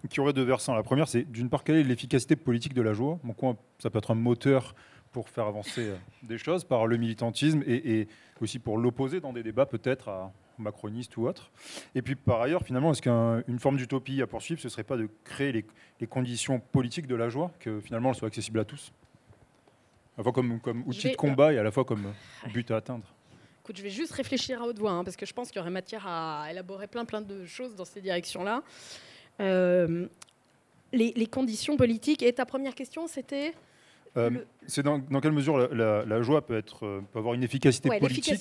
qui 0.09 0.19
aurait 0.19 0.33
deux 0.33 0.43
versants. 0.43 0.75
La 0.75 0.83
première, 0.83 1.07
c'est 1.07 1.23
d'une 1.23 1.49
part, 1.49 1.63
quelle 1.63 1.77
est 1.77 1.83
l'efficacité 1.83 2.35
politique 2.35 2.73
de 2.73 2.81
la 2.81 2.93
joie? 2.93 3.19
Bon, 3.23 3.57
Ça 3.79 3.89
peut 3.89 3.97
être 3.97 4.11
un 4.11 4.15
moteur 4.15 4.75
pour 5.11 5.29
faire 5.29 5.45
avancer 5.45 5.89
euh, 5.89 5.95
des 6.23 6.37
choses 6.37 6.63
par 6.63 6.87
le 6.87 6.97
militantisme 6.97 7.63
et, 7.65 8.07
aussi 8.41 8.59
pour 8.59 8.77
l'opposer 8.77 9.21
dans 9.21 9.31
des 9.31 9.43
débats 9.43 9.65
peut-être 9.65 10.09
à 10.09 10.33
macronistes 10.57 11.15
ou 11.17 11.27
autres? 11.27 11.51
Et 11.95 12.01
puis 12.01 12.15
par 12.15 12.41
ailleurs, 12.41 12.63
finalement, 12.63 12.91
est-ce 12.91 13.01
qu'une 13.01 13.59
forme 13.59 13.77
d'utopie 13.77 14.21
à 14.21 14.27
poursuivre, 14.27 14.59
ce 14.59 14.67
ne 14.67 14.71
serait 14.71 14.83
pas 14.83 14.97
de 14.97 15.09
créer 15.23 15.51
les, 15.51 16.07
conditions 16.07 16.59
politiques 16.59 17.07
de 17.07 17.15
la 17.15 17.29
joie, 17.29 17.51
que 17.59 17.79
finalement 17.79 18.09
elle 18.09 18.15
soit 18.15 18.27
accessible 18.27 18.59
à 18.59 18.65
tous? 18.65 18.91
À 20.15 20.19
la 20.19 20.23
fois 20.23 20.33
comme, 20.33 20.59
comme 20.59 20.83
outil 20.85 21.11
de 21.11 21.15
combat 21.15 21.53
et 21.53 21.57
à 21.57 21.63
la 21.63 21.71
fois 21.71 21.83
comme 21.83 22.13
but 22.53 22.69
à 22.71 22.77
atteindre 22.77 23.05
Écoute, 23.63 23.77
je 23.77 23.83
vais 23.83 23.89
juste 23.89 24.11
réfléchir 24.11 24.61
à 24.61 24.65
haute 24.65 24.77
voix, 24.77 24.91
hein, 24.91 25.03
parce 25.03 25.15
que 25.15 25.25
je 25.25 25.33
pense 25.33 25.47
qu'il 25.49 25.57
y 25.57 25.59
aurait 25.59 25.71
matière 25.71 26.05
à 26.05 26.47
élaborer 26.51 26.87
plein 26.87 27.03
plein 27.03 27.21
de 27.21 27.45
choses 27.45 27.75
dans 27.75 27.85
ces 27.85 27.99
directions-là. 27.99 28.61
Euh, 29.39 30.07
les, 30.93 31.27
conditions 31.27 31.75
politiques. 31.77 32.23
Et 32.23 32.31
ta 32.31 32.45
première 32.45 32.73
question, 32.73 33.07
c'était 33.07 33.53
euh, 34.17 34.29
C'est 34.65 34.83
dans, 34.83 35.01
quelle 35.21 35.33
mesure 35.33 35.73
la, 35.73 36.21
joie 36.21 36.45
peut, 36.45 36.57
être, 36.57 36.85
euh, 36.85 37.01
peut 37.11 37.19
avoir 37.19 37.33
une 37.33 37.43
efficacité 37.43 37.89
politique, 37.99 38.39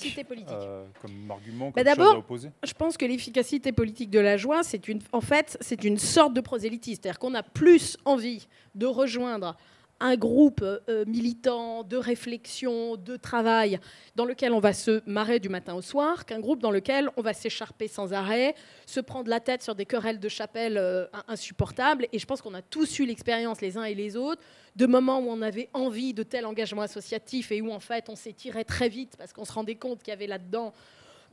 comme 1.02 1.30
argument, 1.30 1.70
bah, 1.70 1.82
comme 1.82 1.84
D'abord, 1.84 2.24
je 2.64 2.72
pense 2.74 2.96
que 2.96 3.04
l'efficacité 3.04 3.72
politique 3.72 4.10
de 4.10 4.20
la 4.20 4.36
joie, 4.36 4.62
c'est 4.62 4.86
une, 4.86 5.00
en 5.12 5.20
fait, 5.20 5.58
c'est 5.60 5.82
une 5.82 5.98
sorte 5.98 6.34
de 6.34 6.40
prosélytisme. 6.40 7.00
C'est-à-dire 7.02 7.18
qu'on 7.18 7.34
a 7.34 7.42
plus 7.42 7.96
envie 8.04 8.46
de 8.74 8.86
rejoindre 8.86 9.56
un 10.00 10.16
groupe 10.16 10.62
euh, 10.62 11.04
militant 11.06 11.82
de 11.82 11.96
réflexion, 11.96 12.96
de 12.96 13.16
travail, 13.16 13.78
dans 14.16 14.24
lequel 14.24 14.52
on 14.52 14.58
va 14.58 14.72
se 14.72 15.02
marrer 15.08 15.38
du 15.38 15.48
matin 15.48 15.74
au 15.74 15.82
soir, 15.82 16.26
qu'un 16.26 16.40
groupe 16.40 16.60
dans 16.60 16.70
lequel 16.70 17.08
on 17.16 17.22
va 17.22 17.32
s'écharper 17.32 17.88
sans 17.88 18.12
arrêt, 18.12 18.54
se 18.86 19.00
prendre 19.00 19.28
la 19.30 19.40
tête 19.40 19.62
sur 19.62 19.74
des 19.74 19.86
querelles 19.86 20.20
de 20.20 20.28
chapelle 20.28 20.78
euh, 20.78 21.06
insupportables. 21.28 22.06
Et 22.12 22.18
je 22.18 22.26
pense 22.26 22.42
qu'on 22.42 22.54
a 22.54 22.62
tous 22.62 22.98
eu 22.98 23.06
l'expérience, 23.06 23.60
les 23.60 23.76
uns 23.76 23.84
et 23.84 23.94
les 23.94 24.16
autres, 24.16 24.42
de 24.76 24.86
moments 24.86 25.20
où 25.20 25.30
on 25.30 25.42
avait 25.42 25.68
envie 25.72 26.12
de 26.12 26.22
tel 26.22 26.46
engagement 26.46 26.82
associatif 26.82 27.52
et 27.52 27.60
où 27.60 27.72
en 27.72 27.80
fait 27.80 28.08
on 28.08 28.16
s'est 28.16 28.32
tiré 28.32 28.64
très 28.64 28.88
vite 28.88 29.14
parce 29.16 29.32
qu'on 29.32 29.44
se 29.44 29.52
rendait 29.52 29.76
compte 29.76 30.02
qu'il 30.02 30.10
y 30.10 30.14
avait 30.14 30.26
là-dedans 30.26 30.72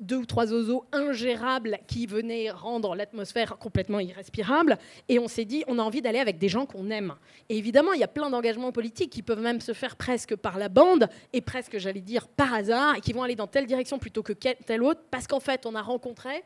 deux 0.01 0.17
ou 0.17 0.25
trois 0.25 0.51
oiseaux 0.51 0.85
ingérables 0.91 1.79
qui 1.87 2.05
venaient 2.07 2.49
rendre 2.49 2.95
l'atmosphère 2.95 3.57
complètement 3.57 3.99
irrespirable. 3.99 4.77
Et 5.07 5.19
on 5.19 5.27
s'est 5.27 5.45
dit, 5.45 5.63
on 5.67 5.79
a 5.79 5.81
envie 5.83 6.01
d'aller 6.01 6.19
avec 6.19 6.37
des 6.37 6.49
gens 6.49 6.65
qu'on 6.65 6.89
aime. 6.89 7.13
Et 7.49 7.57
évidemment, 7.57 7.93
il 7.93 7.99
y 7.99 8.03
a 8.03 8.07
plein 8.09 8.29
d'engagements 8.29 8.71
politiques 8.71 9.11
qui 9.11 9.21
peuvent 9.21 9.41
même 9.41 9.61
se 9.61 9.73
faire 9.73 9.95
presque 9.95 10.35
par 10.35 10.57
la 10.57 10.69
bande 10.69 11.07
et 11.33 11.41
presque, 11.41 11.77
j'allais 11.77 12.01
dire, 12.01 12.27
par 12.27 12.53
hasard, 12.53 12.95
et 12.97 13.01
qui 13.01 13.13
vont 13.13 13.23
aller 13.23 13.35
dans 13.35 13.47
telle 13.47 13.67
direction 13.67 13.99
plutôt 13.99 14.23
que 14.23 14.33
telle 14.33 14.83
autre, 14.83 15.01
parce 15.11 15.27
qu'en 15.27 15.39
fait, 15.39 15.65
on 15.65 15.75
a 15.75 15.81
rencontré 15.81 16.43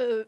euh, 0.00 0.24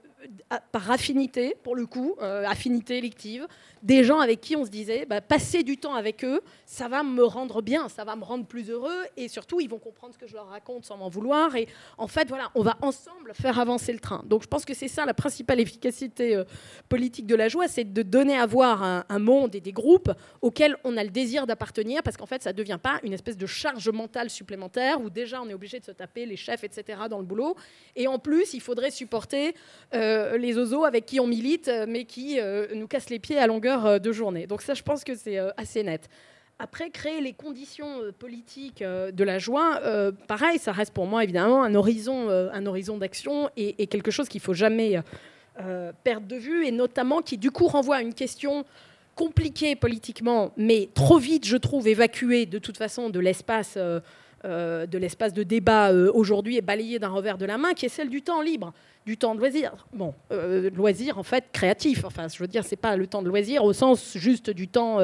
par 0.73 0.91
affinité, 0.91 1.57
pour 1.63 1.77
le 1.77 1.87
coup, 1.87 2.17
euh, 2.21 2.45
affinité 2.47 2.99
élective, 2.99 3.47
des 3.83 4.05
gens 4.05 4.21
avec 4.21 4.41
qui 4.41 4.57
on 4.57 4.65
se 4.65 4.71
disait, 4.71 5.07
bah, 5.07 5.21
passer 5.21 5.63
du 5.63 5.77
temps 5.77 5.95
avec 5.95 6.25
eux, 6.25 6.41
ça 6.65 6.89
va 6.89 7.03
me 7.03 7.23
rendre 7.25 7.61
bien, 7.61 7.89
ça 7.89 8.05
va 8.05 8.17
me 8.17 8.25
rendre 8.25 8.47
plus 8.47 8.71
heureux, 8.71 9.05
et 9.17 9.29
surtout, 9.29 9.61
ils 9.61 9.69
vont 9.69 9.79
comprendre 9.79 10.15
ce 10.15 10.19
que 10.19 10.27
je 10.27 10.35
leur 10.35 10.49
raconte 10.49 10.85
sans 10.85 10.97
m'en 10.97 11.09
vouloir. 11.09 11.57
Et 11.57 11.69
en 11.99 12.09
fait, 12.09 12.29
voilà, 12.29 12.51
on 12.55 12.63
va 12.63 12.77
ensemble 12.81 13.33
faire 13.35 13.59
avancer 13.59 13.93
le 13.93 14.01
train. 14.01 14.23
Donc, 14.27 14.43
je 14.43 14.49
pense 14.49 14.65
que 14.65 14.75
c'est 14.75 14.89
ça 14.89 15.05
la 15.05 15.15
principale 15.15 15.61
efficacité 15.61 16.37
euh, 16.37 16.45
politique 16.89 17.27
de 17.27 17.35
la 17.35 17.49
joie, 17.49 17.69
c'est 17.69 17.85
de 17.85 18.03
donner 18.03 18.37
à 18.37 18.47
voir 18.47 18.83
un, 18.83 19.19
monde 19.19 19.55
et 19.55 19.61
des 19.61 19.73
groupes 19.73 20.13
auxquels 20.43 20.77
on 20.85 20.97
a 20.97 21.05
le 21.05 21.11
désir 21.11 21.47
d'appartenir, 21.47 22.03
parce 22.03 22.17
qu'en 22.17 22.27
fait, 22.27 22.43
ça 22.43 22.53
ne 22.53 22.57
devient 22.57 22.79
pas 22.83 23.01
une 23.03 23.13
espèce 23.13 23.37
de 23.37 23.47
charge 23.47 23.89
mentale 23.89 24.31
supplémentaire 24.31 25.01
où 25.01 25.11
déjà 25.11 25.41
on 25.43 25.49
est 25.49 25.55
obligé 25.55 25.81
de 25.81 25.85
se 25.85 25.93
taper 25.93 26.27
les 26.27 26.37
chefs, 26.37 26.65
etc., 26.65 27.03
dans 27.09 27.19
le 27.19 27.25
boulot. 27.25 27.57
Et 27.97 28.07
en 28.07 28.19
plus, 28.19 28.55
il 28.55 28.61
faudrait 28.61 28.91
supporter 28.91 29.54
euh, 29.95 30.37
les 30.39 30.59
oiseaux 30.59 30.85
avec 30.85 31.07
qui 31.07 31.21
on 31.21 31.27
milite, 31.27 31.69
euh, 31.69 31.87
mais 31.89 32.05
qui 32.05 32.41
euh, 32.41 32.67
nous 32.75 32.89
cassent 32.89 33.11
les 33.11 33.21
pieds 33.21 33.39
à 33.39 33.47
longueur 33.47 34.01
de 34.01 34.13
journée. 34.13 34.47
Donc 34.47 34.63
ça, 34.63 34.75
je 34.75 34.83
pense 34.83 35.05
que 35.05 35.15
c'est 35.15 35.39
assez 35.57 35.83
net. 35.83 36.09
Après, 36.59 36.91
créer 36.91 37.21
les 37.21 37.33
conditions 37.33 38.01
politiques 38.19 38.83
de 38.83 39.25
la 39.25 39.41
joie, 39.41 39.81
pareil, 40.29 40.59
ça 40.59 40.71
reste 40.71 40.95
pour 40.95 41.05
moi 41.05 41.25
évidemment 41.25 41.65
un 41.65 41.75
horizon, 41.75 42.31
un 42.31 42.67
horizon 42.67 42.97
d'action 42.97 43.51
et, 43.57 43.89
quelque 43.89 44.13
chose 44.13 44.29
qu'il 44.29 44.41
faut 44.41 44.55
jamais 44.55 45.03
perdre 46.05 46.29
de 46.29 46.37
vue, 46.37 46.65
et 46.65 46.71
notamment 46.71 47.23
qui 47.23 47.39
du 47.39 47.51
coup 47.51 47.67
renvoie 47.67 47.97
à 47.97 48.03
une 48.03 48.15
question 48.15 48.65
compliquée 49.17 49.75
politiquement, 49.75 50.53
mais 50.57 50.89
trop 50.95 51.19
vite, 51.19 51.45
je 51.45 51.57
trouve, 51.57 51.89
évacuée 51.89 52.47
de 52.47 52.61
toute 52.61 52.77
façon 52.77 53.11
de 53.11 53.19
l'espace 53.19 53.77
de 53.77 54.01
de 54.45 55.43
débat 55.43 55.93
aujourd'hui 55.93 56.57
est 56.57 56.63
balayée 56.63 57.01
d'un 57.01 57.09
revers 57.09 57.37
de 57.37 57.47
la 57.47 57.59
main, 57.59 57.75
qui 57.75 57.87
est 57.87 57.89
celle 57.91 58.11
du 58.11 58.23
temps 58.23 58.43
libre, 58.43 58.73
du 59.07 59.17
temps 59.17 59.35
de 59.35 59.41
loisir. 59.41 59.87
Bon, 59.93 60.15
loisir 60.31 61.19
en 61.19 61.23
fait 61.23 61.45
créatif. 61.53 62.05
Enfin, 62.05 62.29
je 62.29 62.39
veux 62.39 62.47
dire, 62.47 62.65
c'est 62.65 62.77
pas 62.77 62.97
le 62.97 63.07
temps 63.07 63.23
de 63.23 63.29
loisir 63.29 63.65
au 63.65 63.73
sens 63.73 64.17
juste 64.17 64.51
du 64.51 64.69
temps 64.69 64.99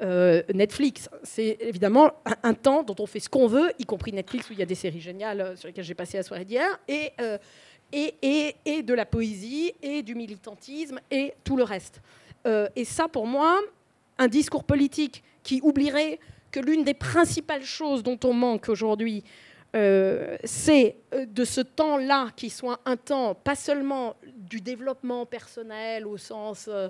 Netflix. 0.00 1.08
C'est 1.22 1.58
évidemment 1.60 2.12
un, 2.42 2.54
temps 2.54 2.82
dont 2.82 2.96
on 2.98 3.06
fait 3.06 3.20
ce 3.20 3.28
qu'on 3.28 3.46
veut, 3.46 3.72
y 3.78 3.84
compris 3.84 4.12
Netflix 4.12 4.48
où 4.50 4.52
il 4.52 4.58
y 4.58 4.62
a 4.62 4.66
des 4.66 4.74
séries 4.74 5.00
géniales 5.00 5.56
sur 5.56 5.68
lesquelles 5.68 5.84
j'ai 5.84 5.94
passé 5.94 6.16
la 6.16 6.22
soirée 6.22 6.44
d'hier, 6.44 6.78
et, 6.88 7.12
et, 7.92 8.54
et, 8.64 8.82
de 8.82 8.94
la 8.94 9.06
poésie, 9.06 9.72
et 9.82 10.02
du 10.02 10.14
militantisme, 10.14 11.00
et 11.10 11.34
tout 11.44 11.56
le 11.56 11.64
reste. 11.64 12.00
et 12.46 12.84
ça, 12.84 13.08
pour 13.08 13.26
moi, 13.26 13.60
un 14.18 14.28
discours 14.28 14.64
politique 14.64 15.22
qui 15.42 15.60
oublierait 15.62 16.18
que 16.50 16.60
l'une 16.60 16.84
des 16.84 16.94
principales 16.94 17.64
choses 17.64 18.02
dont 18.02 18.18
on 18.24 18.32
manque 18.32 18.68
aujourd'hui, 18.68 19.24
euh, 19.74 20.36
c'est 20.44 20.96
euh, 21.14 21.24
de 21.24 21.44
ce 21.44 21.62
temps-là 21.62 22.28
qui 22.36 22.50
soit 22.50 22.80
un 22.84 22.96
temps, 22.96 23.34
pas 23.34 23.54
seulement 23.54 24.16
du 24.36 24.60
développement 24.60 25.24
personnel 25.24 26.06
au 26.06 26.18
sens 26.18 26.66
euh, 26.68 26.88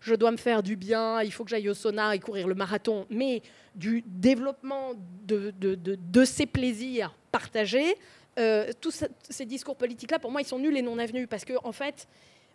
je 0.00 0.14
dois 0.14 0.32
me 0.32 0.36
faire 0.36 0.62
du 0.62 0.76
bien, 0.76 1.22
il 1.22 1.32
faut 1.32 1.44
que 1.44 1.50
j'aille 1.50 1.70
au 1.70 1.74
sauna 1.74 2.14
et 2.14 2.18
courir 2.18 2.46
le 2.46 2.54
marathon, 2.54 3.06
mais 3.08 3.40
du 3.74 4.02
développement 4.06 4.92
de, 5.26 5.50
de, 5.58 6.24
ces 6.26 6.44
plaisirs 6.44 7.16
partagés. 7.32 7.96
tous 8.82 9.06
ces 9.30 9.46
discours 9.46 9.76
politiques-là, 9.76 10.18
pour 10.18 10.30
moi, 10.30 10.42
ils 10.42 10.46
sont 10.46 10.58
nuls 10.58 10.76
et 10.76 10.82
non 10.82 10.98
avenus 10.98 11.26
parce 11.26 11.46
qu'en 11.46 11.66
en 11.66 11.72
fait, 11.72 12.06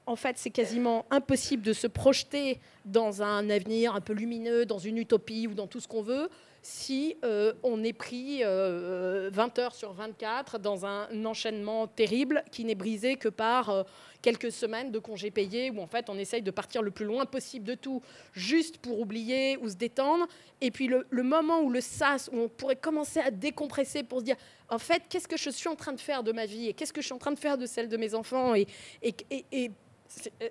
en 0.06 0.15
fait, 0.15 0.38
c'est 0.38 0.52
quasiment 0.52 1.08
impossible 1.10 1.63
de 1.63 1.74
se 1.74 1.88
projeter 1.88 2.60
dans 2.86 3.24
un 3.24 3.50
avenir 3.50 3.96
un 3.96 4.02
peu 4.02 4.13
lumineux, 4.13 4.68
dans 4.68 4.78
une 4.78 5.00
utopie 5.00 5.48
ou 5.48 5.56
dans 5.56 5.65
tout 5.65 5.80
ce 5.80 5.88
qu'on 5.88 6.04
veut, 6.04 6.30
si 6.62 7.15
euh, 7.24 7.54
on 7.63 7.84
est 7.84 7.93
pris 7.93 8.39
20 8.39 8.45
euh, 8.45 9.32
heures 9.58 9.76
sur 9.76 9.93
24 9.93 10.60
dans 10.60 10.86
un 10.86 11.26
enchaînement 11.26 11.88
terrible 11.88 12.43
qui 12.52 12.65
n'est 12.65 12.76
brisé 12.76 13.15
que 13.15 13.30
par 13.30 13.69
euh, 13.69 13.84
quelques 14.22 14.52
semaines 14.52 14.91
de 14.91 15.00
congés 15.00 15.32
payés 15.32 15.72
où 15.72 15.80
en 15.80 15.88
fait 15.88 16.10
on 16.10 16.17
essaye 16.17 16.41
de 16.41 16.52
partir 16.52 16.82
le 16.82 16.91
plus 16.91 17.06
loin 17.06 17.26
possible 17.26 17.65
de 17.65 17.76
tout 17.76 18.02
juste 18.34 18.78
pour 18.80 19.00
oublier 19.00 19.58
ou 19.58 19.69
se 19.69 19.76
détendre. 19.76 20.28
Et 20.62 20.72
puis 20.72 20.88
le, 20.88 21.24
moment 21.24 21.62
où 21.62 21.69
le 21.69 21.82
sas 21.82 22.30
où 22.34 22.39
on 22.39 22.50
pourrait 22.50 22.76
commencer 22.76 23.19
à 23.19 23.32
décompresser 23.32 24.04
pour 24.04 24.19
se 24.19 24.26
dire 24.26 24.36
en 24.69 24.80
fait 24.80 25.04
qu'est-ce 25.10 25.28
que 25.28 25.38
je 25.38 25.50
suis 25.50 25.69
en 25.69 25.76
train 25.76 25.93
de 25.93 26.02
faire 26.02 26.24
de 26.24 26.32
ma 26.32 26.45
vie 26.45 26.67
et 26.67 26.74
qu'est-ce 26.74 26.93
que 26.93 27.02
je 27.02 27.06
suis 27.06 27.15
en 27.15 27.19
train 27.19 27.32
de 27.32 27.39
faire 27.39 27.58
de 27.58 27.65
celle 27.65 27.88
de 27.88 27.98
mes 27.98 28.13
enfants? 28.15 28.56
Et, 28.56 28.67
et, 29.02 29.15
et 29.52 29.72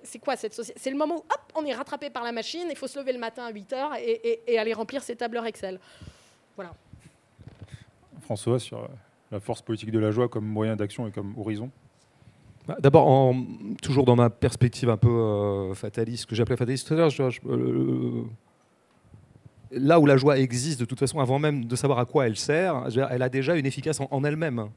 c'est 0.03 0.19
quoi 0.19 0.35
cette 0.35 0.53
société 0.53 0.79
C'est 0.81 0.89
le 0.89 0.97
moment 0.97 1.15
où 1.15 1.19
hop, 1.19 1.53
on 1.55 1.65
est 1.65 1.73
rattrapé 1.73 2.09
par 2.09 2.23
la 2.23 2.31
machine, 2.31 2.67
il 2.69 2.77
faut 2.77 2.87
se 2.87 2.97
lever 2.97 3.13
le 3.13 3.19
matin 3.19 3.45
à 3.45 3.51
8 3.51 3.73
heures 3.73 3.91
et, 3.95 4.57
aller 4.57 4.73
remplir 4.73 5.03
ses 5.03 5.15
tableurs 5.15 5.45
Excel. 5.45 5.79
Voilà. 6.55 6.73
François, 8.21 8.59
sur 8.59 8.87
la 9.31 9.39
force 9.39 9.61
politique 9.61 9.91
de 9.91 9.99
la 9.99 10.11
joie 10.11 10.29
comme 10.29 10.45
moyen 10.45 10.75
d'action 10.75 11.07
et 11.07 11.11
comme 11.11 11.37
horizon? 11.37 11.69
Bah, 12.67 12.77
D'abord, 12.79 13.35
toujours 13.81 14.05
dans 14.05 14.15
ma 14.15 14.29
perspective 14.29 14.89
un 14.89 14.97
peu 14.97 15.09
euh, 15.09 15.73
fataliste, 15.73 16.25
que 16.25 16.35
j'appelais 16.35 16.57
fataliste 16.57 16.87
tout 16.87 16.93
à 16.93 16.97
l'heure, 16.97 17.11
euh, 17.47 18.23
là 19.71 19.99
où 19.99 20.05
la 20.05 20.17
joie 20.17 20.37
existe 20.39 20.79
de 20.79 20.85
toute 20.85 20.99
façon, 20.99 21.19
avant 21.19 21.39
même 21.39 21.65
de 21.65 21.75
savoir 21.75 21.99
à 21.99 22.05
quoi 22.05 22.27
elle 22.27 22.37
sert, 22.37 22.87
elle 23.09 23.21
a 23.21 23.29
déjà 23.29 23.55
une 23.55 23.65
efficace 23.65 23.99
en, 23.99 24.23
elle-même. 24.23 24.69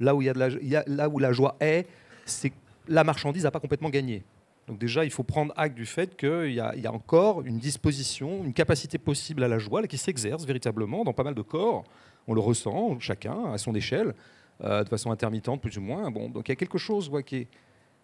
Là 0.00 0.14
où, 0.14 0.22
il 0.22 0.26
y 0.26 0.28
a 0.28 0.34
de 0.34 0.38
la, 0.38 0.84
là 0.86 1.08
où 1.08 1.18
la 1.18 1.32
joie 1.32 1.56
est, 1.60 1.86
c'est 2.24 2.52
la 2.88 3.04
marchandise 3.04 3.44
n'a 3.44 3.50
pas 3.50 3.60
complètement 3.60 3.90
gagné. 3.90 4.24
Donc 4.66 4.78
déjà, 4.78 5.04
il 5.04 5.10
faut 5.10 5.22
prendre 5.22 5.52
acte 5.56 5.74
du 5.74 5.86
fait 5.86 6.14
qu'il 6.14 6.52
y, 6.52 6.60
a 6.60 6.92
encore 6.92 7.40
une 7.42 7.58
disposition, 7.58 8.44
une 8.44 8.52
capacité 8.52 8.98
possible 8.98 9.42
à 9.42 9.48
la 9.48 9.58
joie 9.58 9.86
qui 9.86 9.96
s'exerce 9.96 10.44
véritablement 10.44 11.04
dans 11.04 11.14
pas 11.14 11.22
mal 11.22 11.34
de 11.34 11.40
corps. 11.42 11.84
On 12.26 12.34
le 12.34 12.40
ressent, 12.40 13.00
chacun, 13.00 13.52
à 13.52 13.56
son 13.56 13.74
échelle, 13.74 14.14
euh, 14.62 14.84
de 14.84 14.88
façon 14.88 15.10
intermittente 15.10 15.62
plus 15.62 15.78
ou 15.78 15.80
moins. 15.80 16.10
Bon, 16.10 16.28
donc 16.28 16.48
il 16.48 16.50
y 16.50 16.52
a 16.52 16.56
quelque 16.56 16.76
chose 16.76 17.10
qui, 17.24 17.36
est, 17.36 17.46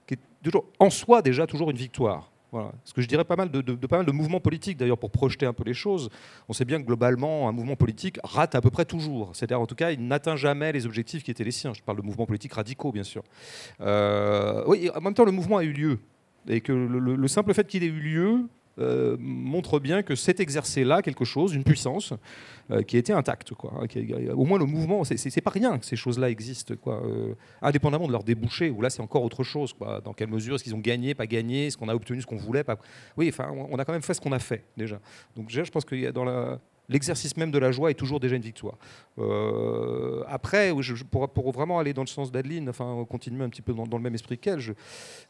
qui, 0.06 0.14
est, 0.14 0.56
en 0.78 0.88
soi 0.88 1.20
déjà 1.20 1.46
toujours 1.46 1.70
une 1.70 1.76
victoire. 1.76 2.30
Ce 2.84 2.92
que 2.92 3.00
je 3.00 3.08
dirais 3.08 3.24
pas 3.24 3.36
mal 3.36 3.50
de, 3.50 3.60
pas 3.86 3.98
mal 3.98 4.06
de 4.06 4.12
mouvements 4.12 4.40
politiques, 4.40 4.76
d'ailleurs, 4.76 4.98
pour 4.98 5.10
projeter 5.10 5.46
un 5.46 5.52
peu 5.52 5.64
les 5.64 5.74
choses. 5.74 6.10
On 6.48 6.52
sait 6.52 6.64
bien 6.64 6.80
que 6.80 6.86
globalement, 6.86 7.48
un 7.48 7.52
mouvement 7.52 7.76
politique 7.76 8.18
rate 8.24 8.54
à 8.54 8.60
peu 8.60 8.70
près 8.70 8.84
toujours. 8.84 9.30
C'est-à-dire, 9.34 9.60
en 9.60 9.66
tout 9.66 9.74
cas, 9.74 9.90
il 9.90 10.06
n'atteint 10.06 10.36
jamais 10.36 10.72
les 10.72 10.86
objectifs 10.86 11.22
qui 11.22 11.30
étaient 11.30 11.44
les 11.44 11.50
siens. 11.50 11.74
Je 11.74 11.82
parle 11.82 11.98
de 11.98 12.02
mouvements 12.02 12.26
politiques 12.26 12.54
radicaux, 12.54 12.92
bien 12.92 13.04
sûr. 13.04 13.22
Euh, 13.80 14.64
oui, 14.66 14.90
en 14.94 15.00
même 15.00 15.14
temps, 15.14 15.24
le 15.24 15.32
mouvement 15.32 15.58
a 15.58 15.64
eu 15.64 15.72
lieu. 15.72 15.98
Et 16.48 16.60
que 16.60 16.72
le 16.72 17.28
simple 17.28 17.54
fait 17.54 17.66
qu'il 17.66 17.82
ait 17.82 17.86
eu 17.86 18.00
lieu 18.00 18.48
euh, 18.78 19.16
montre 19.20 19.78
bien 19.78 20.02
que 20.02 20.14
c'est 20.14 20.40
exercé-là 20.40 21.02
quelque 21.02 21.24
chose, 21.24 21.54
une 21.54 21.64
puissance 21.64 22.12
euh, 22.70 22.82
qui 22.82 22.96
était 22.96 23.12
intacte. 23.12 23.54
Quoi, 23.54 23.72
hein, 23.80 23.86
au 24.34 24.44
moins 24.44 24.58
le 24.58 24.66
mouvement, 24.66 25.04
c'est 25.04 25.40
pas 25.40 25.50
rien 25.50 25.78
que 25.78 25.84
ces 25.84 25.96
choses-là 25.96 26.30
existent, 26.30 26.74
quoi, 26.80 27.04
euh, 27.04 27.34
indépendamment 27.62 28.06
de 28.06 28.12
leur 28.12 28.24
débouché, 28.24 28.70
où 28.70 28.80
là 28.82 28.90
c'est 28.90 29.02
encore 29.02 29.22
autre 29.22 29.44
chose. 29.44 29.72
Quoi, 29.72 30.00
dans 30.00 30.12
quelle 30.12 30.30
mesure 30.30 30.56
est-ce 30.56 30.64
qu'ils 30.64 30.74
ont 30.74 30.80
gagné, 30.80 31.14
pas 31.14 31.26
gagné, 31.26 31.66
est-ce 31.66 31.76
qu'on 31.76 31.88
a 31.88 31.94
obtenu 31.94 32.20
ce 32.20 32.26
qu'on 32.26 32.36
voulait 32.36 32.64
pas... 32.64 32.76
Oui, 33.16 33.28
enfin, 33.28 33.50
on 33.52 33.78
a 33.78 33.84
quand 33.84 33.92
même 33.92 34.02
fait 34.02 34.14
ce 34.14 34.20
qu'on 34.20 34.32
a 34.32 34.38
fait 34.38 34.64
déjà. 34.76 34.98
Donc 35.36 35.46
déjà, 35.46 35.64
je 35.64 35.70
pense 35.70 35.84
qu'il 35.84 36.00
y 36.00 36.06
a 36.06 36.12
dans 36.12 36.24
la, 36.24 36.58
l'exercice 36.88 37.36
même 37.36 37.50
de 37.50 37.58
la 37.58 37.72
joie 37.72 37.90
est 37.90 37.94
toujours 37.94 38.20
déjà 38.20 38.36
une 38.36 38.42
victoire. 38.42 38.76
Euh, 39.18 40.22
après, 40.28 40.72
pour, 41.10 41.52
vraiment 41.52 41.78
aller 41.78 41.92
dans 41.92 42.02
le 42.02 42.08
sens 42.08 42.30
d'Adeline, 42.30 42.68
enfin 42.68 43.04
continuer 43.08 43.44
un 43.44 43.48
petit 43.48 43.62
peu 43.62 43.72
dans, 43.72 43.84
le 43.96 44.02
même 44.02 44.14
esprit 44.14 44.38
qu'elle, 44.38 44.60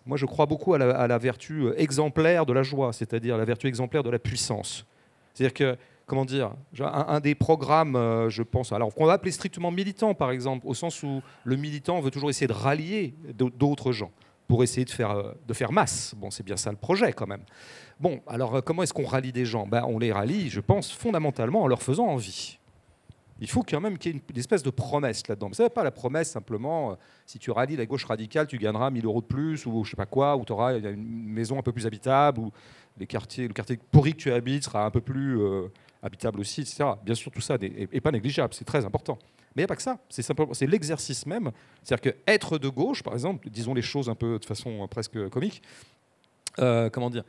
moi 0.06 0.16
je 0.16 0.26
crois 0.26 0.46
beaucoup 0.46 0.74
à 0.74 0.78
la, 0.78 1.18
vertu 1.18 1.68
exemplaire 1.76 2.46
de 2.46 2.52
la 2.52 2.62
joie, 2.62 2.92
c'est-à-dire 2.92 3.36
la 3.36 3.44
vertu 3.44 3.66
exemplaire 3.66 4.02
de 4.02 4.10
la 4.10 4.18
puissance. 4.18 4.86
C'est-à-dire 5.32 5.54
que, 5.54 5.76
comment 6.06 6.24
dire, 6.24 6.52
un, 6.80 7.20
des 7.20 7.34
programmes, 7.34 7.96
euh, 7.96 8.28
je 8.30 8.42
pense, 8.42 8.72
alors 8.72 8.94
qu'on 8.94 9.06
va 9.06 9.14
appeler 9.14 9.32
strictement 9.32 9.70
militant 9.70 10.14
par 10.14 10.30
exemple, 10.30 10.66
au 10.66 10.74
sens 10.74 11.02
où 11.02 11.22
le 11.44 11.56
militant 11.56 12.00
veut 12.00 12.10
toujours 12.10 12.30
essayer 12.30 12.46
de 12.46 12.52
rallier 12.52 13.14
d'autres 13.34 13.92
gens 13.92 14.10
pour 14.48 14.62
essayer 14.62 14.84
de 14.84 14.90
faire, 14.90 15.10
euh, 15.10 15.32
de 15.46 15.54
faire 15.54 15.72
masse. 15.72 16.14
Bon, 16.16 16.30
c'est 16.30 16.42
bien 16.42 16.56
ça 16.56 16.70
le 16.70 16.76
projet 16.76 17.12
quand 17.12 17.26
même. 17.26 17.42
Bon, 18.00 18.20
alors 18.26 18.56
euh, 18.56 18.60
comment 18.60 18.82
est-ce 18.82 18.92
qu'on 18.92 19.06
rallie 19.06 19.32
des 19.32 19.46
gens? 19.46 19.66
Ben, 19.66 19.84
On 19.86 19.98
les 19.98 20.12
rallie, 20.12 20.50
je 20.50 20.60
pense, 20.60 20.92
fondamentalement 20.92 21.62
en 21.62 21.66
leur 21.66 21.82
faisant 21.82 22.06
envie. 22.06 22.58
Il 23.40 23.48
faut 23.48 23.62
quand 23.62 23.80
même 23.80 23.98
qu'il 23.98 24.12
y 24.12 24.16
ait 24.16 24.20
une, 24.28 24.38
espèce 24.38 24.62
de 24.62 24.70
promesse 24.70 25.26
là-dedans. 25.26 25.50
Ce 25.52 25.62
n'est 25.62 25.70
pas 25.70 25.82
la 25.82 25.90
promesse 25.90 26.30
simplement, 26.30 26.92
euh, 26.92 26.94
si 27.26 27.38
tu 27.38 27.50
rallies 27.50 27.76
la 27.76 27.86
gauche 27.86 28.04
radicale, 28.04 28.46
tu 28.46 28.58
gagneras 28.58 28.90
1000 28.90 29.04
euros 29.06 29.20
de 29.22 29.26
plus, 29.26 29.66
ou 29.66 29.84
je 29.84 29.90
sais 29.90 29.96
pas 29.96 30.06
quoi, 30.06 30.36
ou 30.36 30.44
tu 30.44 30.52
auras 30.52 30.78
une 30.78 31.28
maison 31.28 31.58
un 31.58 31.62
peu 31.62 31.72
plus 31.72 31.86
habitable, 31.86 32.40
ou 32.40 32.52
les 32.98 33.06
quartiers, 33.06 33.48
le 33.48 33.54
quartier 33.54 33.78
pourri 33.90 34.12
que 34.12 34.18
tu 34.18 34.32
habites 34.32 34.64
sera 34.64 34.84
un 34.84 34.90
peu 34.90 35.00
plus 35.00 35.40
habitable 36.00 36.38
aussi, 36.38 36.60
etc. 36.60 36.84
Bien 37.04 37.16
sûr, 37.16 37.32
tout 37.32 37.40
ça 37.40 37.58
n'est 37.58 38.00
pas 38.00 38.12
négligeable, 38.12 38.54
c'est 38.54 38.64
très 38.64 38.84
important. 38.84 39.18
Mais 39.54 39.62
il 39.62 39.64
n'y 39.64 39.64
a 39.64 39.68
pas 39.68 39.76
que 39.76 39.82
ça, 39.82 39.98
c'est 40.08 40.22
simplement 40.22 40.54
c'est 40.54 40.66
l'exercice 40.66 41.26
même. 41.26 41.52
C'est-à-dire 41.82 42.12
que 42.12 42.18
être 42.26 42.58
de 42.58 42.68
gauche, 42.68 43.02
par 43.02 43.12
exemple, 43.12 43.48
disons 43.50 43.74
les 43.74 43.82
choses 43.82 44.08
un 44.08 44.14
peu 44.14 44.38
de 44.38 44.44
façon 44.44 44.86
presque 44.88 45.28
comique, 45.28 45.62
comment 46.56 47.10
dire 47.10 47.24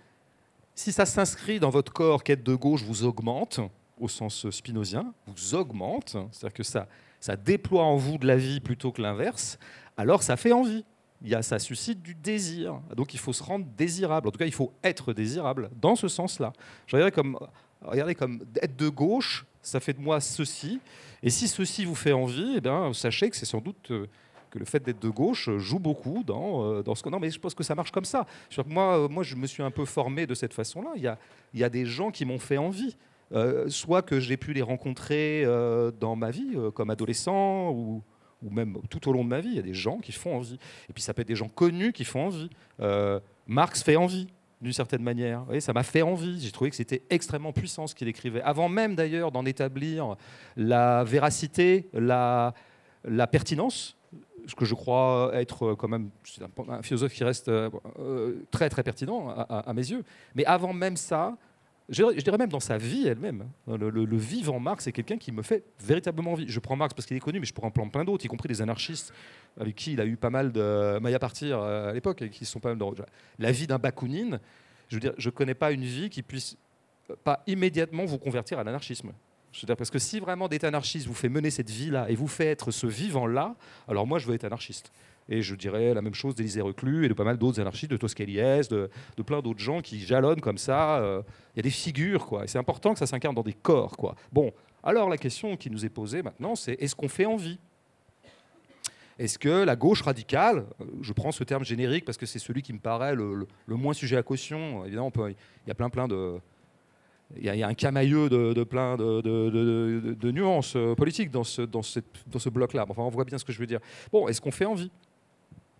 si 0.75 0.91
ça 0.91 1.05
s'inscrit 1.05 1.59
dans 1.59 1.69
votre 1.69 1.93
corps 1.93 2.23
qu'être 2.23 2.43
de 2.43 2.53
gauche 2.53 2.83
vous 2.83 3.05
augmente, 3.05 3.61
au 3.97 4.09
sens 4.09 4.49
spinozien, 4.49 5.13
vous 5.25 5.55
augmente, 5.55 6.17
c'est-à-dire 6.31 6.53
que 6.53 6.63
ça, 6.63 6.87
ça 7.21 7.37
déploie 7.37 7.83
en 7.83 7.95
vous 7.95 8.17
de 8.17 8.27
la 8.27 8.35
vie 8.35 8.59
plutôt 8.59 8.91
que 8.91 9.01
l'inverse, 9.01 9.57
alors 9.95 10.21
ça 10.21 10.35
fait 10.35 10.51
envie. 10.51 10.83
Il 11.21 11.29
y 11.29 11.35
a, 11.35 11.41
ça 11.41 11.59
suscite 11.59 12.01
du 12.01 12.13
désir. 12.13 12.81
Donc 12.93 13.13
il 13.13 13.19
faut 13.19 13.31
se 13.31 13.41
rendre 13.41 13.65
désirable. 13.77 14.27
En 14.27 14.31
tout 14.31 14.37
cas, 14.37 14.45
il 14.45 14.53
faut 14.53 14.73
être 14.83 15.13
désirable 15.13 15.71
dans 15.81 15.95
ce 15.95 16.09
sens-là. 16.09 16.51
Je 16.87 16.97
regarde 16.97 17.13
comme, 17.13 17.39
regardez 17.81 18.13
comme 18.13 18.43
être 18.61 18.75
de 18.75 18.89
gauche, 18.89 19.45
ça 19.61 19.79
fait 19.79 19.93
de 19.93 20.01
moi 20.01 20.19
ceci. 20.19 20.81
Et 21.23 21.29
si 21.29 21.47
ceci 21.47 21.85
vous 21.85 21.95
fait 21.95 22.13
envie, 22.13 22.55
eh 22.57 22.61
bien, 22.61 22.93
sachez 22.93 23.29
que 23.29 23.35
c'est 23.35 23.45
sans 23.45 23.61
doute 23.61 23.91
euh, 23.91 24.07
que 24.51 24.59
le 24.59 24.65
fait 24.65 24.83
d'être 24.83 25.01
de 25.01 25.09
gauche 25.09 25.49
joue 25.57 25.79
beaucoup 25.79 26.23
dans, 26.25 26.65
euh, 26.65 26.83
dans 26.83 26.95
ce 26.95 27.03
que... 27.03 27.09
Non, 27.09 27.19
mais 27.19 27.29
je 27.29 27.39
pense 27.39 27.53
que 27.53 27.63
ça 27.63 27.75
marche 27.75 27.91
comme 27.91 28.05
ça. 28.05 28.25
Moi, 28.65 28.99
euh, 28.99 29.07
moi, 29.07 29.23
je 29.23 29.35
me 29.35 29.47
suis 29.47 29.63
un 29.63 29.71
peu 29.71 29.85
formé 29.85 30.27
de 30.27 30.33
cette 30.33 30.53
façon-là. 30.53 30.91
Il 30.95 31.01
y 31.01 31.07
a, 31.07 31.17
il 31.53 31.59
y 31.59 31.63
a 31.63 31.69
des 31.69 31.85
gens 31.85 32.11
qui 32.11 32.25
m'ont 32.25 32.39
fait 32.39 32.57
envie. 32.57 32.95
Soit 33.67 34.01
que 34.01 34.19
j'ai 34.19 34.37
pu 34.37 34.53
les 34.53 34.61
rencontrer 34.61 35.45
dans 35.99 36.15
ma 36.15 36.31
vie, 36.31 36.55
comme 36.73 36.89
adolescent, 36.89 37.71
ou, 37.71 38.01
ou, 38.41 38.49
même 38.49 38.77
tout 38.89 39.09
au 39.09 39.13
long 39.13 39.25
de 39.25 39.29
ma 39.29 39.41
vie. 39.41 39.49
Il 39.49 39.55
y 39.55 39.59
a 39.59 39.63
des 39.63 39.73
gens 39.73 39.97
qui 39.97 40.13
font 40.13 40.37
envie. 40.37 40.57
Et 40.89 40.93
puis 40.93 41.03
ça 41.03 41.13
peut 41.13 41.23
être 41.23 41.27
des 41.27 41.35
gens 41.35 41.49
connus 41.49 41.91
qui 41.91 42.05
font 42.05 42.27
envie. 42.27 42.49
Marx 43.47 43.83
fait 43.83 43.97
envie 43.97 44.27
d'une 44.61 44.73
certaine 44.73 45.03
manière. 45.03 45.45
Ça 45.59 45.73
m'a 45.73 45.83
fait 45.83 46.01
envie. 46.01 46.39
J'ai 46.41 46.51
trouvé 46.51 46.69
que 46.69 46.75
c'était 46.75 47.03
extrêmement 47.09 47.51
puissant 47.51 47.87
ce 47.87 47.95
qu'il 47.95 48.07
écrivait. 48.07 48.41
Avant 48.41 48.69
même 48.69 48.95
d'ailleurs 48.95 49.31
d'en 49.31 49.45
établir 49.45 50.15
la 50.55 51.03
véracité, 51.03 51.89
la, 51.93 52.53
pertinence, 53.31 53.97
ce 54.47 54.55
que 54.55 54.65
je 54.65 54.75
crois 54.75 55.31
être 55.33 55.73
quand 55.75 55.87
même 55.87 56.09
un, 56.69 56.81
philosophe 56.81 57.13
qui 57.13 57.23
reste 57.23 57.49
euh, 57.49 57.69
très 58.51 58.69
très 58.69 58.83
pertinent 58.83 59.29
à, 59.29 59.73
mes 59.73 59.89
yeux. 59.89 60.03
Mais 60.35 60.45
avant 60.45 60.73
même 60.73 60.97
ça, 60.97 61.35
je, 61.89 62.03
dirais 62.21 62.37
même 62.37 62.49
dans 62.49 62.59
sa 62.59 62.77
vie 62.77 63.07
elle-même, 63.07 63.45
hein, 63.67 63.77
le, 63.77 64.17
vivant 64.17 64.59
Marx 64.59 64.87
est 64.87 64.91
quelqu'un 64.91 65.17
qui 65.17 65.31
me 65.31 65.43
fait 65.43 65.63
véritablement 65.79 66.31
envie. 66.31 66.45
Je 66.47 66.59
prends 66.59 66.75
Marx 66.75 66.93
parce 66.93 67.05
qu'il 67.05 67.15
est 67.15 67.21
connu, 67.21 67.39
mais 67.39 67.45
je 67.45 67.53
pourrais 67.53 67.67
en 67.67 67.89
plein 67.89 68.03
d'autres, 68.03 68.25
y 68.25 68.27
compris 68.27 68.47
des 68.47 68.61
anarchistes 68.61 69.13
avec 69.59 69.75
qui 69.75 69.93
il 69.93 70.01
a 70.01 70.05
eu 70.05 70.17
pas 70.17 70.31
mal 70.31 70.51
de 70.51 70.99
mailles 70.99 71.13
à 71.13 71.19
partir 71.19 71.59
euh, 71.59 71.91
à 71.91 71.93
l'époque, 71.93 72.21
et 72.23 72.29
qui 72.29 72.45
sont 72.45 72.59
pas 72.59 72.69
même 72.69 72.79
dans 72.79 72.93
la 73.37 73.51
vie 73.51 73.67
d'un 73.67 73.77
Bakounine. 73.77 74.39
Je 74.89 74.95
veux 74.95 74.99
dire, 74.99 75.13
je 75.17 75.29
connais 75.29 75.53
pas 75.53 75.71
une 75.71 75.83
vie 75.83 76.09
qui 76.09 76.23
puisse 76.23 76.57
pas 77.23 77.43
immédiatement 77.45 78.05
vous 78.05 78.17
convertir 78.17 78.57
à 78.59 78.63
l'anarchisme. 78.63 79.11
Parce 79.77 79.89
que 79.89 79.99
si 79.99 80.19
vraiment 80.19 80.47
d'être 80.47 80.65
anarchiste 80.65 81.07
vous 81.07 81.13
fait 81.13 81.29
mener 81.29 81.49
cette 81.49 81.69
vie-là 81.69 82.09
et 82.09 82.15
vous 82.15 82.27
fait 82.27 82.47
être 82.47 82.71
ce 82.71 82.87
vivant-là, 82.87 83.55
alors 83.87 84.05
moi 84.05 84.19
je 84.19 84.27
veux 84.27 84.33
être 84.33 84.43
anarchiste. 84.43 84.91
Et 85.27 85.41
je 85.41 85.55
dirais 85.55 85.93
la 85.93 86.01
même 86.01 86.13
chose 86.13 86.35
d'Élisée 86.35 86.61
Reclus 86.61 87.05
et 87.05 87.09
de 87.09 87.13
pas 87.13 87.23
mal 87.23 87.37
d'autres 87.37 87.59
anarchistes, 87.59 87.91
de 87.91 87.97
Toscaliès, 87.97 88.67
de, 88.67 88.89
plein 89.25 89.41
d'autres 89.41 89.59
gens 89.59 89.81
qui 89.81 89.99
jalonnent 89.99 90.41
comme 90.41 90.59
ça. 90.59 90.99
euh, 90.99 91.23
Il 91.55 91.57
y 91.57 91.59
a 91.61 91.63
des 91.63 91.71
figures, 91.71 92.25
quoi. 92.25 92.43
Et 92.43 92.47
c'est 92.47 92.59
important 92.59 92.93
que 92.93 92.99
ça 92.99 93.07
s'incarne 93.07 93.33
dans 93.33 93.43
des 93.43 93.53
corps, 93.53 93.97
quoi. 93.97 94.15
Bon, 94.31 94.53
alors 94.83 95.09
la 95.09 95.17
question 95.17 95.57
qui 95.57 95.71
nous 95.71 95.83
est 95.83 95.89
posée 95.89 96.21
maintenant, 96.21 96.55
c'est 96.55 96.73
est-ce 96.73 96.95
qu'on 96.95 97.09
fait 97.09 97.25
envie? 97.25 97.57
Est-ce 99.17 99.39
que 99.39 99.63
la 99.63 99.75
gauche 99.75 100.01
radicale, 100.01 100.65
euh, 100.79 100.85
je 101.01 101.13
prends 101.13 101.31
ce 101.31 101.43
terme 101.43 101.63
générique 101.63 102.05
parce 102.05 102.17
que 102.17 102.25
c'est 102.27 102.39
celui 102.39 102.61
qui 102.61 102.73
me 102.73 102.79
paraît 102.79 103.15
le, 103.15 103.47
moins 103.67 103.93
sujet 103.93 104.17
à 104.17 104.23
caution, 104.23 104.85
évidemment, 104.85 105.11
il 105.27 105.35
y 105.67 105.71
a 105.71 105.75
plein 105.75 105.89
plein 105.89 106.07
de... 106.07 106.39
Il 107.37 107.43
y, 107.43 107.63
a, 107.63 107.67
un 107.67 107.73
camailleux 107.73 108.29
de, 108.29 108.63
plein 108.63 108.97
de, 108.97 110.31
nuances 110.31 110.77
politiques 110.95 111.31
dans 111.31 111.43
ce 111.43 112.49
bloc-là. 112.49 112.85
Enfin, 112.87 113.01
on 113.01 113.09
voit 113.09 113.25
bien 113.25 113.39
ce 113.39 113.43
que 113.43 113.51
je 113.51 113.57
veux 113.57 113.65
dire. 113.65 113.79
Bon, 114.11 114.27
est-ce 114.27 114.39
qu'on 114.39 114.51
fait 114.51 114.65
envie? 114.65 114.91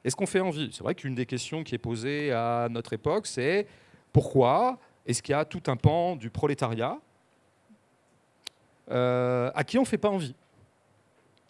Est-ce 0.06 0.16
qu'on 0.16 0.28
fait 0.28 0.40
envie 0.40 0.70
C'est 0.72 0.84
vrai 0.84 0.94
qu'une 0.94 1.16
des 1.16 1.26
questions 1.26 1.64
qui 1.64 1.74
est 1.74 1.80
posée 1.80 2.32
à 2.32 2.68
notre 2.70 2.94
époque, 2.94 3.26
c'est 3.26 3.66
pourquoi 4.14 4.78
est-ce 5.04 5.24
qu'il 5.24 5.34
y 5.34 5.36
a 5.36 5.44
tout 5.46 5.64
un 5.66 5.76
pan 5.76 6.16
du 6.16 6.30
prolétariat 6.30 7.00
euh, 8.92 9.50
à 9.56 9.64
qui 9.64 9.80
on 9.80 9.82
ne 9.82 9.88
fait 9.88 9.98
pas 9.98 10.10
envie? 10.10 10.36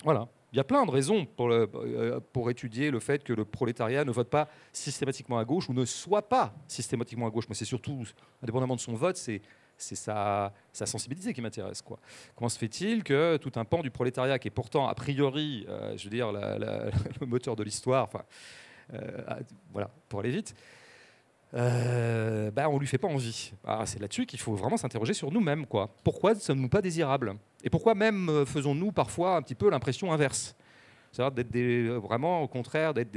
Voilà. 0.05 0.29
Il 0.53 0.57
y 0.57 0.59
a 0.61 0.63
plein 0.63 0.85
de 0.85 0.91
raisons 0.91 1.25
pour, 1.25 1.51
euh, 1.51 2.21
pour 2.31 2.49
étudier 2.49 2.91
le 2.91 3.01
fait 3.01 3.25
que 3.25 3.33
le 3.33 3.43
prolétariat 3.43 4.05
ne 4.05 4.11
vote 4.11 4.29
pas 4.29 4.47
systématiquement 4.71 5.37
à 5.37 5.43
gauche 5.43 5.67
ou 5.67 5.73
ne 5.73 5.83
soit 5.83 6.29
pas 6.29 6.53
systématiquement 6.65 7.27
à 7.27 7.29
gauche. 7.29 7.49
Mais 7.49 7.55
c'est 7.55 7.65
surtout, 7.65 8.05
indépendamment 8.41 8.77
de 8.77 8.79
son 8.79 8.93
vote, 8.93 9.17
c'est 9.17 9.41
c'est 9.77 9.95
sa, 9.95 10.53
sa 10.71 10.85
sensibilité 10.85 11.33
qui 11.33 11.41
m'intéresse. 11.41 11.81
quoi. 11.81 11.99
Comment 12.35 12.49
se 12.49 12.57
fait-il 12.57 13.03
que 13.03 13.37
tout 13.37 13.51
un 13.55 13.65
pan 13.65 13.81
du 13.81 13.91
prolétariat, 13.91 14.39
qui 14.39 14.47
est 14.47 14.51
pourtant 14.51 14.87
a 14.87 14.95
priori, 14.95 15.65
euh, 15.69 15.97
je 15.97 16.05
veux 16.05 16.09
dire, 16.09 16.31
le 17.21 17.25
moteur 17.25 17.55
de 17.55 17.63
l'histoire, 17.63 18.03
enfin, 18.05 18.23
euh, 18.93 19.39
voilà, 19.71 19.89
pour 20.09 20.19
aller 20.19 20.29
vite, 20.31 20.55
euh, 21.53 22.51
bah, 22.51 22.69
on 22.69 22.77
lui 22.77 22.87
fait 22.87 22.97
pas 22.97 23.07
envie. 23.07 23.53
Ah, 23.63 23.83
c'est 23.85 23.99
là-dessus 23.99 24.25
qu'il 24.25 24.39
faut 24.39 24.55
vraiment 24.55 24.77
s'interroger 24.77 25.13
sur 25.13 25.31
nous-mêmes. 25.31 25.65
quoi. 25.65 25.89
Pourquoi 26.03 26.33
ne 26.33 26.39
sommes-nous 26.39 26.69
pas 26.69 26.81
désirables? 26.81 27.35
Et 27.63 27.69
pourquoi 27.69 27.95
même 27.95 28.29
euh, 28.29 28.45
faisons-nous 28.45 28.91
parfois 28.91 29.37
un 29.37 29.41
petit 29.41 29.55
peu 29.55 29.69
l'impression 29.69 30.11
inverse? 30.11 30.55
C'est-à-dire 31.11 31.31
d'être 31.31 31.97
vraiment, 32.05 32.41
au 32.41 32.47
contraire, 32.47 32.93
d'être 32.93 33.11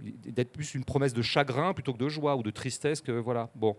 d'être 0.00 0.52
plus 0.52 0.74
une 0.74 0.84
promesse 0.84 1.12
de 1.12 1.22
chagrin 1.22 1.74
plutôt 1.74 1.92
que 1.92 1.98
de 1.98 2.08
joie 2.08 2.36
ou 2.36 2.42
de 2.42 2.50
tristesse 2.50 3.00
que 3.00 3.12
voilà. 3.12 3.48
Bon, 3.54 3.76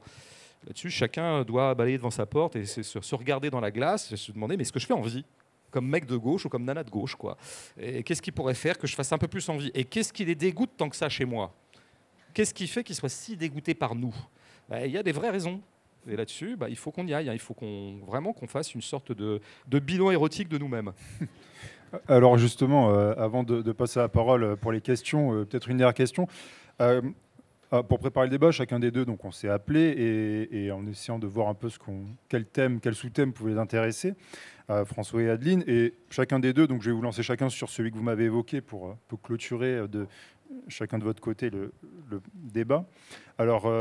là-dessus, 0.66 0.89
chacun 0.89 1.43
doit 1.43 1.74
balayer 1.76 1.97
devant 1.97 2.12
sa 2.12 2.26
porte 2.26 2.55
et 2.55 2.66
se, 2.66 3.16
regarder 3.16 3.49
dans 3.49 3.60
la 3.60 3.72
glace 3.72 4.12
et 4.12 4.18
se 4.18 4.32
demander 4.32 4.57
mais 4.57 4.64
est-ce 4.64 4.74
que 4.74 4.80
je 4.80 4.86
fais 4.86 4.93
envie 4.93 5.26
comme 5.72 5.88
mec 5.88 6.05
de 6.05 6.18
gauche 6.18 6.45
ou 6.45 6.49
comme 6.49 6.64
nana 6.64 6.84
de 6.84 6.89
gauche 6.89 7.16
quoi? 7.16 7.38
Et 7.80 8.03
qu'est-ce 8.03 8.22
qui 8.22 8.32
pourrait 8.32 8.55
faire 8.55 8.78
que 8.78 8.88
je 8.88 8.95
fasse 8.95 9.12
un 9.12 9.18
peu 9.18 9.28
plus 9.28 9.47
envie? 9.49 9.72
Et 9.74 9.84
qu'est-ce 9.84 10.12
qui 10.12 10.26
les 10.26 10.36
dégoûte 10.36 10.72
tant 10.78 10.89
que 10.89 10.95
ça 10.95 11.10
chez 11.10 11.26
moi? 11.26 11.53
Qu'est-ce 12.34 12.53
qui 12.53 12.68
fait 12.68 12.84
qu'ils 12.84 12.95
soient 12.95 13.10
si 13.10 13.36
dégoûtés 13.38 13.74
par 13.74 13.95
nous? 13.95 14.16
Ben, 14.70 14.86
Il 14.86 14.91
y 14.91 14.97
a 14.97 15.03
des 15.03 15.12
vraies 15.12 15.30
raisons. 15.30 15.62
Et 16.07 16.16
là-dessus, 16.16 16.55
bah, 16.55 16.70
il 16.70 16.76
faut 16.76 16.91
qu'on 16.91 17.05
y 17.05 17.14
aille. 17.14 17.30
hein. 17.30 17.34
Il 17.34 17.39
faut 17.39 17.53
qu'on 17.53 17.99
vraiment 18.07 18.34
qu'on 18.34 18.47
fasse 18.47 18.74
une 18.74 18.82
sorte 18.82 19.12
de, 19.12 19.41
bilan 19.80 20.12
érotique 20.12 20.47
de 20.47 20.57
nous-mêmes. 20.57 20.93
Alors 22.07 22.38
justement, 22.38 22.91
euh, 22.91 23.14
avant 23.18 23.43
de, 23.43 23.62
de 23.62 23.72
passer 23.72 23.99
la 23.99 24.10
parole 24.10 24.55
pour 24.57 24.72
les 24.72 24.82
questions, 24.82 25.34
euh, 25.34 25.45
peut-être 25.45 25.70
une 25.70 25.78
dernière 25.78 25.93
question. 25.93 26.28
Euh, 26.82 27.01
ah, 27.72 27.84
pour 27.84 27.99
préparer 27.99 28.26
le 28.26 28.32
débat, 28.32 28.49
chacun 28.49 28.80
des 28.80 28.89
deux, 28.89 29.05
donc 29.05 29.24
on 29.26 29.32
s'est 29.32 29.47
appelé 29.47 30.47
et, 30.51 30.72
en 30.72 30.88
essayant 30.88 31.20
de 31.20 31.28
voir 31.28 31.49
un 31.49 31.53
peu 31.53 31.70
ce 31.70 31.78
quel 32.28 32.45
thème, 32.45 32.80
quel 32.80 32.95
sous-thème 32.95 33.32
pouvait 33.32 33.51
les 33.51 33.59
intéresser, 33.59 34.15
euh, 34.72 34.86
François 34.86 35.22
et 35.22 35.30
Adeline. 35.30 35.63
Et 35.67 35.93
chacun 36.09 36.39
des 36.39 36.51
deux, 36.51 36.65
donc 36.65 36.82
je 36.82 36.89
vais 36.89 36.95
vous 36.95 37.03
lancer 37.03 37.22
chacun 37.22 37.47
sur 37.47 37.70
celui 37.70 37.91
que 37.91 37.95
vous 37.95 38.03
m'avez 38.03 38.24
évoqué 38.24 38.61
pour, 38.61 38.88
euh, 38.88 39.17
clôturer 39.22 39.76
euh, 39.76 39.88
de 39.88 40.07
chacun 40.67 40.97
de 40.97 41.03
votre 41.03 41.22
côté 41.22 41.51
le, 41.51 41.72
débat. 42.34 42.88
Alors, 43.38 43.72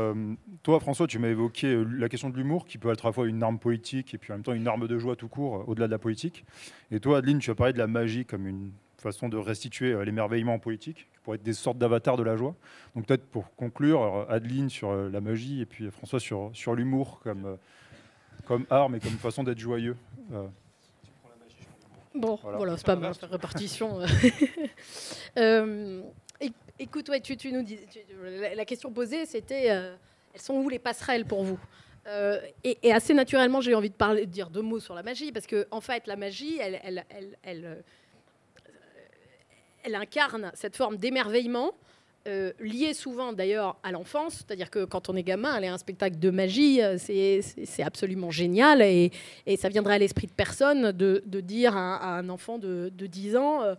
toi, 0.61 0.79
François, 0.79 1.07
tu 1.07 1.17
m'as 1.17 1.29
évoqué 1.29 1.83
la 1.97 2.07
question 2.09 2.29
de 2.29 2.37
l'humour, 2.37 2.65
qui 2.67 2.77
peut 2.77 2.91
être 2.91 3.07
à 3.07 3.09
la 3.09 3.13
fois 3.13 3.27
une 3.27 3.41
arme 3.41 3.57
politique 3.57 4.13
et 4.13 4.19
puis 4.19 4.31
en 4.31 4.35
même 4.35 4.43
temps 4.43 4.53
une 4.53 4.67
arme 4.67 4.87
de 4.87 4.99
joie 4.99 5.15
tout 5.15 5.29
court, 5.29 5.67
au-delà 5.67 5.87
de 5.87 5.91
la 5.91 5.97
politique. 5.97 6.45
Et 6.91 6.99
toi, 6.99 7.17
Adeline, 7.17 7.39
tu 7.39 7.49
as 7.49 7.55
parlé 7.55 7.73
de 7.73 7.79
la 7.79 7.87
magie 7.87 8.23
comme 8.23 8.45
une 8.45 8.71
façon 8.97 9.29
de 9.29 9.37
restituer 9.37 10.05
l'émerveillement 10.05 10.53
en 10.53 10.59
politique, 10.59 11.07
être 11.35 11.43
des 11.43 11.53
sortes 11.53 11.77
d'avatars 11.77 12.17
de 12.17 12.23
la 12.23 12.35
joie. 12.35 12.55
Donc 12.95 13.05
peut-être 13.05 13.25
pour 13.25 13.53
conclure, 13.55 14.25
Adeline 14.29 14.69
sur 14.69 14.89
euh, 14.91 15.09
la 15.09 15.21
magie 15.21 15.61
et 15.61 15.65
puis 15.65 15.89
François 15.91 16.19
sur, 16.19 16.51
sur 16.53 16.75
l'humour 16.75 17.19
comme, 17.23 17.45
euh, 17.45 17.55
comme 18.45 18.65
arme 18.69 18.95
et 18.95 18.99
comme 18.99 19.11
façon 19.11 19.43
d'être 19.43 19.59
joyeux. 19.59 19.95
Euh, 20.33 20.47
Bon, 22.15 22.39
Voilà. 22.41 22.57
voilà, 22.57 22.75
c'est 22.77 22.85
pas 22.87 22.95
mal, 22.95 23.13
répartition. 23.21 23.99
Euh, 25.37 26.01
éc- 26.41 26.53
écoute, 26.79 27.07
ouais, 27.09 27.21
tu, 27.21 27.37
tu 27.37 27.51
nous 27.51 27.61
dis, 27.61 27.77
tu- 27.91 27.99
la, 28.41 28.55
la 28.55 28.65
question 28.65 28.91
posée, 28.91 29.25
c'était 29.27 29.69
euh, 29.69 29.95
elles 30.33 30.41
sont 30.41 30.55
où 30.55 30.69
les 30.69 30.79
passerelles 30.79 31.25
pour 31.25 31.43
vous? 31.43 31.59
Euh, 32.07 32.39
et, 32.63 32.79
et 32.81 32.91
assez 32.91 33.13
naturellement, 33.13 33.61
j'ai 33.61 33.75
envie 33.75 33.91
de 33.91 33.95
parler, 33.95 34.25
de 34.25 34.31
dire 34.31 34.49
deux 34.49 34.63
mots 34.63 34.79
sur 34.79 34.95
la 34.95 35.03
magie, 35.03 35.31
parce 35.31 35.45
que 35.45 35.67
en 35.69 35.81
fait, 35.81 36.07
la 36.07 36.15
magie, 36.15 36.57
elle, 36.59 36.79
elle, 36.83 37.05
elle, 37.09 37.37
elle, 37.43 37.83
elle 39.83 39.95
incarne 39.95 40.51
cette 40.53 40.75
forme 40.75 40.97
d'émerveillement. 40.97 41.73
euh, 42.27 42.51
liée 42.59 42.93
souvent 42.93 43.31
d'ailleurs 43.31 43.77
à 43.81 43.91
l'enfance, 43.91 44.35
c'est-à-dire 44.35 44.69
que 44.69 44.83
quand 44.83 45.09
on 45.09 45.15
est 45.15 45.23
gamin, 45.23 45.51
aller 45.51 45.67
à 45.67 45.73
un 45.73 45.77
spectacle 45.77 46.19
de 46.19 46.29
magie, 46.29 46.81
euh, 46.81 46.97
c'est 46.97 47.83
absolument 47.83 48.29
génial 48.29 48.81
et, 48.81 49.11
ça 49.57 49.69
viendrait 49.69 49.95
à 49.95 49.97
l'esprit 49.97 50.27
de 50.27 50.33
personne 50.33 50.91
de, 50.91 51.21
dire 51.39 51.75
à, 51.77 52.17
un 52.17 52.29
enfant 52.29 52.59
de, 52.59 52.91
de 52.93 53.07
10 53.07 53.37
ans 53.37 53.63
euh, 53.63 53.75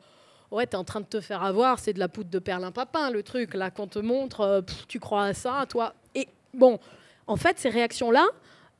Ouais, 0.50 0.66
t'es 0.66 0.76
en 0.76 0.84
train 0.84 1.00
de 1.00 1.06
te 1.06 1.20
faire 1.20 1.44
avoir, 1.44 1.78
c'est 1.78 1.92
de 1.92 2.00
la 2.00 2.08
poudre 2.08 2.30
de 2.30 2.40
perlimpapin, 2.40 3.10
le 3.10 3.22
truc, 3.22 3.54
là, 3.54 3.70
qu'on 3.70 3.86
te 3.86 4.00
montre, 4.00 4.40
euh, 4.40 4.60
tu 4.88 4.98
crois 4.98 5.26
à 5.26 5.34
ça, 5.34 5.64
toi? 5.68 5.94
Et 6.16 6.26
bon, 6.52 6.80
en 7.28 7.36
fait, 7.36 7.58
ces 7.58 7.68
réactions-là 7.68 8.26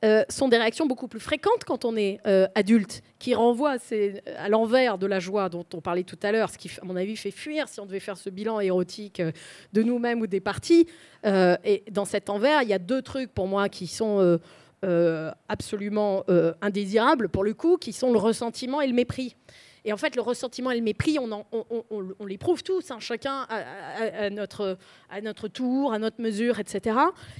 euh, 0.03 0.23
sont 0.29 0.47
des 0.47 0.57
réactions 0.57 0.87
beaucoup 0.87 1.07
plus 1.07 1.19
fréquentes 1.19 1.63
quand 1.65 1.85
on 1.85 1.95
est 1.95 2.19
euh, 2.25 2.47
adulte, 2.55 3.03
qui 3.19 3.35
renvoient 3.35 3.77
c'est, 3.77 4.23
à 4.37 4.49
l'envers 4.49 4.97
de 4.97 5.05
la 5.05 5.19
joie 5.19 5.49
dont 5.49 5.65
on 5.73 5.81
parlait 5.81 6.03
tout 6.03 6.17
à 6.23 6.31
l'heure, 6.31 6.49
ce 6.49 6.57
qui, 6.57 6.71
à 6.81 6.85
mon 6.85 6.95
avis, 6.95 7.15
fait 7.15 7.31
fuir 7.31 7.67
si 7.67 7.79
on 7.79 7.85
devait 7.85 7.99
faire 7.99 8.17
ce 8.17 8.29
bilan 8.29 8.59
érotique 8.59 9.19
euh, 9.19 9.31
de 9.73 9.83
nous-mêmes 9.83 10.21
ou 10.21 10.27
des 10.27 10.39
partis. 10.39 10.87
Euh, 11.25 11.55
et 11.63 11.83
dans 11.91 12.05
cet 12.05 12.29
envers, 12.29 12.63
il 12.63 12.69
y 12.69 12.73
a 12.73 12.79
deux 12.79 13.01
trucs 13.01 13.31
pour 13.31 13.47
moi 13.47 13.69
qui 13.69 13.87
sont 13.87 14.19
euh, 14.19 14.37
euh, 14.83 15.31
absolument 15.47 16.23
euh, 16.29 16.53
indésirables, 16.61 17.29
pour 17.29 17.43
le 17.43 17.53
coup, 17.53 17.77
qui 17.77 17.93
sont 17.93 18.11
le 18.11 18.17
ressentiment 18.17 18.81
et 18.81 18.87
le 18.87 18.93
mépris. 18.93 19.35
Et 19.83 19.93
en 19.93 19.97
fait, 19.97 20.15
le 20.15 20.21
ressentiment 20.21 20.69
et 20.71 20.75
le 20.77 20.83
mépris, 20.83 21.17
on, 21.19 21.31
en- 21.31 21.47
on, 21.51 22.25
l'éprouve 22.25 22.61
tous, 22.61 22.91
hein, 22.91 22.99
chacun 22.99 23.47
à, 23.49 24.29
notre, 24.29 24.77
tour, 25.47 25.91
à 25.91 25.97
notre 25.97 26.21
mesure, 26.21 26.59
etc. 26.59 26.97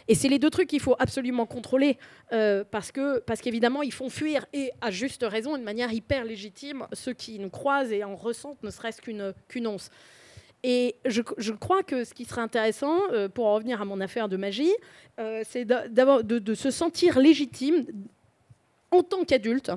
Et 0.07 0.15
c'est 0.15 0.27
les 0.27 0.39
deux 0.39 0.49
trucs 0.49 0.67
qu'il 0.69 0.79
faut 0.79 0.95
absolument 0.97 1.45
contrôler, 1.45 1.97
euh, 2.33 2.63
parce 2.71 2.91
qu'évidemment, 2.91 3.83
ils 3.83 3.93
font 3.93 4.09
fuir, 4.09 4.45
et 4.53 4.71
à 4.81 4.89
juste 4.89 5.23
raison, 5.27 5.55
de 5.57 5.63
manière 5.63 5.93
hyper 5.93 6.25
légitime, 6.25 6.87
ceux 6.93 7.13
qui 7.13 7.37
nous 7.37 7.49
croisent 7.51 7.91
et 7.91 8.03
en 8.03 8.15
ressentent 8.15 8.63
ne 8.63 8.71
serait-ce 8.71 9.01
qu'une 9.01 9.67
once. 9.67 9.89
Et 10.63 10.95
je, 11.05 11.21
crois 11.53 11.83
que 11.83 12.03
ce 12.03 12.13
qui 12.13 12.25
serait 12.25 12.41
intéressant, 12.41 12.99
euh, 13.11 13.29
pour 13.29 13.45
en 13.47 13.55
revenir 13.55 13.81
à 13.81 13.85
mon 13.85 13.99
affaire 14.01 14.29
de 14.29 14.37
magie, 14.37 14.71
euh, 15.19 15.41
c'est 15.47 15.65
d'a- 15.65 15.87
d'avoir- 15.87 16.23
de, 16.23 16.39
de 16.39 16.53
se 16.53 16.69
sentir 16.71 17.19
légitime 17.19 17.85
en 18.91 19.03
tant 19.03 19.23
qu'adulte, 19.25 19.71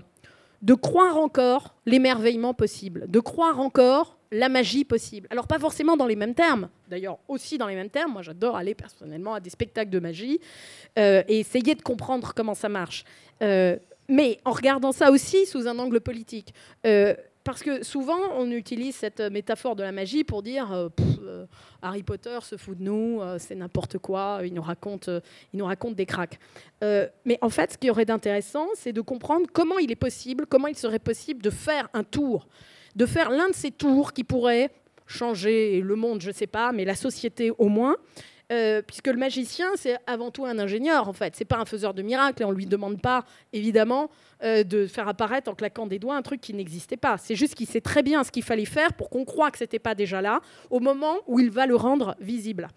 de 0.64 0.72
croire 0.72 1.18
encore 1.18 1.74
l'émerveillement 1.84 2.54
possible, 2.54 3.04
de 3.08 3.20
croire 3.20 3.60
encore 3.60 4.16
la 4.32 4.48
magie 4.48 4.84
possible. 4.84 5.28
Alors 5.30 5.46
pas 5.46 5.58
forcément 5.58 5.96
dans 5.96 6.06
les 6.06 6.16
mêmes 6.16 6.34
termes, 6.34 6.70
d'ailleurs 6.88 7.18
aussi 7.28 7.58
dans 7.58 7.66
les 7.66 7.74
mêmes 7.74 7.90
termes. 7.90 8.12
Moi 8.12 8.22
j'adore 8.22 8.56
aller 8.56 8.74
personnellement 8.74 9.34
à 9.34 9.40
des 9.40 9.50
spectacles 9.50 9.90
de 9.90 10.00
magie 10.00 10.40
euh, 10.98 11.22
et 11.28 11.38
essayer 11.38 11.74
de 11.74 11.82
comprendre 11.82 12.32
comment 12.34 12.54
ça 12.54 12.70
marche. 12.70 13.04
Euh, 13.42 13.76
mais 14.08 14.40
en 14.46 14.52
regardant 14.52 14.92
ça 14.92 15.10
aussi 15.10 15.44
sous 15.44 15.68
un 15.68 15.78
angle 15.78 16.00
politique. 16.00 16.54
Euh, 16.86 17.14
parce 17.44 17.62
que 17.62 17.84
souvent, 17.84 18.18
on 18.36 18.50
utilise 18.50 18.96
cette 18.96 19.20
métaphore 19.20 19.76
de 19.76 19.82
la 19.82 19.92
magie 19.92 20.24
pour 20.24 20.42
dire 20.42 20.72
euh, 20.72 20.88
euh, 21.22 21.46
Harry 21.82 22.02
Potter 22.02 22.38
se 22.40 22.56
fout 22.56 22.78
de 22.78 22.82
nous, 22.82 23.20
euh, 23.20 23.36
c'est 23.38 23.54
n'importe 23.54 23.98
quoi, 23.98 24.40
il 24.44 24.54
nous 24.54 24.62
raconte, 24.62 25.08
euh, 25.08 25.20
il 25.52 25.58
nous 25.58 25.66
raconte 25.66 25.94
des 25.94 26.06
cracks. 26.06 26.38
Euh, 26.82 27.06
mais 27.26 27.38
en 27.42 27.50
fait, 27.50 27.72
ce 27.74 27.78
qui 27.78 27.90
aurait 27.90 28.06
d'intéressant, 28.06 28.68
c'est 28.74 28.94
de 28.94 29.02
comprendre 29.02 29.46
comment 29.52 29.78
il 29.78 29.92
est 29.92 29.96
possible, 29.96 30.46
comment 30.46 30.68
il 30.68 30.76
serait 30.76 30.98
possible 30.98 31.42
de 31.42 31.50
faire 31.50 31.88
un 31.92 32.02
tour, 32.02 32.48
de 32.96 33.04
faire 33.04 33.30
l'un 33.30 33.50
de 33.50 33.54
ces 33.54 33.70
tours 33.70 34.14
qui 34.14 34.24
pourrait 34.24 34.70
changer 35.06 35.82
le 35.82 35.96
monde, 35.96 36.22
je 36.22 36.28
ne 36.28 36.34
sais 36.34 36.46
pas, 36.46 36.72
mais 36.72 36.86
la 36.86 36.94
société 36.94 37.52
au 37.58 37.68
moins. 37.68 37.96
Euh, 38.52 38.82
puisque 38.82 39.06
le 39.06 39.16
magicien, 39.16 39.68
c'est 39.76 39.96
avant 40.06 40.30
tout 40.30 40.44
un 40.44 40.58
ingénieur, 40.58 41.08
en 41.08 41.12
fait. 41.12 41.34
C'est 41.36 41.44
pas 41.44 41.58
un 41.58 41.64
faiseur 41.64 41.94
de 41.94 42.02
miracles, 42.02 42.42
et 42.42 42.44
on 42.44 42.50
lui 42.50 42.66
demande 42.66 43.00
pas, 43.00 43.24
évidemment, 43.52 44.10
euh, 44.42 44.64
de 44.64 44.86
faire 44.86 45.08
apparaître 45.08 45.50
en 45.50 45.54
claquant 45.54 45.86
des 45.86 45.98
doigts 45.98 46.16
un 46.16 46.22
truc 46.22 46.40
qui 46.40 46.52
n'existait 46.52 46.98
pas. 46.98 47.16
C'est 47.16 47.36
juste 47.36 47.54
qu'il 47.54 47.66
sait 47.66 47.80
très 47.80 48.02
bien 48.02 48.22
ce 48.22 48.30
qu'il 48.30 48.42
fallait 48.42 48.66
faire 48.66 48.92
pour 48.92 49.08
qu'on 49.08 49.24
croie 49.24 49.50
que 49.50 49.58
c'était 49.58 49.78
pas 49.78 49.94
déjà 49.94 50.20
là, 50.20 50.40
au 50.70 50.80
moment 50.80 51.16
où 51.26 51.40
il 51.40 51.50
va 51.50 51.66
le 51.66 51.76
rendre 51.76 52.16
visible. 52.20 52.68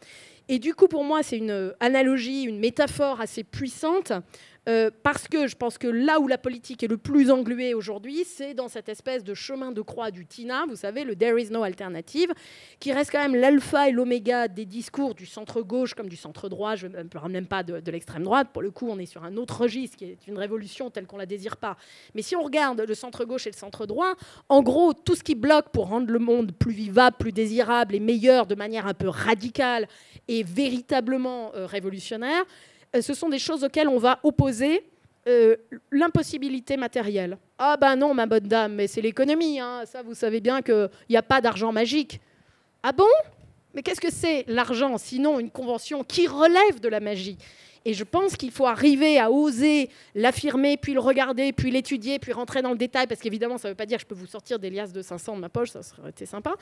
Et 0.50 0.60
du 0.60 0.74
coup, 0.74 0.88
pour 0.88 1.04
moi, 1.04 1.24
c'est 1.24 1.38
une 1.38 1.74
analogie, 1.82 2.44
une 2.44 2.60
métaphore 2.60 3.20
assez 3.20 3.44
puissante 3.44 4.14
euh, 4.68 4.92
parce 5.04 5.28
que 5.28 5.48
je 5.48 5.56
pense 5.56 5.78
que 5.78 5.88
là 5.88 6.20
où 6.20 6.28
la 6.28 6.38
politique 6.38 6.84
est 6.84 6.88
le 6.88 6.98
plus 6.98 7.32
engluée 7.32 7.74
aujourd'hui, 7.74 8.26
c'est 8.26 8.54
dans 8.54 8.68
cette 8.68 8.90
espèce 8.90 9.24
de 9.24 9.34
chemin 9.34 9.72
de 9.72 9.82
croix 9.82 10.12
du 10.12 10.26
TINA, 10.26 10.66
vous 10.68 10.76
savez, 10.76 11.04
le 11.04 11.16
There 11.16 11.42
is 11.42 11.50
no 11.52 11.64
alternative, 11.64 12.34
qui 12.80 12.92
reste 12.92 13.12
quand 13.12 13.22
même 13.22 13.36
l'alpha 13.36 13.90
et 13.90 13.92
l'oméga 13.92 14.48
des 14.48 14.66
discours 14.66 15.16
du 15.16 15.26
centre-gauche 15.26 15.94
comme 15.94 16.10
du 16.10 16.18
centre-droit, 16.18 16.76
je 16.76 16.88
ne 16.88 17.04
parle 17.04 17.32
même 17.32 17.48
pas 17.48 17.64
de, 17.64 17.92
l'extrême 17.92 18.24
droite, 18.24 18.50
pour 18.52 18.62
le 18.62 18.72
coup 18.72 18.88
on 18.90 19.00
est 19.00 19.06
sur 19.06 19.24
un 19.24 19.38
autre 19.38 19.62
registre 19.62 19.98
qui 19.98 20.06
est 20.06 20.28
une 20.28 20.38
révolution 20.38 20.90
telle 20.90 21.08
qu'on 21.08 21.18
ne 21.18 21.22
la 21.22 21.26
désire 21.26 21.58
pas. 21.58 21.78
Mais 22.14 22.22
si 22.22 22.36
on 22.36 22.44
regarde 22.44 22.82
le 22.82 22.96
centre-gauche 22.96 23.48
et 23.48 23.52
le 23.52 23.56
centre-droit, 23.58 24.16
en 24.50 24.62
gros, 24.62 24.94
tout 24.94 25.16
ce 25.16 25.24
qui 25.24 25.36
bloque 25.36 25.70
pour 25.70 25.88
rendre 25.88 26.12
le 26.12 26.20
monde 26.20 26.52
plus 26.52 26.74
vivable, 26.74 27.16
plus 27.18 27.32
désirable 27.32 27.96
et 27.96 28.00
meilleur 28.00 28.46
de 28.48 28.56
manière 28.56 28.88
un 28.88 28.94
peu 28.94 29.08
radicale 29.08 29.88
et 30.28 30.44
véritablement 30.44 31.52
euh, 31.56 31.66
révolutionnaire, 31.66 32.44
ce 33.00 33.14
sont 33.14 33.30
des 33.30 33.40
choses 33.40 33.64
auxquelles 33.64 33.88
on 33.88 33.98
va 33.98 34.20
opposer 34.24 34.84
euh, 35.28 35.58
l'impossibilité 35.92 36.78
matérielle. 36.78 37.38
Ah 37.58 37.76
ben 37.76 37.96
non, 37.98 38.14
ma 38.14 38.26
bonne 38.26 38.48
dame, 38.48 38.76
mais 38.76 38.88
c'est 38.88 39.02
l'économie. 39.02 39.60
Hein. 39.60 39.84
Ça, 39.86 40.02
vous 40.02 40.14
savez 40.14 40.40
bien 40.40 40.62
qu'il 40.62 40.90
n'y 41.10 41.18
a 41.18 41.22
pas 41.22 41.42
d'argent 41.42 41.74
magique. 41.74 42.22
Ah 42.82 42.94
bon? 42.94 43.04
Mais 43.74 43.84
qu'est-ce 43.84 44.00
que 44.00 44.12
c'est 44.12 44.46
l'argent 44.48 44.98
Sinon 44.98 45.40
une 45.40 45.52
convention 45.52 46.04
qui 46.04 46.28
relève 46.28 46.80
de 46.80 46.88
la 46.88 47.02
magie? 47.02 47.38
Et 47.84 47.94
je 47.94 48.04
pense 48.04 48.36
qu'il 48.36 48.52
faut 48.52 48.66
arriver 48.66 49.20
à 49.20 49.32
oser 49.32 49.90
l'affirmer, 50.16 50.78
puis 50.78 50.94
le 50.94 51.00
regarder, 51.00 51.54
puis 51.54 51.72
l'étudier, 51.72 52.20
puis 52.20 52.34
rentrer 52.34 52.62
dans 52.62 52.72
le 52.72 52.78
détail, 52.78 53.08
parce 53.08 53.22
qu'évidemment, 53.22 53.58
ça 53.58 53.68
ne 53.68 53.74
veut 53.74 53.78
pas 53.78 53.86
dire 53.86 53.98
que 53.98 54.04
je 54.04 54.08
peux 54.08 54.16
vous 54.16 54.28
sortir 54.28 54.60
des 54.60 54.70
liasses 54.70 54.92
de 54.94 55.02
500 55.02 55.36
de 55.36 55.42
ma 55.42 55.50
poche, 55.50 55.72
ça 55.72 55.84
serait 55.84 56.10
été 56.10 56.26
sympa. 56.26 56.56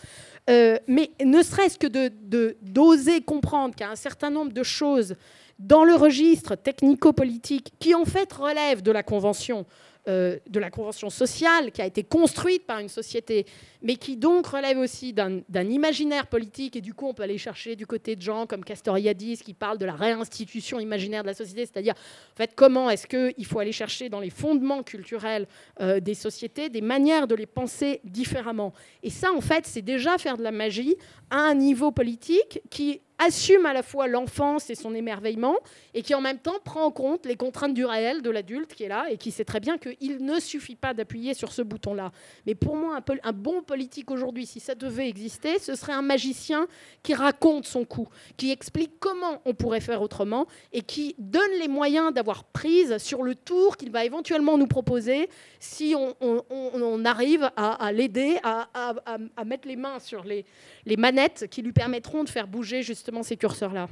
Euh, 0.50 0.78
mais 0.88 1.12
ne 1.24 1.42
serait-ce 1.42 1.80
que 1.80 1.88
d'oser 1.88 2.10
de, 2.22 2.58
d'oser 2.62 3.22
comprendre 3.22 3.74
qu'il 3.76 3.86
y 3.86 3.90
a 3.90 3.92
un 3.92 3.96
certain 3.96 4.30
nombre 4.30 4.54
de 4.54 4.64
choses 4.64 5.16
dans 5.60 5.84
le 5.84 5.96
registre 5.96 6.56
technico-politique 6.56 7.74
qui 7.80 7.96
en 7.96 8.06
fait 8.06 8.32
relève 8.34 8.82
de 8.82 8.92
la 8.92 9.04
convention, 9.04 9.66
euh, 10.08 10.38
de 10.48 10.60
la 10.60 10.70
convention 10.70 11.10
sociale 11.10 11.72
qui 11.72 11.82
a 11.82 11.86
été 11.86 12.04
construite 12.04 12.68
par 12.68 12.80
une 12.80 12.90
société, 12.90 13.46
mais 13.82 13.96
qui 13.96 14.18
donc 14.18 14.46
relève 14.48 14.78
aussi 14.78 15.14
d'un 15.14 15.42
imaginaire 15.64 16.28
politique. 16.28 16.76
Et 16.76 16.82
du 16.82 16.94
coup, 16.94 17.08
on 17.08 17.14
peut 17.14 17.24
aller 17.24 17.38
chercher 17.38 17.76
du 17.76 17.88
côté 17.88 18.16
de 18.16 18.22
gens 18.22 18.46
comme 18.46 18.64
Castoriadis 18.66 19.38
qui 19.38 19.54
parlent 19.54 19.78
de 19.78 19.86
la 19.86 19.96
réinstitution 19.96 20.80
imaginaire 20.80 21.24
de 21.24 21.28
la 21.28 21.34
société, 21.34 21.66
c'est-à-dire 21.66 21.96
en 21.96 22.36
fait 22.36 22.52
comment 22.54 22.90
est-ce 22.90 23.08
qu'il 23.08 23.46
faut 23.46 23.60
aller 23.60 23.72
chercher 23.72 24.10
dans 24.10 24.20
les 24.20 24.30
fondements 24.30 24.84
culturels 24.84 25.48
euh, 25.80 26.00
des 26.00 26.16
sociétés 26.16 26.70
des 26.70 26.82
manières 26.82 27.28
de 27.28 27.36
les 27.36 27.46
penser 27.46 28.02
différemment. 28.04 28.74
Et 29.02 29.10
ça, 29.10 29.32
en 29.32 29.42
fait, 29.42 29.66
c'est 29.66 29.82
déjà 29.82 30.18
faire 30.18 30.38
de 30.38 30.44
la 30.44 30.52
magie 30.52 30.96
à 31.30 31.38
un 31.38 31.56
niveau 31.56 31.92
politique 31.92 32.60
qui 32.70 33.02
assume 33.18 33.66
à 33.66 33.74
la 33.74 33.84
fois 33.84 34.08
l'enfance 34.08 34.70
et 34.70 34.76
son 34.76 34.94
émerveillement, 34.94 35.56
et 35.94 36.02
qui 36.02 36.14
en 36.14 36.22
même 36.22 36.40
temps 36.40 36.60
prend 36.64 36.84
en 36.84 36.92
compte 36.92 37.26
les 37.26 37.36
contraintes 37.36 37.74
du 37.74 37.86
réel 37.86 38.22
de 38.22 38.30
l'adulte 38.30 38.74
qui 38.74 38.84
est 38.84 38.90
là, 38.90 39.06
et 39.10 39.18
qui 39.18 39.32
sait 39.32 39.46
très 39.46 39.60
bien 39.60 39.78
qu'il 39.78 40.24
ne 40.24 40.40
suffit 40.40 40.76
pas 40.76 40.94
d'appuyer 40.94 41.34
sur 41.34 41.52
ce 41.52 41.62
bouton-là. 41.62 42.12
Mais 42.46 42.56
pour 42.56 42.76
moi, 42.76 42.98
un, 42.98 43.16
un 43.24 43.32
bon 43.32 43.62
politique 43.62 44.12
aujourd'hui, 44.12 44.46
si 44.46 44.60
ça 44.60 44.76
devait 44.76 45.08
exister, 45.08 45.60
ce 45.60 45.76
serait 45.76 45.94
un 45.94 46.02
magicien 46.02 46.68
qui 47.04 47.14
raconte 47.14 47.66
son 47.66 47.86
coup, 47.86 48.08
qui 48.38 48.52
explique 48.52 49.00
comment 49.00 49.42
on 49.46 49.54
pourrait 49.54 49.82
faire 49.82 50.02
autrement, 50.02 50.48
et 50.74 50.82
qui 50.82 51.16
donne 51.18 51.52
les 51.60 51.68
moyens 51.68 52.14
d'avoir 52.14 52.44
prise 52.44 52.98
sur 52.98 53.24
le 53.24 53.36
tour 53.36 53.78
qu'il 53.78 53.92
va 53.92 54.04
éventuellement 54.04 54.58
nous 54.58 54.68
proposer 54.68 55.30
si 55.60 55.96
on, 55.96 57.06
arrive 57.06 57.50
à, 57.56 57.92
l'aider, 57.92 58.38
à, 58.44 59.44
mettre 59.46 59.68
les 59.68 59.76
mains 59.76 60.00
sur 60.00 60.24
les, 60.24 60.46
les 60.86 60.98
manettes 60.98 61.48
qui 61.50 61.62
lui 61.62 61.72
permettront 61.72 62.24
de 62.24 62.30
faire 62.30 62.48
bouger 62.48 62.84
justement 62.84 63.05
ces 63.24 63.38
curseurs-là. 63.38 63.88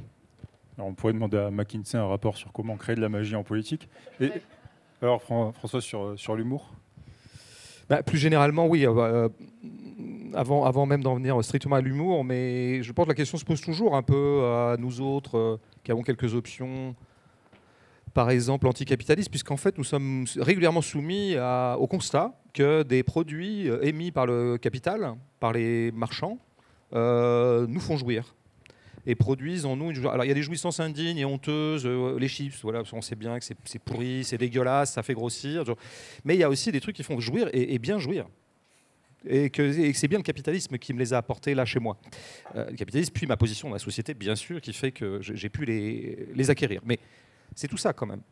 on 0.78 0.94
pourrait 0.94 1.12
demander 1.12 1.38
à 1.38 1.50
McKinsey 1.50 1.98
un 1.98 2.06
rapport 2.06 2.36
sur 2.36 2.52
comment 2.52 2.76
créer 2.76 2.96
de 2.96 3.00
la 3.00 3.08
magie 3.08 3.36
en 3.36 3.42
politique. 3.42 3.88
Et, 4.20 4.30
alors 5.02 5.22
François, 5.22 5.80
sur, 5.80 6.18
sur 6.18 6.36
l'humour? 6.36 6.70
Bah, 7.88 8.02
Plus 8.02 8.18
généralement, 8.18 8.66
oui. 8.66 8.86
Euh, 8.86 8.92
euh, 8.96 9.28
avant, 10.34 10.64
avant 10.64 10.86
même 10.86 11.02
d'en 11.02 11.14
venir 11.14 11.42
strictement 11.44 11.76
à 11.76 11.80
l'humour, 11.80 12.24
mais 12.24 12.82
je 12.82 12.92
pense 12.92 13.04
que 13.04 13.10
la 13.10 13.14
question 13.14 13.38
se 13.38 13.44
pose 13.44 13.60
toujours 13.60 13.94
un 13.94 14.02
peu 14.02 14.42
à 14.44 14.76
nous 14.78 15.00
autres 15.00 15.38
euh, 15.38 15.56
qui 15.84 15.92
avons 15.92 16.02
quelques 16.02 16.34
options 16.34 16.94
par 18.14 18.30
exemple 18.30 18.68
anticapitalistes, 18.68 19.28
puisqu'en 19.28 19.56
fait 19.56 19.76
nous 19.76 19.82
sommes 19.82 20.24
régulièrement 20.36 20.82
soumis 20.82 21.34
au 21.36 21.86
constat 21.88 22.40
que 22.52 22.84
des 22.84 23.02
produits 23.02 23.66
émis 23.82 24.12
par 24.12 24.24
le 24.24 24.56
capital, 24.56 25.16
par 25.40 25.52
les 25.52 25.90
marchands, 25.90 26.38
euh, 26.94 27.66
nous 27.68 27.80
font 27.80 27.96
jouir 27.96 28.34
et 29.06 29.14
produisent 29.14 29.66
en 29.66 29.76
nous 29.76 29.90
une 29.90 30.06
Alors 30.06 30.24
il 30.24 30.28
y 30.28 30.30
a 30.30 30.34
des 30.34 30.42
jouissances 30.42 30.80
indignes 30.80 31.18
et 31.18 31.24
honteuses, 31.24 31.86
euh, 31.86 32.18
les 32.18 32.28
chips, 32.28 32.60
voilà, 32.62 32.82
on 32.92 33.02
sait 33.02 33.16
bien 33.16 33.38
que 33.38 33.44
c'est 33.44 33.78
pourri, 33.78 34.24
c'est 34.24 34.38
dégueulasse, 34.38 34.92
ça 34.92 35.02
fait 35.02 35.14
grossir. 35.14 35.64
Mais 36.24 36.34
il 36.34 36.40
y 36.40 36.44
a 36.44 36.48
aussi 36.48 36.72
des 36.72 36.80
trucs 36.80 36.96
qui 36.96 37.02
font 37.02 37.20
jouir 37.20 37.48
et, 37.52 37.78
bien 37.78 37.98
jouir. 37.98 38.26
Et 39.26 39.48
que, 39.48 39.92
c'est 39.94 40.08
bien 40.08 40.18
le 40.18 40.24
capitalisme 40.24 40.76
qui 40.76 40.92
me 40.92 40.98
les 40.98 41.14
a 41.14 41.18
apportés 41.18 41.54
là 41.54 41.64
chez 41.64 41.80
moi. 41.80 41.96
Euh, 42.56 42.70
le 42.70 42.76
capitalisme, 42.76 43.12
puis 43.12 43.26
ma 43.26 43.36
position 43.36 43.68
dans 43.68 43.74
la 43.74 43.78
société, 43.78 44.12
bien 44.12 44.36
sûr, 44.36 44.60
qui 44.60 44.72
fait 44.72 44.92
que 44.92 45.20
j'ai 45.22 45.48
pu 45.48 45.64
les, 45.64 46.28
les 46.34 46.50
acquérir. 46.50 46.82
Mais 46.84 46.98
c'est 47.54 47.68
tout 47.68 47.76
ça 47.76 47.92
quand 47.92 48.06
même. 48.06 48.22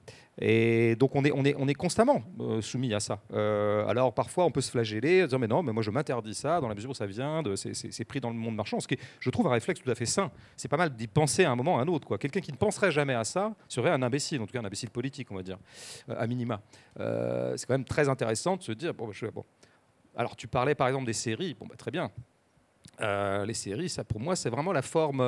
Et 0.40 0.96
donc 0.96 1.14
on 1.14 1.24
est, 1.24 1.32
on 1.32 1.44
est, 1.44 1.54
on 1.58 1.68
est 1.68 1.74
constamment 1.74 2.22
euh, 2.40 2.62
soumis 2.62 2.94
à 2.94 3.00
ça. 3.00 3.20
Euh, 3.32 3.86
alors 3.86 4.14
parfois 4.14 4.46
on 4.46 4.50
peut 4.50 4.62
se 4.62 4.70
flageller 4.70 5.24
disant 5.24 5.38
mais 5.38 5.46
non, 5.46 5.62
mais 5.62 5.72
moi 5.72 5.82
je 5.82 5.90
m'interdis 5.90 6.34
ça 6.34 6.60
dans 6.60 6.68
la 6.68 6.74
mesure 6.74 6.90
où 6.90 6.94
ça 6.94 7.06
vient, 7.06 7.42
de, 7.42 7.54
c'est, 7.54 8.04
pris 8.04 8.20
dans 8.20 8.30
le 8.30 8.36
monde 8.36 8.56
marchand. 8.56 8.80
Ce 8.80 8.88
qui 8.88 8.94
est, 8.94 9.00
je 9.20 9.28
trouve 9.30 9.46
un 9.46 9.50
réflexe 9.50 9.80
tout 9.82 9.90
à 9.90 9.94
fait 9.94 10.06
sain. 10.06 10.30
C'est 10.56 10.68
pas 10.68 10.78
mal 10.78 10.94
d'y 10.94 11.06
penser 11.06 11.44
à 11.44 11.50
un 11.50 11.56
moment 11.56 11.78
à 11.78 11.82
un 11.82 11.88
autre. 11.88 12.16
Quelqu'un 12.16 12.40
qui 12.40 12.52
ne 12.52 12.56
penserait 12.56 12.90
jamais 12.90 13.14
à 13.14 13.24
ça 13.24 13.54
serait 13.68 13.90
un 13.90 14.02
imbécile, 14.02 14.40
en 14.40 14.46
tout 14.46 14.52
cas 14.52 14.60
un 14.60 14.64
imbécile 14.64 14.90
politique, 14.90 15.30
on 15.30 15.34
va 15.34 15.42
dire, 15.42 15.58
euh, 16.08 16.14
à 16.18 16.26
minima. 16.26 16.62
c'est 16.96 17.66
quand 17.66 17.74
même 17.74 17.84
très 17.84 18.08
intéressant 18.08 18.56
de 18.56 18.62
se 18.62 18.72
dire 18.72 18.94
bon, 18.94 19.12
je, 19.12 19.26
bon. 19.26 19.44
Alors 20.16 20.36
tu 20.36 20.48
parlais 20.48 20.74
par 20.74 20.88
exemple 20.88 21.06
des 21.06 21.12
séries, 21.12 21.54
bon 21.58 21.66
bah, 21.66 21.76
très 21.76 21.90
bien. 21.90 22.10
les 23.00 23.54
séries, 23.54 23.90
ça 23.90 24.02
pour 24.02 24.20
moi 24.20 24.34
c'est 24.34 24.50
vraiment 24.50 24.72
la 24.72 24.82
forme 24.82 25.20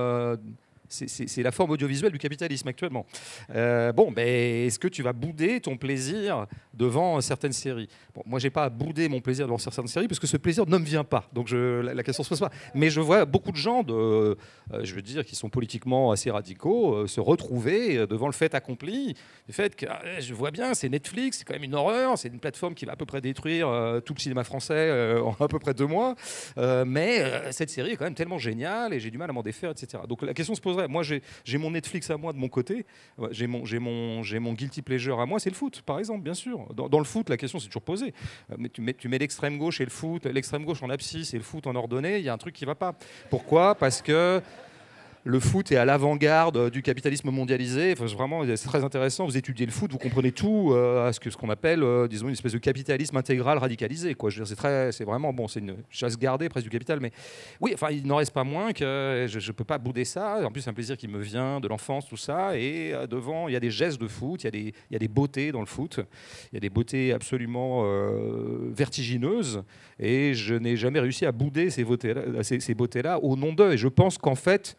c'est 0.95 1.43
la 1.43 1.51
forme 1.51 1.73
audiovisuelle 1.73 2.13
du 2.13 2.19
capitalisme 2.19 2.69
actuellement. 2.69 3.07
Euh, 3.55 3.93
bon, 3.93 4.13
mais 4.15 4.67
est-ce 4.67 4.79
que 4.79 4.89
tu 4.89 5.03
vas 5.03 5.13
bouder 5.13 5.61
ton 5.61 5.77
plaisir 5.77 6.47
devant 6.73 7.21
certaines 7.21 7.53
séries? 7.53 7.89
Bon, 8.15 8.23
Moi, 8.27 8.39
j'ai 8.39 8.51
pas 8.51 8.65
à 8.65 8.69
bouder 8.71 9.09
mon 9.09 9.21
plaisir 9.21 9.47
devant 9.47 9.59
certaines 9.59 9.89
séries 9.89 10.09
parce 10.09 10.21
que 10.21 10.27
ce 10.27 10.37
plaisir 10.37 10.67
ne 10.67 10.79
me 10.79 10.85
vient 10.85 11.05
pas. 11.05 11.29
Donc 11.33 11.49
je, 11.49 11.81
la, 11.81 12.03
question 12.03 12.23
se 12.23 12.29
pose 12.29 12.41
pas. 12.41 12.51
Mais 12.75 12.91
je 12.91 13.01
vois 13.01 13.25
beaucoup 13.25 13.53
de 13.53 13.57
gens, 13.57 13.85
euh, 13.89 14.35
je 14.83 14.95
veux 14.95 15.03
dire, 15.03 15.25
qui 15.25 15.37
sont 15.37 15.49
politiquement 15.49 16.13
assez 16.13 16.31
radicaux, 16.31 16.95
euh, 16.95 17.07
se 17.07 17.21
retrouver 17.21 18.07
devant 18.07 18.27
le 18.27 18.33
fait 18.33 18.55
accompli. 18.55 19.15
Le 19.49 19.53
fait 19.53 19.75
que 19.75 19.87
ah, 19.89 20.21
je 20.21 20.35
vois 20.35 20.51
bien, 20.51 20.75
c'est 20.75 20.89
Netflix, 20.89 21.39
c'est 21.39 21.45
quand 21.45 21.55
même 21.55 21.65
une 21.65 21.75
horreur, 21.75 22.17
c'est 22.19 22.29
une 22.29 22.41
plateforme 22.41 22.75
qui 22.75 22.85
va 22.85 22.93
à 22.93 22.97
peu 22.97 23.07
près 23.07 23.21
détruire 23.21 23.69
tout 24.05 24.15
le 24.15 24.21
cinéma 24.21 24.45
français 24.45 25.19
en 25.25 25.35
à 25.45 25.49
peu 25.49 25.59
près 25.59 25.75
deux 25.75 25.87
mois. 25.87 26.15
mais 26.57 27.53
cette 27.53 27.71
série 27.71 27.93
est 27.93 27.97
quand 27.97 28.05
même 28.05 28.15
tellement 28.15 28.39
géniale 28.39 28.93
et 28.93 29.01
j'ai 29.01 29.11
du 29.11 29.19
mal 29.19 29.31
à 29.31 29.33
m'en 29.33 29.43
défaire, 29.43 29.71
etc. 29.71 30.03
Donc 30.09 30.23
la 30.23 30.35
question 30.35 30.55
se 30.55 30.61
poserait 30.61 30.84
moi, 30.89 31.03
j'ai 31.03 31.59
mon 31.59 31.70
Netflix 31.70 32.11
à 32.11 32.16
moi 32.16 32.32
de 32.32 32.39
mon 32.39 32.49
côté. 32.49 32.87
J'ai 33.30 33.47
mon, 33.47 34.53
guilty 34.53 34.82
pleasure 34.82 35.20
à 35.20 35.26
moi, 35.26 35.39
c'est 35.39 35.51
le 35.51 35.57
foot, 35.57 35.82
par 35.82 35.99
exemple, 35.99 36.22
bien 36.22 36.35
sûr. 36.35 36.66
Dans, 36.74 36.99
le 36.99 37.05
foot, 37.05 37.28
la 37.28 37.37
question 37.37 37.59
s'est 37.59 37.66
toujours 37.66 37.82
posée. 37.82 38.14
Euh, 38.51 38.57
mais 38.59 38.68
tu 38.68 38.80
mets, 38.80 38.95
tu 38.95 39.09
mets 39.09 39.18
l'extrême 39.18 39.59
gauche 39.59 39.80
et 39.80 39.85
le 39.85 39.91
foot, 39.91 40.26
l'extrême 40.26 40.64
gauche 40.64 40.82
en 40.82 40.91
abscisse 40.91 41.35
et 41.35 41.39
le 41.39 41.43
foot 41.43 41.66
en 41.66 41.74
ordonnée, 41.74 42.18
il 42.18 42.24
y 42.24 42.28
a 42.28 42.32
un 42.32 42.39
truc 42.39 42.55
qui 42.55 42.64
va 42.64 42.74
pas. 42.74 42.95
Pourquoi? 43.30 43.74
Parce 43.74 44.03
que 44.03 44.43
le 45.25 45.41
foot 45.41 45.72
est 45.72 45.77
à 45.77 45.87
l'avant-garde 45.87 46.70
du 46.70 46.83
capitalisme 46.83 47.31
mondialisé. 47.31 47.93
Enfin, 47.93 48.05
vraiment, 48.14 48.45
c'est 48.45 48.68
très 48.68 48.85
intéressant. 48.85 49.25
Vous 49.25 49.39
étudiez 49.39 49.64
le 49.64 49.72
foot, 49.72 49.91
vous 49.91 49.99
comprenez 49.99 50.33
tout 50.33 50.72
euh, 50.72 51.09
à 51.09 51.12
ce 51.14 51.20
que 51.20 51.31
ce 51.31 51.37
qu'on 51.37 51.49
appelle, 51.49 51.83
euh, 51.83 52.07
disons, 52.07 52.27
une 52.27 52.35
espèce 52.35 52.53
de 52.53 52.59
capitalisme 52.59 53.16
intégral 53.16 53.57
radicalisé. 53.57 54.14
Quoi. 54.14 54.31
C'est 54.31 54.93
c'est 54.93 55.05
vraiment 55.05 55.33
bon, 55.33 55.49
c'est 55.49 55.61
une 55.61 55.77
chasse 55.89 56.18
gardée 56.18 56.51
presque 56.51 56.64
du 56.64 56.70
capital. 56.70 57.01
Mais 57.01 57.11
oui, 57.61 57.72
enfin, 57.72 57.89
il 57.91 58.07
n'en 58.07 58.16
reste 58.16 58.33
pas 58.33 58.45
moins 58.45 58.72
que 58.72 59.27
je 59.27 59.39
ne 59.39 59.53
peux 59.53 59.64
pas 59.64 59.79
bouder 59.79 60.05
ça. 60.05 60.45
En 60.45 60.51
plus, 60.51 60.61
c'est 60.61 60.70
un 60.70 60.75
plaisir 60.75 60.97
qui 60.99 61.09
me 61.09 61.20
vient 61.20 61.59
de 61.59 61.68
l'enfance, 61.68 62.07
tout 62.07 62.18
ça. 62.18 62.59
Et 62.59 62.93
euh, 62.93 63.07
devant, 63.07 63.49
il 63.49 63.55
y 63.55 63.57
a 63.57 63.61
des 63.61 63.70
gestes 63.70 64.01
de 64.01 64.09
foot, 64.09 64.43
il 64.43 64.47
y 64.47 64.49
a 64.49 64.51
des, 64.51 64.75
il 64.91 64.93
y 64.93 64.97
a 64.97 64.99
des 64.99 65.09
beautés 65.09 65.53
dans 65.53 65.61
le 65.61 65.66
foot, 65.66 66.01
il 66.53 66.57
y 66.57 66.59
a 66.59 66.61
des 66.61 66.70
beautés 66.70 67.14
absolument 67.14 67.85
vertigineuses. 68.72 69.62
Et 69.99 70.35
je 70.35 70.55
n'ai 70.55 70.77
jamais 70.77 71.01
réussi 71.01 71.27
à 71.27 71.33
bouder 71.33 71.71
ces 71.71 71.85
beautés-là, 71.85 73.19
au 73.19 73.37
nom 73.37 73.53
d'eux. 73.53 73.73
Et 73.73 73.79
je 73.79 73.89
pense 73.89 74.19
qu'en 74.19 74.35
fait 74.35 74.77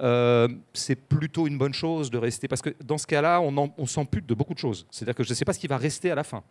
euh, 0.00 0.48
c'est 0.72 0.94
plutôt 0.94 1.46
une 1.46 1.58
bonne 1.58 1.74
chose 1.74 2.10
de 2.10 2.18
rester. 2.18 2.48
Parce 2.48 2.62
que 2.62 2.70
dans 2.84 2.98
ce 2.98 3.06
cas-là, 3.06 3.40
on, 3.40 3.72
on 3.76 3.86
s'ampute 3.86 4.26
de 4.26 4.34
beaucoup 4.34 4.54
de 4.54 4.58
choses. 4.58 4.86
C'est-à-dire 4.90 5.14
que 5.14 5.24
je 5.24 5.30
ne 5.30 5.34
sais 5.34 5.44
pas 5.44 5.52
ce 5.52 5.58
qui 5.58 5.66
va 5.66 5.76
rester 5.76 6.10
à 6.10 6.14
la 6.14 6.24
fin. 6.24 6.42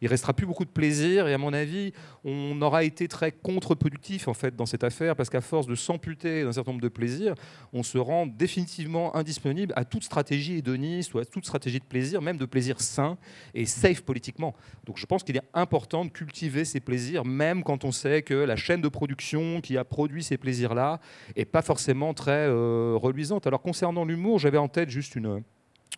Il 0.00 0.08
restera 0.08 0.32
plus 0.32 0.46
beaucoup 0.46 0.64
de 0.64 0.70
plaisir 0.70 1.28
et 1.28 1.34
à 1.34 1.38
mon 1.38 1.52
avis, 1.52 1.92
on 2.24 2.60
aura 2.62 2.84
été 2.84 3.08
très 3.08 3.32
contre-productif 3.32 4.28
en 4.28 4.34
fait 4.34 4.54
dans 4.54 4.66
cette 4.66 4.84
affaire 4.84 5.16
parce 5.16 5.30
qu'à 5.30 5.40
force 5.40 5.66
de 5.66 5.74
s'amputer 5.74 6.44
d'un 6.44 6.52
certain 6.52 6.72
nombre 6.72 6.82
de 6.82 6.88
plaisirs, 6.88 7.34
on 7.72 7.82
se 7.82 7.98
rend 7.98 8.26
définitivement 8.26 9.14
indisponible 9.16 9.72
à 9.76 9.84
toute 9.84 10.04
stratégie 10.04 10.58
hédoniste 10.58 11.14
ou 11.14 11.18
à 11.18 11.24
toute 11.24 11.44
stratégie 11.44 11.78
de 11.78 11.84
plaisir, 11.84 12.22
même 12.22 12.36
de 12.36 12.46
plaisir 12.46 12.80
sain 12.80 13.16
et 13.54 13.66
safe 13.66 14.02
politiquement. 14.02 14.54
Donc 14.84 14.98
je 14.98 15.06
pense 15.06 15.22
qu'il 15.22 15.36
est 15.36 15.48
important 15.54 16.04
de 16.04 16.10
cultiver 16.10 16.64
ces 16.64 16.80
plaisirs, 16.80 17.24
même 17.24 17.62
quand 17.62 17.84
on 17.84 17.92
sait 17.92 18.22
que 18.22 18.34
la 18.34 18.56
chaîne 18.56 18.80
de 18.80 18.88
production 18.88 19.60
qui 19.60 19.76
a 19.76 19.84
produit 19.84 20.22
ces 20.22 20.36
plaisirs-là 20.36 21.00
est 21.34 21.44
pas 21.44 21.62
forcément 21.62 22.14
très 22.14 22.46
euh, 22.48 22.96
reluisante. 23.00 23.46
Alors 23.46 23.62
concernant 23.62 24.04
l'humour, 24.04 24.38
j'avais 24.38 24.58
en 24.58 24.68
tête 24.68 24.90
juste 24.90 25.16
une, 25.16 25.42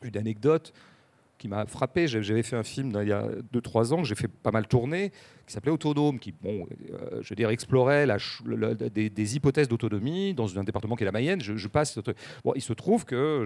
une 0.02 0.16
anecdote 0.16 0.72
qui 1.38 1.48
m'a 1.48 1.66
frappé. 1.66 2.08
J'avais 2.08 2.42
fait 2.42 2.56
un 2.56 2.62
film 2.62 2.92
il 3.00 3.08
y 3.08 3.12
a 3.12 3.26
2-3 3.54 3.94
ans 3.94 4.02
que 4.02 4.08
j'ai 4.08 4.14
fait 4.14 4.28
pas 4.28 4.50
mal 4.50 4.66
tourner, 4.66 5.10
qui 5.46 5.52
s'appelait 5.54 5.72
Autonome, 5.72 6.18
qui, 6.18 6.32
bon, 6.32 6.66
euh, 6.90 7.22
je 7.22 7.34
veux 7.34 7.50
explorait 7.50 8.06
des, 8.90 9.36
hypothèses 9.36 9.68
d'autonomie 9.68 10.34
dans 10.34 10.58
un 10.58 10.64
département 10.64 10.96
qui 10.96 11.04
est 11.04 11.06
la 11.06 11.12
Mayenne. 11.12 11.40
Je, 11.40 11.68
passe. 11.68 11.98
Bon, 12.44 12.52
il 12.54 12.62
se 12.62 12.72
trouve 12.72 13.04
que 13.04 13.44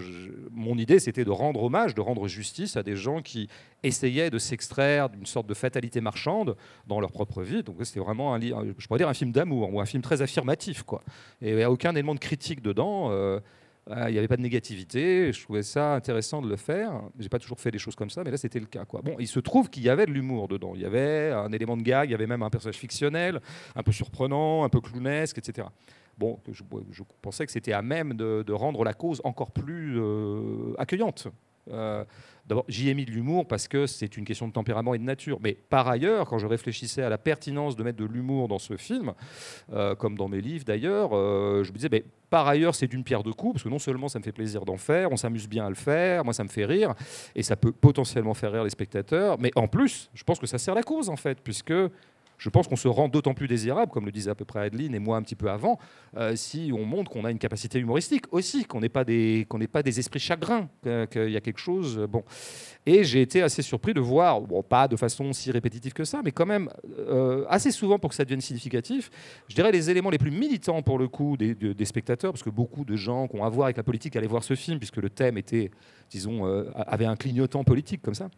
mon 0.50 0.76
idée, 0.78 0.98
c'était 0.98 1.24
de 1.24 1.30
rendre 1.30 1.62
hommage, 1.62 1.94
de 1.94 2.00
rendre 2.00 2.26
justice 2.26 2.76
à 2.76 2.82
des 2.82 2.96
gens 2.96 3.22
qui 3.22 3.48
essayaient 3.82 4.30
de 4.30 4.38
s'extraire 4.38 5.10
d'une 5.10 5.26
sorte 5.26 5.46
de 5.46 5.54
fatalité 5.54 6.00
marchande 6.00 6.56
dans 6.86 7.00
leur 7.00 7.12
propre 7.12 7.42
vie. 7.42 7.62
Donc 7.62 7.76
c'était 7.82 8.00
vraiment, 8.00 8.34
un, 8.34 8.40
je 8.40 8.86
pourrais 8.86 8.98
dire, 8.98 9.08
un 9.08 9.14
film 9.14 9.32
d'amour 9.32 9.72
ou 9.72 9.80
un 9.80 9.86
film 9.86 10.02
très 10.02 10.22
affirmatif, 10.22 10.82
quoi. 10.82 11.02
Et 11.40 11.50
il 11.50 11.56
n'y 11.56 11.62
a 11.62 11.70
aucun 11.70 11.92
élément 11.92 12.14
de 12.14 12.20
critique 12.20 12.62
dedans. 12.62 13.10
Euh, 13.10 13.40
ah, 13.90 14.08
il 14.08 14.12
n'y 14.12 14.18
avait 14.18 14.28
pas 14.28 14.36
de 14.36 14.42
négativité, 14.42 15.32
je 15.32 15.42
trouvais 15.42 15.64
ça 15.64 15.94
intéressant 15.94 16.40
de 16.40 16.48
le 16.48 16.56
faire. 16.56 17.02
J'ai 17.18 17.28
pas 17.28 17.40
toujours 17.40 17.60
fait 17.60 17.72
des 17.72 17.78
choses 17.78 17.96
comme 17.96 18.10
ça, 18.10 18.22
mais 18.22 18.30
là 18.30 18.36
c'était 18.36 18.60
le 18.60 18.66
cas. 18.66 18.84
Quoi. 18.84 19.02
Bon, 19.02 19.16
il 19.18 19.26
se 19.26 19.40
trouve 19.40 19.70
qu'il 19.70 19.82
y 19.82 19.88
avait 19.88 20.06
de 20.06 20.12
l'humour 20.12 20.46
dedans. 20.46 20.72
Il 20.76 20.82
y 20.82 20.84
avait 20.84 21.32
un 21.32 21.50
élément 21.50 21.76
de 21.76 21.82
gag, 21.82 22.08
il 22.08 22.12
y 22.12 22.14
avait 22.14 22.28
même 22.28 22.42
un 22.42 22.50
personnage 22.50 22.76
fictionnel, 22.76 23.40
un 23.74 23.82
peu 23.82 23.90
surprenant, 23.90 24.62
un 24.62 24.68
peu 24.68 24.80
clownesque, 24.80 25.38
etc. 25.38 25.66
Bon, 26.16 26.38
je, 26.52 26.62
pensais 27.22 27.44
que 27.44 27.52
c'était 27.52 27.72
à 27.72 27.82
même 27.82 28.14
de, 28.14 28.52
rendre 28.52 28.84
la 28.84 28.94
cause 28.94 29.20
encore 29.24 29.50
plus 29.50 29.98
euh, 29.98 30.74
accueillante. 30.78 31.26
Euh, 31.70 32.04
D'abord, 32.46 32.64
j'y 32.68 32.88
ai 32.88 32.94
mis 32.94 33.04
de 33.04 33.12
l'humour 33.12 33.46
parce 33.46 33.68
que 33.68 33.86
c'est 33.86 34.16
une 34.16 34.24
question 34.24 34.48
de 34.48 34.52
tempérament 34.52 34.94
et 34.94 34.98
de 34.98 35.04
nature. 35.04 35.38
Mais 35.40 35.54
par 35.54 35.86
ailleurs, 35.88 36.28
quand 36.28 36.38
je 36.38 36.46
réfléchissais 36.46 37.02
à 37.02 37.08
la 37.08 37.18
pertinence 37.18 37.76
de 37.76 37.84
mettre 37.84 37.98
de 37.98 38.04
l'humour 38.04 38.48
dans 38.48 38.58
ce 38.58 38.76
film, 38.76 39.12
euh, 39.72 39.94
comme 39.94 40.16
dans 40.18 40.28
mes 40.28 40.40
livres 40.40 40.64
d'ailleurs, 40.64 41.10
euh, 41.12 41.62
je 41.62 41.70
me 41.70 41.76
disais, 41.76 41.88
mais 41.90 42.04
par 42.30 42.48
ailleurs, 42.48 42.74
c'est 42.74 42.88
d'une 42.88 43.04
pierre 43.04 43.22
deux 43.22 43.32
coups, 43.32 43.54
parce 43.54 43.62
que 43.62 43.68
non 43.68 43.78
seulement 43.78 44.08
ça 44.08 44.18
me 44.18 44.24
fait 44.24 44.32
plaisir 44.32 44.64
d'en 44.64 44.76
faire, 44.76 45.12
on 45.12 45.16
s'amuse 45.16 45.48
bien 45.48 45.66
à 45.66 45.68
le 45.68 45.76
faire, 45.76 46.24
moi 46.24 46.32
ça 46.32 46.42
me 46.42 46.48
fait 46.48 46.64
rire, 46.64 46.94
et 47.36 47.42
ça 47.42 47.56
peut 47.56 47.72
potentiellement 47.72 48.34
faire 48.34 48.52
rire 48.52 48.64
les 48.64 48.70
spectateurs, 48.70 49.38
mais 49.38 49.50
en 49.54 49.68
plus, 49.68 50.10
je 50.14 50.24
pense 50.24 50.38
que 50.38 50.46
ça 50.46 50.58
sert 50.58 50.74
la 50.74 50.82
cause 50.82 51.10
en 51.10 51.16
fait, 51.16 51.40
puisque 51.42 51.74
je 52.42 52.48
pense 52.48 52.66
qu'on 52.66 52.74
se 52.74 52.88
rend 52.88 53.08
d'autant 53.08 53.34
plus 53.34 53.46
désirable, 53.46 53.92
comme 53.92 54.04
le 54.04 54.10
disait 54.10 54.30
à 54.30 54.34
peu 54.34 54.44
près 54.44 54.58
Adeline 54.58 54.96
et 54.96 54.98
moi 54.98 55.16
un 55.16 55.22
petit 55.22 55.36
peu 55.36 55.48
avant, 55.48 55.78
euh, 56.16 56.34
si 56.34 56.72
on 56.76 56.84
montre 56.84 57.08
qu'on 57.08 57.24
a 57.24 57.30
une 57.30 57.38
capacité 57.38 57.78
humoristique 57.78 58.24
aussi, 58.32 58.64
qu'on 58.64 58.80
n'est 58.80 58.88
pas 58.88 59.04
des 59.04 59.46
pas 59.70 59.84
des 59.84 60.00
esprits 60.00 60.18
chagrins, 60.18 60.68
qu'il 60.82 61.30
y 61.30 61.36
a 61.36 61.40
quelque 61.40 61.60
chose. 61.60 62.00
Euh, 62.00 62.08
bon, 62.08 62.24
et 62.84 63.04
j'ai 63.04 63.22
été 63.22 63.42
assez 63.42 63.62
surpris 63.62 63.94
de 63.94 64.00
voir, 64.00 64.40
bon, 64.40 64.60
pas 64.64 64.88
de 64.88 64.96
façon 64.96 65.32
si 65.32 65.52
répétitive 65.52 65.92
que 65.92 66.02
ça, 66.02 66.20
mais 66.24 66.32
quand 66.32 66.44
même 66.44 66.68
euh, 66.98 67.44
assez 67.48 67.70
souvent 67.70 68.00
pour 68.00 68.10
que 68.10 68.16
ça 68.16 68.24
devienne 68.24 68.40
significatif. 68.40 69.08
Je 69.46 69.54
dirais 69.54 69.70
les 69.70 69.88
éléments 69.88 70.10
les 70.10 70.18
plus 70.18 70.32
militants 70.32 70.82
pour 70.82 70.98
le 70.98 71.06
coup 71.06 71.36
des, 71.36 71.54
des, 71.54 71.84
spectateurs, 71.84 72.32
parce 72.32 72.42
que 72.42 72.50
beaucoup 72.50 72.84
de 72.84 72.96
gens 72.96 73.28
qui 73.28 73.36
ont 73.36 73.44
à 73.44 73.48
voir 73.48 73.66
avec 73.66 73.76
la 73.76 73.84
politique 73.84 74.16
allaient 74.16 74.26
voir 74.26 74.42
ce 74.42 74.56
film, 74.56 74.80
puisque 74.80 74.96
le 74.96 75.10
thème 75.10 75.38
était, 75.38 75.70
disons, 76.10 76.44
avait 76.74 77.06
un 77.06 77.14
clignotant 77.14 77.62
politique 77.62 78.02
comme 78.02 78.14
ça 78.14 78.28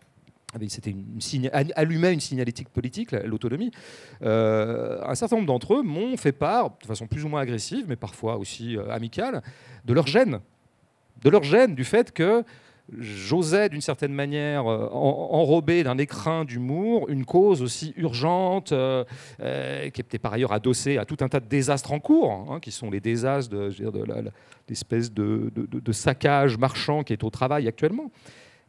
c'était 0.68 0.90
une, 0.90 1.50
allumait 1.74 2.12
une 2.12 2.20
signalétique 2.20 2.68
politique, 2.68 3.12
l'autonomie. 3.12 3.70
Euh, 4.22 5.00
un 5.05 5.14
certain 5.14 5.36
nombre 5.36 5.46
d'entre 5.46 5.74
eux 5.74 5.82
m'ont 5.82 6.16
fait 6.16 6.32
part, 6.32 6.70
de 6.80 6.86
façon 6.86 7.07
plus 7.07 7.24
ou 7.24 7.28
moins 7.28 7.40
agressive, 7.40 7.84
mais 7.88 7.96
parfois 7.96 8.36
aussi 8.36 8.76
euh, 8.76 8.88
amicale, 8.90 9.42
de 9.84 9.92
leur 9.92 10.07
gêne, 10.07 10.40
de 11.22 11.30
leur 11.30 11.42
gêne 11.42 11.74
du 11.74 11.84
fait 11.84 12.12
que 12.12 12.44
j'osais 12.98 13.70
d'une 13.70 13.80
certaine 13.80 14.12
manière 14.12 14.66
euh, 14.66 14.88
enrober 14.92 15.84
d'un 15.84 15.96
écrin 15.96 16.44
d'humour 16.44 17.09
une 17.09 17.24
cause 17.24 17.62
aussi 17.62 17.94
urgente, 17.96 18.74
qui 19.38 20.00
était 20.00 20.18
par 20.18 20.34
ailleurs 20.34 20.52
adossée 20.52 20.98
à 20.98 21.05
tout 21.05 21.16
un 21.20 21.28
tas 21.28 21.40
de 21.40 21.46
désastres 21.46 21.92
en 21.92 22.00
cours, 22.00 22.46
hein, 22.50 22.61
qui 22.61 22.70
sont 22.70 22.90
les 22.90 23.00
désastres 23.00 23.50
de, 23.50 23.70
de, 23.70 24.30
l'espèce 24.68 25.12
de, 25.12 25.50
de, 25.55 25.92
saccage 25.92 26.59
marchand 26.59 27.02
qui 27.02 27.12
est 27.12 27.24
au 27.24 27.30
travail 27.30 27.68
actuellement. 27.68 28.11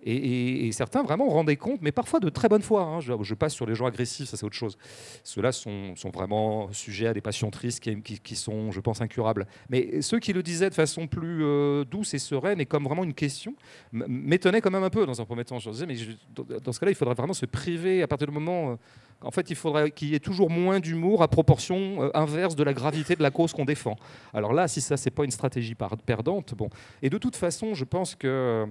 Et, 0.07 0.71
certains 0.71 1.01
vraiment 1.01 1.27
rendaient 1.29 1.55
compte, 1.55 1.81
mais 1.81 1.91
parfois 1.91 2.19
de 2.19 2.29
très 2.29 2.47
bonne 2.47 2.61
foi. 2.61 2.83
Hein. 2.83 2.99
Je, 2.99 3.33
passe 3.33 3.53
sur 3.53 3.65
les 3.65 3.73
gens 3.73 3.87
agressifs, 3.87 4.29
ça 4.29 4.37
c'est 4.37 4.45
autre 4.45 4.55
chose. 4.55 4.77
Ceux-là 5.23 5.51
sont, 5.51 5.95
vraiment 6.13 6.71
sujets 6.71 7.07
à 7.07 7.13
des 7.13 7.21
passions 7.21 7.49
tristes 7.49 7.79
qui, 7.79 8.35
sont, 8.35 8.71
je 8.71 8.79
pense, 8.79 9.01
incurables. 9.01 9.47
Mais 9.69 10.01
ceux 10.01 10.19
qui 10.19 10.31
le 10.31 10.43
disaient 10.43 10.69
de 10.69 10.75
façon 10.75 11.07
plus 11.07 11.43
euh, 11.43 11.83
douce 11.85 12.13
et 12.13 12.19
sereine 12.19 12.61
et 12.61 12.65
comme 12.65 12.83
vraiment 12.83 13.03
une 13.03 13.15
question, 13.15 13.55
m'étonnaient 13.91 14.61
quand 14.61 14.71
même 14.71 14.83
un 14.83 14.89
peu 14.91 15.05
dans 15.07 15.19
un 15.19 15.25
premier 15.25 15.43
temps. 15.43 15.57
Je 15.57 15.71
disais, 15.71 15.87
mais 15.87 15.95
dans 16.35 16.71
ce 16.71 16.79
cas-là, 16.79 16.91
il 16.91 16.95
faudrait 16.95 17.15
vraiment 17.15 17.33
se 17.33 17.45
priver 17.45 18.03
à 18.03 18.07
partir 18.07 18.27
du 18.27 18.33
moment... 18.33 18.71
Euh, 18.71 18.75
en 19.21 19.31
fait, 19.31 19.49
il 19.49 19.55
faudrait 19.55 19.91
qu'il 19.91 20.09
y 20.09 20.15
ait 20.15 20.19
toujours 20.19 20.49
moins 20.51 20.79
d'humour 20.79 21.23
à 21.23 21.27
proportion 21.27 22.03
euh, 22.03 22.09
inverse 22.13 22.55
de 22.55 22.63
la 22.63 22.73
gravité 22.73 23.15
de 23.15 23.23
la 23.23 23.31
cause 23.31 23.53
qu'on 23.53 23.65
défend. 23.65 23.95
Alors 24.33 24.53
là, 24.53 24.67
si 24.67 24.81
ça, 24.81 24.97
c'est 24.97 25.09
pas 25.09 25.23
une 25.23 25.31
stratégie 25.31 25.75
perdante, 26.05 26.53
bon. 26.53 26.69
Et 27.01 27.09
de 27.09 27.17
toute 27.17 27.35
façon, 27.35 27.73
je 27.73 27.85
pense 27.85 28.13
que 28.13 28.67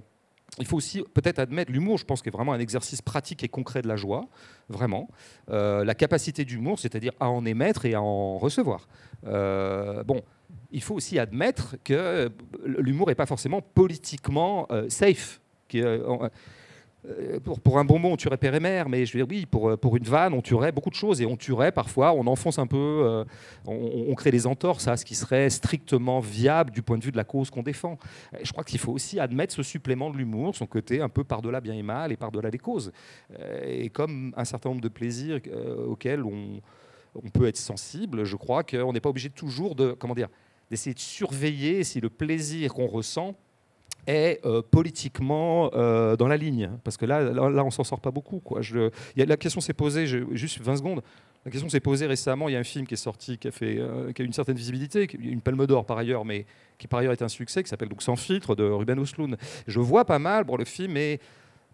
il 0.59 0.67
faut 0.67 0.77
aussi 0.77 1.03
peut-être 1.15 1.39
admettre 1.39 1.73
l'humour, 1.73 1.99
je 1.99 2.05
pense, 2.05 2.23
qu'il 2.23 2.29
est 2.31 2.37
vraiment 2.37 2.53
un 2.53 2.61
exercice 2.61 3.03
pratique 3.03 3.43
et 3.43 3.49
concret 3.49 3.83
de 3.83 3.89
la 3.89 3.97
joie, 3.97 4.29
vraiment. 4.69 5.09
Euh, 5.51 5.85
la 5.85 5.95
capacité 5.95 6.45
d'humour, 6.45 6.79
c'est-à-dire 6.79 7.13
à 7.19 7.29
en 7.29 7.45
émettre 7.45 7.87
et 7.87 7.95
à 7.95 8.03
en 8.03 8.39
recevoir. 8.39 8.87
Euh, 9.27 10.05
bon, 10.05 10.23
il 10.71 10.83
faut 10.83 10.95
aussi 10.95 11.19
admettre 11.19 11.77
que 11.83 12.31
l'humour 12.65 13.09
n'est 13.09 13.15
pas 13.15 13.27
forcément 13.27 13.63
politiquement 13.63 14.67
euh, 14.71 14.89
safe. 14.89 15.41
Pour, 17.63 17.79
un 17.79 17.85
bonbon, 17.85 18.13
on 18.13 18.17
tuerait 18.17 18.39
père 18.39 18.55
et 18.55 18.61
mère, 18.61 18.89
mais 18.89 19.05
je 19.05 19.13
veux 19.13 19.25
dire, 19.25 19.27
oui, 19.29 19.47
pour, 19.47 19.69
euh, 19.69 19.77
pour 19.77 19.97
une 19.97 20.05
vanne, 20.05 20.33
on 20.33 20.41
tuerait 20.41 20.73
beaucoup 20.73 20.91
de 20.91 20.95
choses. 20.95 21.21
Et 21.21 21.27
on 21.27 21.37
tuerait 21.37 21.73
parfois, 21.73 22.13
on 22.13 22.27
enfonce 22.27 22.59
un 22.59 22.67
peu, 22.67 22.77
euh, 22.77 23.25
on, 23.67 24.15
crée 24.15 24.31
des 24.31 24.47
entorses 24.47 24.89
à 24.89 24.97
ce 24.97 25.05
qui 25.05 25.15
serait 25.15 25.51
strictement 25.51 26.21
viable 26.21 26.71
du 26.71 26.83
point 26.83 26.97
de 26.97 27.05
vue 27.05 27.13
de 27.13 27.17
la 27.17 27.25
cause 27.25 27.51
qu'on 27.51 27.63
défend. 27.63 27.99
je 28.43 28.51
crois 28.53 28.65
qu'il 28.65 28.79
faut 28.79 28.93
aussi 28.93 29.21
admettre 29.21 29.53
ce 29.53 29.63
supplément 29.63 30.11
de 30.11 30.17
l'humour, 30.17 30.55
son 30.55 30.67
côté 30.67 31.01
un 31.01 31.09
peu 31.09 31.25
par-delà 31.25 31.61
bien 31.61 31.75
et 31.75 31.83
mal 31.83 32.13
et 32.13 32.17
par-delà 32.17 32.49
les 32.49 32.59
causes. 32.59 32.93
et 33.67 33.91
comme 33.91 34.33
un 34.37 34.45
certain 34.45 34.71
nombre 34.71 34.81
de 34.81 34.89
plaisirs 34.89 35.41
auxquels 35.89 36.23
on, 36.23 36.61
on 37.15 37.29
peut 37.31 37.47
être 37.47 37.57
sensible, 37.57 38.25
je 38.25 38.37
crois 38.37 38.63
qu'on 38.63 38.93
n'est 38.93 39.01
pas 39.01 39.11
obligé 39.11 39.31
toujours 39.31 39.75
de, 39.75 39.93
comment 39.93 40.15
dire, 40.15 40.29
d'essayer 40.71 40.95
de 40.95 41.01
surveiller 41.01 41.85
si 41.85 42.01
le 42.01 42.09
plaisir 42.09 42.73
qu'on 42.73 42.87
ressent 42.87 43.35
est 44.07 44.41
euh, 44.45 44.63
politiquement 44.63 45.71
euh, 45.75 46.17
dans 46.17 46.29
la 46.29 46.37
ligne. 46.37 46.71
Parce 46.85 46.97
que 46.97 47.07
là, 47.07 47.23
là, 47.23 47.65
on 47.65 47.71
s'en 47.71 47.85
sort 47.85 48.01
pas 48.01 48.11
beaucoup. 48.11 48.41
Quoi. 48.41 48.63
Je, 48.63 48.91
y 49.17 49.23
a, 49.23 49.27
la 49.27 49.37
question 49.37 49.61
s'est 49.61 49.75
posée, 49.75 50.07
juste 50.07 50.61
20 50.61 50.77
secondes, 50.77 51.03
la 51.45 51.51
question 51.51 51.69
s'est 51.69 51.81
posée 51.81 52.07
récemment, 52.07 52.49
il 52.49 52.53
y 52.53 52.57
a 52.57 52.59
un 52.59 52.65
film 52.65 52.87
qui 52.87 52.95
est 52.95 52.99
sorti, 52.99 53.37
qui 53.37 53.49
a, 53.49 53.51
fait, 53.51 53.77
euh, 53.79 54.13
qui 54.13 54.23
a 54.23 54.25
une 54.25 54.33
certaine 54.33 54.57
visibilité, 54.57 55.07
une 55.19 55.43
palme 55.43 55.67
d'or 55.67 55.85
par 55.85 55.99
ailleurs, 55.99 56.25
mais 56.25 56.47
qui 56.79 56.87
par 56.89 57.01
ailleurs 57.01 57.13
est 57.13 57.23
un 57.23 57.29
succès, 57.29 57.63
qui 57.63 57.69
s'appelle 57.69 57.91
donc 57.91 58.03
Sans 58.03 58.17
filtre 58.17 58.55
de 58.55 58.65
Ruben 58.65 58.99
Osloon. 58.99 59.37
Je 59.67 59.81
vois 59.81 60.07
pas 60.07 60.19
mal, 60.19 60.47
pour 60.47 60.57
le 60.57 60.65
film, 60.65 60.93
mais 60.93 61.21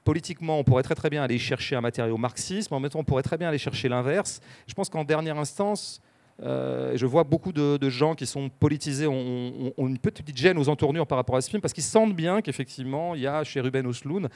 politiquement, 0.03 0.59
on 0.59 0.65
pourrait 0.65 0.83
très 0.83 0.97
très 0.97 1.09
bien 1.09 1.23
aller 1.23 1.39
chercher 1.39 1.77
un 1.77 1.81
matériau 1.81 2.17
marxisme, 2.17 2.75
en 2.75 2.81
même 2.81 2.91
temps, 2.91 2.99
on 2.99 3.05
pourrait 3.05 3.23
très 3.23 3.39
bien 3.39 3.49
aller 3.49 3.59
chercher 3.59 3.89
l'inverse. 3.89 4.41
Je 4.67 4.75
pense 4.75 4.89
qu'en 4.89 5.05
dernière 5.05 5.39
instance, 5.39 6.01
euh, 6.43 6.93
je 6.97 7.07
vois 7.07 7.25
beaucoup 7.25 7.53
de, 7.53 7.89
gens 7.89 8.15
qui 8.15 8.27
sont 8.27 8.49
politisés, 8.49 9.07
ont, 9.07 9.73
une 9.79 9.99
petite 9.99 10.37
gêne 10.37 10.59
aux 10.59 10.69
entournures 10.69 11.07
par 11.07 11.17
rapport 11.17 11.37
à 11.37 11.41
ce 11.41 11.51
film, 11.51 11.61
parce 11.61 11.75
qu'ils 11.75 11.85
sentent 11.85 12.15
bien 12.15 12.41
qu'effectivement, 12.41 13.15
il 13.15 13.23
y 13.23 13.27
a 13.27 13.45
chez 13.45 13.61
Ruben 13.61 13.87
Osloon 13.87 14.29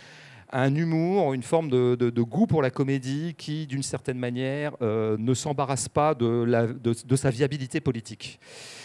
un 0.53 0.75
humour, 0.75 1.35
une 1.35 1.43
forme 1.43 1.69
de, 1.69 2.21
goût 2.21 2.47
pour 2.47 2.63
la 2.63 2.71
comédie 2.71 3.35
qui, 3.37 3.67
d'une 3.67 3.83
certaine 3.83 4.19
manière, 4.19 4.77
euh, 4.83 5.17
ne 5.19 5.35
s'embarrasse 5.35 5.89
pas 5.89 6.15
de, 6.15 7.17
sa 7.17 7.31
viabilité 7.31 7.81
politique. 7.81 8.39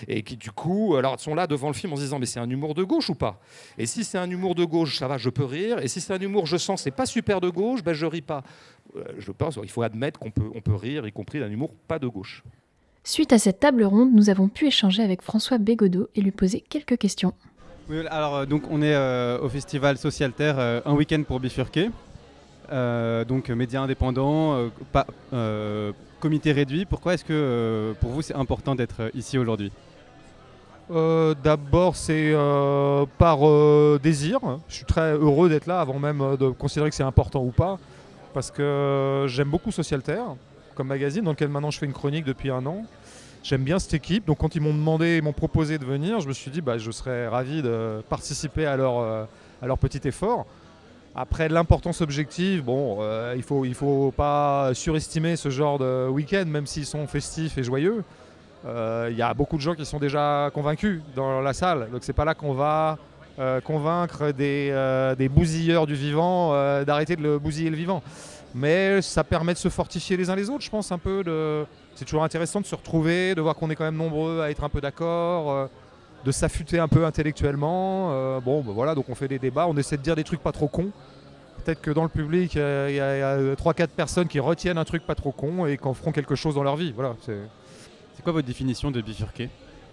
Et 0.07 0.23
qui, 0.23 0.35
du 0.35 0.51
coup, 0.51 0.95
alors, 0.95 1.19
sont 1.19 1.35
là 1.35 1.45
devant 1.45 1.67
le 1.67 1.73
film 1.73 1.93
en 1.93 1.95
se 1.95 2.01
disant, 2.01 2.17
mais 2.17 2.25
c'est 2.25 2.39
un 2.39 2.49
humour 2.49 2.73
de 2.73 2.83
gauche 2.83 3.09
ou 3.09 3.15
pas? 3.15 3.39
Et 3.77 3.85
si 3.85 4.03
c'est 4.03 4.17
un 4.17 4.29
humour 4.29 4.55
de 4.55 4.65
gauche, 4.65 4.97
ça 4.97 5.07
va, 5.07 5.17
je 5.17 5.29
peux 5.29 5.45
rire. 5.45 5.79
Et 5.79 5.87
si 5.87 6.01
c'est 6.01 6.13
un 6.13 6.19
humour, 6.19 6.47
je 6.47 6.57
sens, 6.57 6.81
c'est 6.81 6.91
pas 6.91 7.05
super 7.05 7.39
de 7.39 7.49
gauche, 7.49 7.83
ben 7.83 7.93
je 7.93 8.05
ris 8.05 8.21
pas. 8.21 8.43
Euh, 8.95 9.03
je 9.19 9.31
pense, 9.31 9.59
il 9.61 9.69
faut 9.69 9.83
admettre 9.83 10.19
qu'on 10.19 10.31
peut, 10.31 10.75
rire, 10.75 11.05
y 11.05 11.11
compris 11.11 11.39
d'un 11.39 11.51
humour 11.51 11.73
pas 11.87 11.99
de 11.99 12.07
gauche. 12.07 12.43
Suite 13.03 13.33
à 13.33 13.39
cette 13.39 13.59
table 13.59 13.83
ronde, 13.83 14.13
nous 14.13 14.29
avons 14.29 14.49
pu 14.49 14.67
échanger 14.67 15.01
avec 15.03 15.21
François 15.21 15.57
Bégodeau 15.57 16.09
et 16.15 16.21
lui 16.21 16.31
poser 16.31 16.61
quelques 16.61 16.97
questions. 16.97 17.33
Oui, 17.89 18.05
alors 18.11 18.35
euh, 18.35 18.45
donc 18.45 18.63
on 18.69 18.81
est 18.83 18.93
euh, 18.93 19.39
au 19.41 19.49
festival 19.49 19.97
Social 19.97 20.31
Terre, 20.31 20.59
euh, 20.59 20.79
un 20.85 20.93
week-end 20.93 21.23
pour 21.27 21.39
bifurquer. 21.39 21.89
donc 23.27 23.49
médias 23.49 23.81
indépendants, 23.81 24.69
pas, 24.91 25.07
comité 26.19 26.51
réduit. 26.51 26.85
Pourquoi 26.85 27.15
est-ce 27.15 27.25
que 27.25 27.95
pour 27.99 28.11
vous 28.11 28.21
c'est 28.21 28.35
important 28.35 28.75
d'être 28.75 29.09
ici 29.15 29.39
aujourd'hui? 29.39 29.71
D'abord, 30.89 31.95
c'est 31.95 32.33
par 33.17 33.39
désir. 33.99 34.39
Je 34.67 34.75
suis 34.75 34.85
très 34.85 35.13
heureux 35.13 35.49
d'être 35.49 35.65
là 35.65 35.81
avant 35.81 35.97
même 35.97 36.37
de 36.39 36.49
considérer 36.49 36.89
que 36.91 36.95
c'est 36.95 37.09
important 37.13 37.43
ou 37.43 37.51
pas. 37.51 37.79
parce 38.35 38.51
que 38.51 39.25
j'aime 39.27 39.49
beaucoup 39.49 39.71
Socialterre 39.71 40.35
comme 40.79 40.87
magazine 40.87 41.25
dans 41.25 41.31
lequel 41.31 41.49
maintenant 41.49 41.71
je 41.71 41.77
fais 41.77 41.85
une 41.85 41.91
chronique 41.91 42.23
depuis 42.23 42.49
un 42.49 42.65
an. 42.65 42.85
J'aime 43.43 43.65
bien 43.65 43.79
cette 43.79 43.93
équipe, 43.93 44.25
donc 44.25 44.37
quand 44.37 44.55
ils 44.55 44.61
m'ont 44.61 44.73
demandé, 44.73 45.17
ils 45.17 45.21
m'ont 45.21 45.33
proposé 45.33 45.77
de 45.77 45.83
venir, 45.83 46.21
je 46.21 46.27
me 46.29 46.31
suis 46.31 46.49
dit 46.51 46.61
bah, 46.61 46.77
je 46.77 46.89
serais 46.89 47.27
ravi 47.27 47.61
de 47.61 48.01
participer 48.07 48.65
à 48.65 48.77
leur, 48.77 48.99
euh, 48.99 49.25
à 49.61 49.67
leur 49.67 49.77
petit 49.77 49.99
effort. 50.07 50.45
Après 51.15 51.49
l'importance 51.49 51.99
objective, 51.99 52.63
bon, 52.63 52.99
euh, 53.01 53.33
il 53.35 53.39
ne 53.39 53.43
faut, 53.43 53.65
il 53.65 53.73
faut 53.73 54.13
pas 54.15 54.71
surestimer 54.73 55.35
ce 55.35 55.49
genre 55.49 55.79
de 55.79 56.07
week-end, 56.07 56.45
même 56.47 56.65
s'ils 56.65 56.85
sont 56.85 57.05
festifs 57.07 57.57
et 57.57 57.63
joyeux. 57.63 58.05
Euh, 58.65 59.09
Il 59.11 59.17
y 59.17 59.21
a 59.21 59.33
beaucoup 59.33 59.57
de 59.57 59.61
gens 59.61 59.75
qui 59.75 59.85
sont 59.85 59.99
déjà 59.99 60.49
convaincus 60.53 61.01
dans 61.13 61.41
la 61.41 61.51
salle, 61.51 61.89
donc 61.91 62.05
c'est 62.05 62.13
pas 62.13 62.23
là 62.23 62.35
qu'on 62.35 62.53
va 62.53 62.97
convaincre 63.63 64.31
des, 64.31 65.13
des, 65.17 65.29
bousilleurs 65.29 65.87
du 65.87 65.93
vivant 65.93 66.51
d'arrêter 66.83 67.15
de 67.15 67.23
le 67.23 67.39
bousiller 67.39 67.69
le 67.69 67.77
vivant. 67.77 68.03
Mais 68.55 69.01
ça 69.01 69.23
permet 69.23 69.53
de 69.53 69.57
se 69.59 69.69
fortifier 69.69 70.17
les 70.17 70.29
uns 70.29 70.35
les 70.35 70.49
autres, 70.49 70.63
je 70.63 70.69
pense 70.69 70.91
un 70.91 70.97
peu. 70.97 71.23
De... 71.23 71.65
C'est 71.95 72.05
toujours 72.05 72.23
intéressant 72.23 72.61
de 72.61 72.65
se 72.65 72.75
retrouver, 72.75 73.35
de 73.35 73.41
voir 73.41 73.55
qu'on 73.55 73.69
est 73.69 73.75
quand 73.75 73.83
même 73.83 73.97
nombreux 73.97 74.41
à 74.41 74.49
être 74.49 74.63
un 74.63 74.69
peu 74.69 74.81
d'accord, 74.81 75.69
de 76.25 76.31
s'affûter 76.31 76.79
un 76.79 76.87
peu 76.87 77.05
intellectuellement. 77.05 78.39
bon, 78.39 78.61
ben 78.61 78.71
voilà, 78.71 78.95
donc 78.95 79.09
on 79.09 79.15
fait 79.15 79.27
des 79.27 79.39
débats, 79.39 79.67
on 79.67 79.77
essaie 79.77 79.97
de 79.97 80.01
dire 80.01 80.15
des 80.15 80.23
trucs 80.23 80.41
pas 80.41 80.51
trop 80.51 80.67
cons. 80.67 80.91
Peut-être 81.63 81.81
que 81.81 81.91
dans 81.91 82.03
le 82.03 82.09
public, 82.09 82.55
il 82.55 82.95
y 82.95 82.99
a, 82.99 83.29
a 83.31 83.37
3-4 83.37 83.87
personnes 83.89 84.27
qui 84.27 84.39
retiennent 84.39 84.77
un 84.77 84.85
truc 84.85 85.05
pas 85.05 85.15
trop 85.15 85.31
con 85.31 85.65
et 85.65 85.77
qui 85.77 85.87
en 85.87 85.93
feront 85.93 86.11
quelque 86.11 86.35
chose 86.35 86.55
dans 86.55 86.63
leur 86.63 86.77
vie. 86.77 86.93
Voilà, 86.93 87.15
c'est... 87.25 87.37
quoi 88.23 88.33
votre 88.33 88.47
définition 88.47 88.91
de 88.91 89.01
bifurqué 89.01 89.49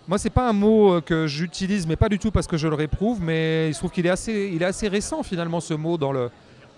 moi, 0.08 0.18
c'est 0.18 0.30
pas 0.30 0.48
un 0.48 0.52
mot 0.52 1.00
que 1.00 1.26
j'utilise, 1.26 1.84
mais 1.84 1.96
pas 1.96 2.08
du 2.08 2.20
tout 2.20 2.30
parce 2.30 2.46
que 2.46 2.56
je 2.56 2.68
le 2.68 2.76
réprouve, 2.76 3.20
mais 3.20 3.68
il 3.68 3.74
se 3.74 3.80
trouve 3.80 3.90
qu'il 3.90 4.06
est 4.06 4.10
assez, 4.10 4.52
il 4.54 4.62
est 4.62 4.66
assez 4.66 4.86
récent 4.86 5.24
finalement 5.24 5.58
ce 5.58 5.74
mot 5.74 5.98
dans, 5.98 6.12
le, 6.12 6.30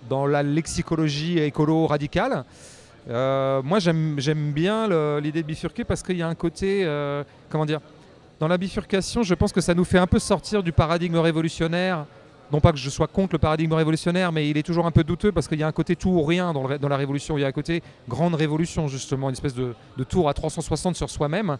dans 0.09 0.27
la 0.27 0.43
lexicologie 0.43 1.39
écolo-radicale. 1.39 2.45
Euh, 3.09 3.63
moi, 3.63 3.79
j'aime 3.79 4.53
bien 4.53 4.89
l'idée 5.21 5.43
de 5.43 5.47
bifurquer 5.47 5.85
parce 5.85 6.03
qu'il 6.03 6.17
y 6.17 6.23
a 6.23 6.29
un 6.29 6.35
côté, 6.35 6.83
euh, 6.85 7.25
comment 7.49 7.67
dire, 7.67 7.81
dans 8.41 8.49
la 8.49 8.59
bifurcation, 8.59 9.23
je 9.23 9.35
pense 9.35 9.53
que 9.53 9.61
ça 9.61 9.75
nous 9.75 9.85
fait 9.85 9.99
un 9.99 10.07
peu 10.07 10.19
sortir 10.19 10.63
du 10.63 10.73
paradigme 10.73 11.17
révolutionnaire. 11.17 12.07
Non 12.51 12.61
pas 12.61 12.73
que 12.73 12.79
je 12.79 12.89
sois 12.89 13.07
contre 13.07 13.35
le 13.35 13.39
paradigme 13.39 13.75
révolutionnaire, 13.75 14.33
mais 14.33 14.49
il 14.49 14.57
est 14.57 14.63
toujours 14.63 14.87
un 14.87 14.91
peu 14.91 15.05
douteux 15.05 15.33
parce 15.33 15.49
qu'il 15.49 15.59
y 15.59 15.63
a 15.63 15.67
un 15.67 15.73
côté 15.73 15.97
tout 15.97 16.09
ou 16.09 16.23
rien 16.23 16.55
dans, 16.55 16.89
la 16.89 16.97
révolution. 16.97 17.37
Il 17.37 17.43
y 17.43 17.45
a 17.45 17.49
un 17.49 17.53
côté 17.53 17.83
grande 18.09 18.35
révolution, 18.35 18.89
justement, 18.89 19.29
une 19.29 19.35
espèce 19.35 19.55
de 19.55 19.75
tour 20.09 20.29
à 20.31 20.35
360 20.35 20.97
sur 20.97 21.11
soi-même 21.11 21.59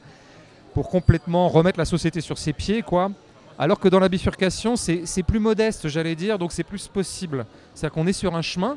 pour 0.73 0.89
complètement 0.89 1.49
remettre 1.49 1.79
la 1.79 1.85
société 1.85 2.21
sur 2.21 2.39
ses 2.39 2.53
pieds, 2.53 2.83
quoi. 2.83 3.11
Alors 3.59 3.81
que 3.81 3.89
dans 3.89 3.99
la 3.99 4.09
bifurcation, 4.09 4.77
c'est 4.77 5.23
plus 5.25 5.41
modeste, 5.41 5.89
j'allais 5.89 6.15
dire, 6.15 6.39
donc 6.39 6.53
c'est 6.53 6.63
plus 6.63 6.87
possible. 6.87 7.45
C'est-à-dire 7.75 7.93
qu'on 7.93 8.07
est 8.07 8.13
sur 8.13 8.37
un 8.37 8.43
chemin 8.43 8.77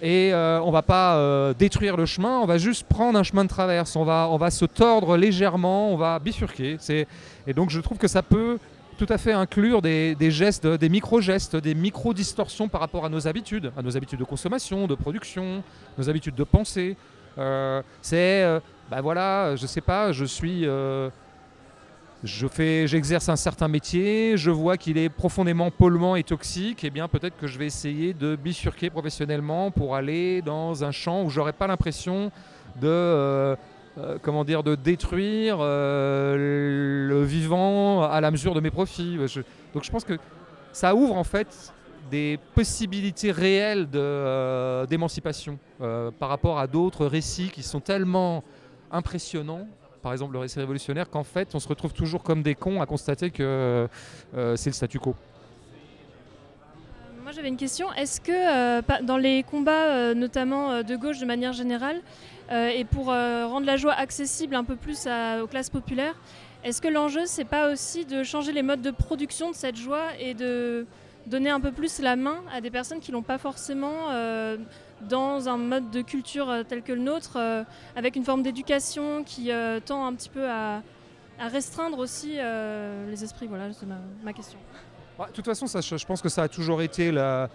et 0.00 0.32
euh, 0.32 0.58
on 0.62 0.70
va 0.70 0.80
pas 0.80 1.16
euh, 1.16 1.52
détruire 1.52 1.98
le 1.98 2.06
chemin, 2.06 2.38
on 2.38 2.46
va 2.46 2.56
juste 2.56 2.84
prendre 2.84 3.18
un 3.18 3.22
chemin 3.22 3.44
de 3.44 3.50
traverse, 3.50 3.96
on 3.96 4.04
va, 4.04 4.28
on 4.30 4.38
va 4.38 4.50
se 4.50 4.64
tordre 4.64 5.18
légèrement, 5.18 5.92
on 5.92 5.96
va 5.96 6.18
bifurquer. 6.18 6.78
Et 7.46 7.52
donc 7.52 7.68
je 7.68 7.78
trouve 7.80 7.98
que 7.98 8.08
ça 8.08 8.22
peut 8.22 8.58
tout 8.96 9.06
à 9.10 9.18
fait 9.18 9.32
inclure 9.32 9.82
des, 9.82 10.16
gestes, 10.30 10.66
des 10.66 10.88
micro-gestes, 10.88 11.56
des 11.56 11.74
micro-distorsions 11.74 12.68
par 12.68 12.80
rapport 12.80 13.04
à 13.04 13.10
nos 13.10 13.28
habitudes, 13.28 13.70
à 13.76 13.82
nos 13.82 13.98
habitudes 13.98 14.18
de 14.18 14.24
consommation, 14.24 14.86
de 14.86 14.94
production, 14.94 15.62
nos 15.98 16.08
habitudes 16.08 16.34
de 16.34 16.44
pensée. 16.44 16.96
Euh, 17.36 17.82
c'est 18.00 18.46
ben 18.90 19.02
voilà, 19.02 19.56
je 19.56 19.66
sais 19.66 19.82
pas, 19.82 20.12
je 20.12 20.24
suis. 20.24 20.66
Je 22.22 22.46
fais, 22.46 22.86
j'exerce 22.86 23.30
un 23.30 23.36
certain 23.36 23.66
métier, 23.66 24.36
je 24.36 24.50
vois 24.50 24.76
qu'il 24.76 24.98
est 24.98 25.08
profondément 25.08 25.70
polluant 25.70 26.16
et 26.16 26.22
toxique, 26.22 26.84
et 26.84 26.88
eh 26.88 26.90
bien 26.90 27.08
peut-être 27.08 27.38
que 27.38 27.46
je 27.46 27.58
vais 27.58 27.64
essayer 27.64 28.12
de 28.12 28.36
bifurquer 28.36 28.90
professionnellement 28.90 29.70
pour 29.70 29.96
aller 29.96 30.42
dans 30.42 30.84
un 30.84 30.90
champ 30.90 31.22
où 31.22 31.30
j'aurais 31.30 31.54
pas 31.54 31.66
l'impression 31.66 32.30
de, 32.78 32.88
euh, 32.88 33.56
euh, 33.96 34.18
comment 34.20 34.44
dire, 34.44 34.62
de 34.62 34.74
détruire 34.74 35.56
euh, 35.60 37.08
le 37.08 37.24
vivant 37.24 38.02
à 38.02 38.20
la 38.20 38.30
mesure 38.30 38.52
de 38.52 38.60
mes 38.60 38.70
profits. 38.70 39.16
Donc 39.72 39.82
je 39.84 39.90
pense 39.90 40.04
que 40.04 40.18
ça 40.72 40.94
ouvre 40.94 41.16
en 41.16 41.24
fait 41.24 41.72
des 42.10 42.38
possibilités 42.54 43.30
réelles 43.30 43.88
d'émancipation 43.88 45.58
par 45.78 46.28
rapport 46.28 46.58
à 46.58 46.66
d'autres 46.66 47.06
récits 47.06 47.48
qui 47.48 47.62
sont 47.62 47.80
tellement 47.80 48.44
impressionnant, 48.90 49.66
par 50.02 50.12
exemple 50.12 50.32
le 50.32 50.38
récit 50.38 50.58
révolutionnaire, 50.58 51.10
qu'en 51.10 51.24
fait 51.24 51.54
on 51.54 51.60
se 51.60 51.68
retrouve 51.68 51.92
toujours 51.92 52.22
comme 52.22 52.42
des 52.42 52.54
cons 52.54 52.80
à 52.80 52.86
constater 52.86 53.30
que 53.30 53.88
euh, 54.36 54.56
c'est 54.56 54.70
le 54.70 54.74
statu 54.74 54.98
quo. 54.98 55.10
Euh, 55.10 57.22
moi 57.22 57.32
j'avais 57.32 57.48
une 57.48 57.56
question. 57.56 57.92
Est-ce 57.94 58.20
que 58.20 58.32
euh, 58.32 58.82
dans 59.02 59.16
les 59.16 59.42
combats, 59.42 59.88
euh, 59.88 60.14
notamment 60.14 60.70
euh, 60.70 60.82
de 60.82 60.96
gauche 60.96 61.18
de 61.18 61.26
manière 61.26 61.52
générale, 61.52 62.00
euh, 62.50 62.68
et 62.68 62.84
pour 62.84 63.06
rendre 63.06 63.66
la 63.66 63.76
joie 63.76 63.92
accessible 63.92 64.54
un 64.54 64.64
peu 64.64 64.76
plus 64.76 65.06
aux 65.42 65.46
classes 65.46 65.70
populaires, 65.70 66.14
est-ce 66.64 66.82
que 66.82 66.88
l'enjeu 66.88 67.22
c'est 67.26 67.44
pas 67.44 67.72
aussi 67.72 68.04
de 68.04 68.24
changer 68.24 68.52
les 68.52 68.62
modes 68.62 68.82
de 68.82 68.90
production 68.90 69.50
de 69.50 69.54
cette 69.54 69.76
joie 69.76 70.06
et 70.18 70.34
de 70.34 70.86
donner 71.26 71.50
un 71.50 71.60
peu 71.60 71.70
plus 71.70 72.00
la 72.00 72.16
main 72.16 72.42
à 72.52 72.60
des 72.60 72.70
personnes 72.70 72.98
qui 72.98 73.12
l'ont 73.12 73.22
pas 73.22 73.38
forcément 73.38 74.08
dans 75.08 75.48
un 75.48 75.56
mode 75.56 75.90
de 75.90 76.02
culture 76.02 76.48
euh, 76.48 76.62
tel 76.62 76.82
que 76.82 76.92
le 76.92 77.00
nôtre, 77.00 77.36
euh, 77.36 77.64
avec 77.96 78.16
une 78.16 78.24
forme 78.24 78.42
d'éducation 78.42 79.24
qui 79.24 79.50
euh, 79.50 79.80
tend 79.80 80.06
un 80.06 80.14
petit 80.14 80.28
peu 80.28 80.48
à, 80.48 80.82
restreindre 81.38 81.98
aussi 81.98 82.36
les 82.36 83.24
esprits. 83.24 83.46
Voilà, 83.46 83.72
c'est 83.72 83.86
ma, 84.22 84.32
question. 84.34 84.58
De 85.18 85.32
toute 85.32 85.46
façon, 85.46 85.66
je 85.66 86.04
pense 86.04 86.20
que 86.20 86.28
ça 86.28 86.42
a 86.42 86.48
toujours 86.48 86.82
été 86.82 87.10
le 87.10 87.48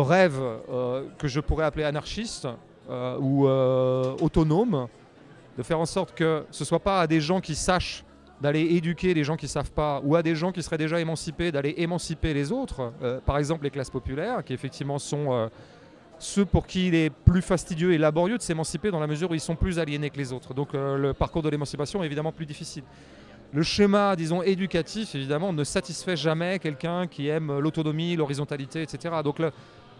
rêve 0.00 0.40
que 1.18 1.28
je 1.28 1.38
pourrais 1.40 1.66
appeler 1.66 1.84
anarchiste 1.84 2.48
ou 2.88 3.46
autonome, 3.46 4.88
de 5.58 5.62
faire 5.62 5.78
en 5.78 5.84
sorte 5.84 6.14
que 6.14 6.46
ce 6.50 6.62
ne 6.62 6.66
soit 6.66 6.78
pas 6.78 7.02
à 7.02 7.06
des 7.06 7.20
gens 7.20 7.42
qui 7.42 7.54
sachent 7.54 8.06
d'aller 8.40 8.62
éduquer 8.62 9.12
les 9.12 9.22
gens 9.22 9.36
qui 9.36 9.44
ne 9.44 9.50
savent 9.50 9.72
pas, 9.72 10.00
ou 10.02 10.16
à 10.16 10.22
des 10.22 10.34
gens 10.34 10.50
qui 10.50 10.62
seraient 10.62 10.78
déjà 10.78 10.98
émancipés, 10.98 11.52
d'aller 11.52 11.74
émanciper 11.76 12.32
les 12.32 12.52
autres, 12.52 12.90
par 13.26 13.36
exemple 13.36 13.64
les 13.64 13.70
classes 13.70 13.90
populaires, 13.90 14.42
qui 14.42 14.54
effectivement 14.54 14.98
sont 14.98 15.50
ceux 16.20 16.44
pour 16.44 16.66
qui 16.66 16.88
il 16.88 16.94
est 16.94 17.10
plus 17.10 17.42
fastidieux 17.42 17.92
et 17.92 17.98
laborieux 17.98 18.36
de 18.36 18.42
s'émanciper 18.42 18.90
dans 18.90 19.00
la 19.00 19.06
mesure 19.06 19.30
où 19.30 19.34
ils 19.34 19.40
sont 19.40 19.56
plus 19.56 19.78
aliénés 19.78 20.10
que 20.10 20.18
les 20.18 20.32
autres. 20.32 20.54
Donc 20.54 20.74
euh, 20.74 20.96
le 20.96 21.14
parcours 21.14 21.42
de 21.42 21.48
l'émancipation 21.48 22.02
est 22.02 22.06
évidemment 22.06 22.32
plus 22.32 22.46
difficile. 22.46 22.84
Le 23.52 23.62
schéma, 23.62 24.14
disons, 24.14 24.42
éducatif, 24.42 25.14
évidemment, 25.14 25.52
ne 25.52 25.64
satisfait 25.64 26.16
jamais 26.16 26.58
quelqu'un 26.60 27.08
qui 27.08 27.26
aime 27.28 27.58
l'autonomie, 27.58 28.14
l'horizontalité, 28.14 28.82
etc. 28.82 29.14
Donc 29.24 29.40
là, 29.40 29.50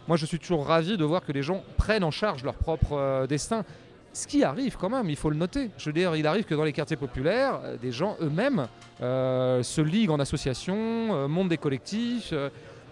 moi, 0.06 0.16
je 0.16 0.26
suis 0.26 0.38
toujours 0.38 0.66
ravi 0.66 0.96
de 0.96 1.04
voir 1.04 1.24
que 1.24 1.32
les 1.32 1.42
gens 1.42 1.64
prennent 1.76 2.04
en 2.04 2.12
charge 2.12 2.44
leur 2.44 2.54
propre 2.54 2.92
euh, 2.92 3.26
destin. 3.26 3.64
Ce 4.12 4.26
qui 4.26 4.44
arrive 4.44 4.76
quand 4.76 4.90
même, 4.90 5.08
il 5.08 5.16
faut 5.16 5.30
le 5.30 5.36
noter. 5.36 5.70
Je 5.78 5.86
veux 5.86 5.92
dire, 5.92 6.14
il 6.16 6.26
arrive 6.26 6.44
que 6.44 6.54
dans 6.54 6.64
les 6.64 6.72
quartiers 6.72 6.96
populaires, 6.96 7.60
euh, 7.64 7.76
des 7.76 7.92
gens 7.92 8.16
eux-mêmes 8.20 8.68
se 9.00 9.80
liguent 9.80 10.10
en 10.10 10.20
association, 10.20 11.26
montent 11.26 11.48
des 11.48 11.56
collectifs, 11.56 12.34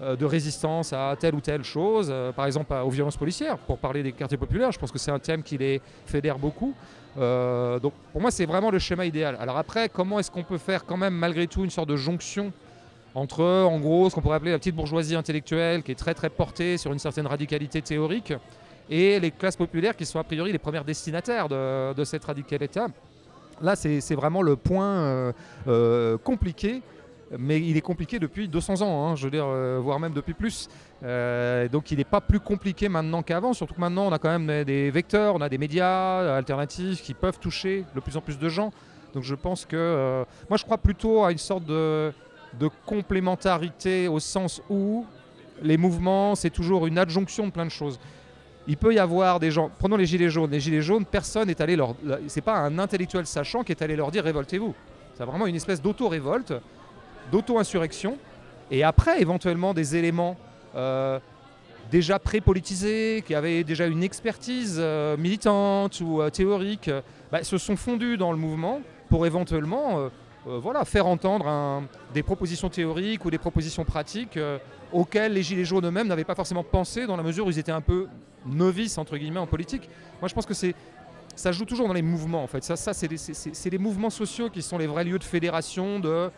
de 0.01 0.25
résistance 0.25 0.93
à 0.93 1.17
telle 1.19 1.35
ou 1.35 1.41
telle 1.41 1.65
chose, 1.65 2.09
euh, 2.11 2.33
par 2.33 2.47
exemple 2.47 2.73
aux 2.73 2.91
violences 2.91 3.17
policières, 3.17 3.59
pour 3.59 3.79
parler 3.79 4.03
des 4.03 4.13
quartiers 4.13 4.39
populaires. 4.39 4.73
Je 4.73 4.79
pense 4.79 4.93
que 4.93 4.99
c'est 4.99 5.11
un 5.11 5.19
thème 5.19 5.43
qui 5.43 5.59
les 5.59 5.81
fédère 6.07 6.39
beaucoup. 6.39 6.75
Euh, 7.19 7.79
donc 7.79 7.93
pour 8.13 8.21
moi, 8.21 8.31
c'est 8.31 8.47
vraiment 8.47 8.71
le 8.71 8.79
schéma 8.79 9.07
idéal. 9.07 9.37
Alors 9.41 9.57
après, 9.57 9.89
comment 9.89 10.19
est-ce 10.19 10.31
qu'on 10.31 10.45
peut 10.45 10.59
faire 10.59 10.85
quand 10.85 10.97
même 10.97 11.15
malgré 11.15 11.47
tout 11.47 11.65
une 11.65 11.71
sorte 11.71 11.89
de 11.89 11.97
jonction 11.97 12.53
entre, 13.15 13.43
en 13.43 13.81
gros, 13.81 14.09
ce 14.11 14.15
qu'on 14.15 14.21
pourrait 14.21 14.37
appeler 14.37 14.53
la 14.53 14.59
petite 14.59 14.77
bourgeoisie 14.77 15.17
intellectuelle, 15.17 15.83
qui 15.83 15.91
est 15.91 15.97
très 15.97 16.15
très 16.15 16.31
portée 16.31 16.77
sur 16.77 16.93
une 16.93 16.99
certaine 16.99 17.27
radicalité 17.27 17.83
théorique, 17.83 18.33
et 18.91 19.19
les 19.19 19.31
classes 19.31 19.57
populaires 19.57 19.97
qui 19.97 20.07
sont 20.07 20.21
a 20.21 20.25
priori 20.25 20.53
les 20.53 20.59
premières 20.59 20.85
destinataires 20.85 21.49
de, 21.49 22.05
cette 22.05 22.25
radicalité. 22.25 22.81
Là, 23.61 23.75
c'est 23.75 24.15
vraiment 24.15 24.43
le 24.43 24.55
point 24.55 24.99
euh, 24.99 25.33
euh, 25.67 26.19
compliqué 26.19 26.81
mais 27.37 27.61
il 27.61 27.77
est 27.77 27.83
compliqué 27.83 28.19
depuis 28.19 28.49
200 28.49 28.83
ans, 28.83 29.07
hein, 29.07 29.17
je 29.17 29.25
veux 29.25 29.31
dire, 29.31 29.45
euh, 29.47 29.79
voire 29.83 30.01
même 30.01 30.13
depuis 30.13 30.33
plus. 30.33 30.69
Euh, 31.03 31.69
donc 31.69 31.91
il 31.91 31.99
n'est 31.99 32.05
pas 32.05 32.21
plus 32.21 32.41
compliqué 32.41 32.89
maintenant 32.89 33.23
qu'avant, 33.23 33.53
surtout 33.53 33.75
que 33.75 33.81
maintenant 33.81 34.07
on 34.07 34.13
a 34.13 34.19
quand 34.19 34.37
même 34.37 34.65
des 34.65 34.91
vecteurs, 34.91 35.35
on 35.35 35.41
a 35.41 35.49
des 35.49 35.59
médias 35.59 36.37
alternatifs 36.37 37.03
qui 37.03 37.15
peuvent 37.15 37.39
toucher 37.39 37.85
de 37.95 38.01
plus 38.01 38.17
en 38.17 38.21
plus 38.21 38.39
de 38.39 38.49
gens. 38.49 38.73
Donc 39.15 39.25
je 39.25 39.35
pense 39.35 39.67
que, 39.67 39.77
euh, 39.77 40.25
moi 40.49 40.57
je 40.57 40.65
crois 40.65 40.79
plutôt 40.79 41.25
à 41.25 41.33
une 41.33 41.39
sorte 41.39 41.65
de, 41.65 42.13
de 42.59 42.69
complémentarité 42.87 44.09
au 44.09 44.21
sens 44.21 44.63
où 44.71 45.05
les 45.63 45.77
mouvements, 45.77 46.35
c'est 46.35 46.51
toujours 46.51 46.87
une 46.87 46.99
adjonction 46.99 47.47
de 47.47 47.53
plein 47.53 47.67
de 47.67 47.71
choses. 47.71 47.99
Il 48.67 48.77
peut 48.77 48.95
y 48.95 48.99
avoir 48.99 49.41
des 49.41 49.51
gens, 49.51 49.71
prenons 49.79 49.97
les 49.97 50.07
gilets 50.07 50.29
jaunes, 50.29 50.51
les 50.51 50.61
gilets 50.61 50.83
jaunes, 50.83 51.05
personne 51.05 51.49
n'est 51.49 51.61
allé 51.61 51.75
leur, 51.75 51.95
c'est 52.27 52.43
pas 52.43 52.59
un 52.59 52.79
intellectuel 52.79 53.27
sachant 53.27 53.65
qui 53.65 53.73
est 53.73 53.83
allé 53.83 53.97
leur 53.97 54.11
dire 54.11 54.25
révoltez-vous. 54.25 54.75
C'est 55.15 55.25
vraiment 55.25 55.47
une 55.47 55.57
espèce 55.57 55.83
d'auto-révolte 55.83 56.53
d'auto-insurrection, 57.31 58.19
et 58.71 58.83
après 58.83 59.21
éventuellement 59.21 59.75
des 59.75 59.97
éléments 59.97 60.37
euh, 60.75 61.19
déjà 61.91 62.19
pré-politisés, 62.19 63.23
qui 63.27 63.35
avaient 63.35 63.65
déjà 63.65 63.87
une 63.87 64.03
expertise 64.03 64.77
euh, 64.79 65.17
militante 65.17 66.01
ou 66.01 66.21
euh, 66.21 66.31
théorique, 66.31 66.91
bah, 67.33 67.43
se 67.43 67.57
sont 67.57 67.77
fondus 67.77 68.17
dans 68.17 68.33
le 68.33 68.39
mouvement 68.39 68.81
pour 69.09 69.27
éventuellement 69.27 70.11
voilà, 70.45 70.85
faire 70.85 71.07
entendre 71.07 71.83
des 72.13 72.23
propositions 72.23 72.69
théoriques 72.69 73.25
ou 73.25 73.31
des 73.31 73.39
propositions 73.39 73.85
pratiques 73.85 74.39
auxquelles 74.93 75.33
les 75.33 75.43
Gilets 75.43 75.65
jaunes 75.65 75.87
eux-mêmes 75.87 76.09
n'avaient 76.09 76.25
pas 76.25 76.35
forcément 76.35 76.63
pensé 76.63 77.07
dans 77.07 77.17
la 77.17 77.23
mesure 77.23 77.47
où 77.47 77.51
ils 77.51 77.59
étaient 77.59 77.73
un 77.73 77.81
peu 77.81 78.07
novice 78.45 78.99
entre 78.99 79.17
guillemets 79.17 79.41
en 79.41 79.47
politique. 79.47 79.89
Moi, 80.21 80.29
je 80.29 80.35
pense 80.35 80.45
que 80.45 80.53
c'est 80.53 80.75
ça 81.37 81.53
joue 81.53 81.65
toujours 81.65 81.87
dans 81.87 81.95
les 81.95 82.03
mouvements 82.03 82.43
en 82.43 82.47
fait. 82.47 82.65
Ça, 82.65 82.77
ça 82.77 82.93
c'est 82.93 83.71
les 83.71 83.79
mouvements 83.79 84.11
sociaux 84.11 84.51
qui 84.51 84.61
sont 84.61 84.77
les 84.77 84.87
vrais 84.87 85.05
lieux 85.05 85.19
de 85.19 85.25
fédération 85.25 86.01
de, 86.01 86.31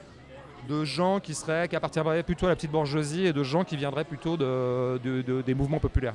de 0.68 0.84
gens 0.84 1.20
qui 1.20 1.34
seraient 1.34 1.68
qui 1.68 1.76
appartiendraient 1.76 2.22
plutôt 2.22 2.46
à 2.46 2.50
la 2.50 2.56
petite 2.56 2.70
bourgeoisie 2.70 3.26
et 3.26 3.32
de 3.32 3.42
gens 3.42 3.64
qui 3.64 3.76
viendraient 3.76 4.04
plutôt 4.04 4.36
de, 4.36 5.42
des 5.42 5.54
mouvements 5.54 5.78
populaires. 5.78 6.14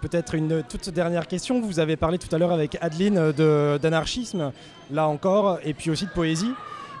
Peut-être 0.00 0.34
une 0.34 0.62
toute 0.64 0.88
dernière 0.90 1.28
question. 1.28 1.60
Vous 1.60 1.78
avez 1.78 1.96
parlé 1.96 2.18
tout 2.18 2.34
à 2.34 2.38
l'heure 2.38 2.52
avec 2.52 2.76
Adeline 2.80 3.32
d'anarchisme, 3.78 4.52
là 4.90 5.06
encore, 5.06 5.58
et 5.64 5.72
puis 5.72 5.90
aussi 5.90 6.06
de 6.06 6.10
poésie 6.10 6.52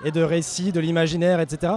et 0.04 0.10
de 0.10 0.22
récits, 0.22 0.70
de 0.70 0.80
l'imaginaire, 0.80 1.40
etc. 1.40 1.74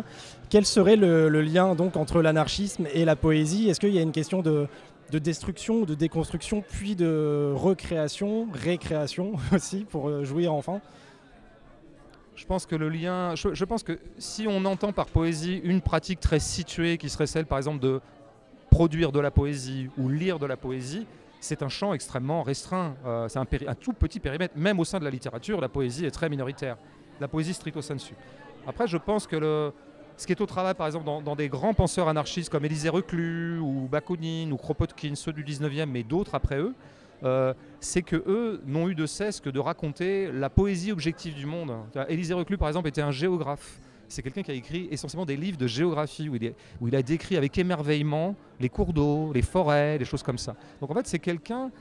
Quel 0.49 0.65
serait 0.65 0.95
le, 0.95 1.29
le, 1.29 1.41
lien 1.41 1.75
donc 1.75 1.95
entre 1.97 2.21
l'anarchisme 2.21 2.85
et 2.93 3.05
la 3.05 3.15
poésie? 3.15 3.69
Est-ce 3.69 3.79
qu'il 3.79 3.93
y 3.93 3.99
a 3.99 4.01
une 4.01 4.11
question 4.11 4.41
de, 4.41 4.67
de 5.11 5.19
destruction, 5.19 5.83
de 5.85 5.95
déconstruction, 5.95 6.63
puis 6.67 6.95
de 6.95 7.51
recréation, 7.55 8.47
récréation 8.53 9.33
aussi, 9.53 9.85
pour 9.89 10.09
euh, 10.09 10.23
jouir 10.23 10.53
enfin? 10.53 10.81
Je 12.37 12.45
pense 12.45 12.67
que 12.67 12.75
le 12.75 12.87
lien. 12.87 13.33
Je, 13.35 13.65
pense 13.65 13.83
que 13.83 13.99
si 14.19 14.45
on 14.47 14.63
entend 14.65 14.93
par 14.93 15.07
poésie 15.07 15.59
une 15.63 15.81
pratique 15.81 16.19
très 16.19 16.39
située, 16.39 16.97
qui 16.97 17.09
serait 17.09 17.25
celle 17.25 17.47
par 17.47 17.57
exemple 17.57 17.79
de 17.79 17.99
produire 18.69 19.11
de 19.11 19.19
la 19.19 19.31
poésie 19.31 19.89
ou 19.97 20.07
lire 20.07 20.37
de 20.37 20.45
la 20.45 20.55
poésie, 20.55 21.07
c'est 21.39 21.63
un 21.63 21.69
champ 21.69 21.93
extrêmement 21.93 22.43
restreint. 22.43 22.95
Euh, 23.05 23.27
c'est 23.27 23.39
un, 23.39 23.45
tout 23.73 23.93
petit 23.93 24.19
périmètre. 24.19 24.55
Même 24.55 24.79
au 24.79 24.85
sein 24.85 24.99
de 24.99 25.03
la 25.03 25.09
littérature, 25.09 25.59
la 25.59 25.67
poésie 25.67 26.05
est 26.05 26.11
très 26.11 26.29
minoritaire. 26.29 26.77
La 27.19 27.27
poésie 27.27 27.55
stricto 27.55 27.81
sensu. 27.81 28.13
Après, 28.67 28.87
je 28.87 28.97
pense 28.97 29.25
que 29.25 29.35
le, 29.35 29.73
ce 30.15 30.27
qui 30.27 30.33
est 30.33 30.41
au 30.41 30.45
travail, 30.45 30.75
par 30.75 30.85
exemple, 30.85 31.05
dans, 31.05 31.35
des 31.35 31.49
grands 31.49 31.73
penseurs 31.73 32.07
anarchistes 32.07 32.51
comme 32.51 32.65
Élisée 32.65 32.89
Reclus 32.89 33.57
ou 33.59 33.87
Bakounine 33.89 34.53
ou 34.53 34.57
Kropotkin, 34.57 35.15
ceux 35.15 35.33
du 35.33 35.43
19e, 35.43 35.87
mais 35.87 36.03
d'autres 36.03 36.35
après 36.35 36.59
eux, 36.59 36.75
euh, 37.23 37.53
c'est 37.79 38.01
que 38.01 38.15
eux 38.15 38.61
n'ont 38.65 38.89
eu 38.89 38.95
de 38.95 39.05
cesse 39.05 39.39
que 39.39 39.49
de 39.49 39.59
raconter 39.59 40.31
la 40.31 40.49
poésie 40.49 40.91
objective 40.91 41.35
du 41.35 41.45
monde. 41.45 41.73
Élisée 42.09 42.33
Reclus, 42.33 42.57
par 42.57 42.67
exemple, 42.67 42.87
était 42.87 43.01
un 43.01 43.11
géographe. 43.11 43.79
C'est 44.07 44.21
quelqu'un 44.21 44.41
qui 44.41 44.51
a 44.51 44.53
écrit 44.53 44.87
essentiellement 44.89 45.25
des 45.25 45.35
livres 45.35 45.57
de 45.57 45.67
géographie 45.67 46.29
où 46.29 46.35
il, 46.87 46.95
a 46.95 47.01
décrit 47.01 47.35
avec 47.35 47.57
émerveillement 47.57 48.35
les 48.59 48.69
cours 48.69 48.93
d'eau, 48.93 49.33
les 49.33 49.41
forêts, 49.41 49.97
les 49.97 50.05
choses 50.05 50.23
comme 50.23 50.37
ça. 50.37 50.55
Donc 50.79 50.91
en 50.91 50.93
fait, 50.93 51.07
c'est 51.07 51.19
quelqu'un 51.19 51.71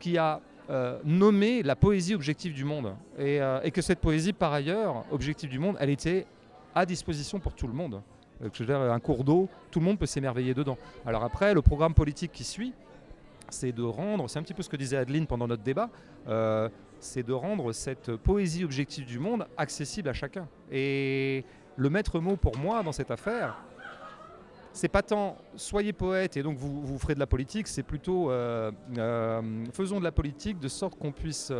qui 0.00 0.16
a 0.16 0.40
euh, 0.70 0.98
nommé 1.04 1.62
la 1.62 1.76
poésie 1.76 2.14
objective 2.14 2.54
du 2.54 2.64
monde. 2.64 2.94
Et, 3.18 3.40
euh, 3.40 3.60
et, 3.62 3.70
que 3.70 3.82
cette 3.82 4.00
poésie, 4.00 4.32
par 4.32 4.52
ailleurs, 4.52 5.04
objective 5.10 5.50
du 5.50 5.58
monde, 5.58 5.76
elle 5.78 5.90
était 5.90 6.26
à 6.74 6.86
disposition 6.86 7.38
pour 7.38 7.54
tout 7.54 7.66
le 7.66 7.72
monde. 7.74 8.00
Euh, 8.42 8.48
je 8.52 8.62
veux 8.62 8.66
dire, 8.66 8.78
un 8.78 9.00
cours 9.00 9.24
d'eau, 9.24 9.48
tout 9.70 9.80
le 9.80 9.84
monde 9.84 9.98
peut 9.98 10.06
s'émerveiller 10.06 10.54
dedans. 10.54 10.78
Alors 11.06 11.24
après, 11.24 11.54
le 11.54 11.62
programme 11.62 11.94
politique 11.94 12.32
qui 12.32 12.44
suit, 12.44 12.72
c'est 13.48 13.72
de 13.72 13.82
rendre, 13.82 14.28
c'est 14.28 14.38
un 14.38 14.42
petit 14.42 14.54
peu 14.54 14.62
ce 14.62 14.68
que 14.68 14.76
disait 14.76 14.96
Adeline 14.96 15.26
pendant 15.26 15.46
notre 15.46 15.62
débat, 15.62 15.90
euh, 16.28 16.68
c'est 17.00 17.22
de 17.22 17.32
rendre 17.32 17.72
cette 17.72 18.16
poésie 18.16 18.64
objective 18.64 19.06
du 19.06 19.18
monde 19.18 19.46
accessible 19.56 20.08
à 20.08 20.12
chacun. 20.12 20.48
Et 20.70 21.44
le 21.76 21.90
maître 21.90 22.20
mot 22.20 22.36
pour 22.36 22.56
moi 22.58 22.82
dans 22.82 22.92
cette 22.92 23.10
affaire, 23.10 23.56
c'est 24.72 24.88
pas 24.88 25.02
tant 25.02 25.36
soyez 25.56 25.92
poète 25.92 26.36
et 26.36 26.42
donc 26.42 26.56
vous, 26.56 26.82
vous 26.82 26.98
ferez 26.98 27.14
de 27.14 27.20
la 27.20 27.26
politique, 27.26 27.66
c'est 27.66 27.82
plutôt 27.82 28.30
euh, 28.30 28.70
faisons 29.72 29.98
de 29.98 30.04
la 30.04 30.12
politique 30.12 30.58
de 30.60 30.68
sorte 30.68 30.98
qu'on 30.98 31.12
puisse 31.12 31.52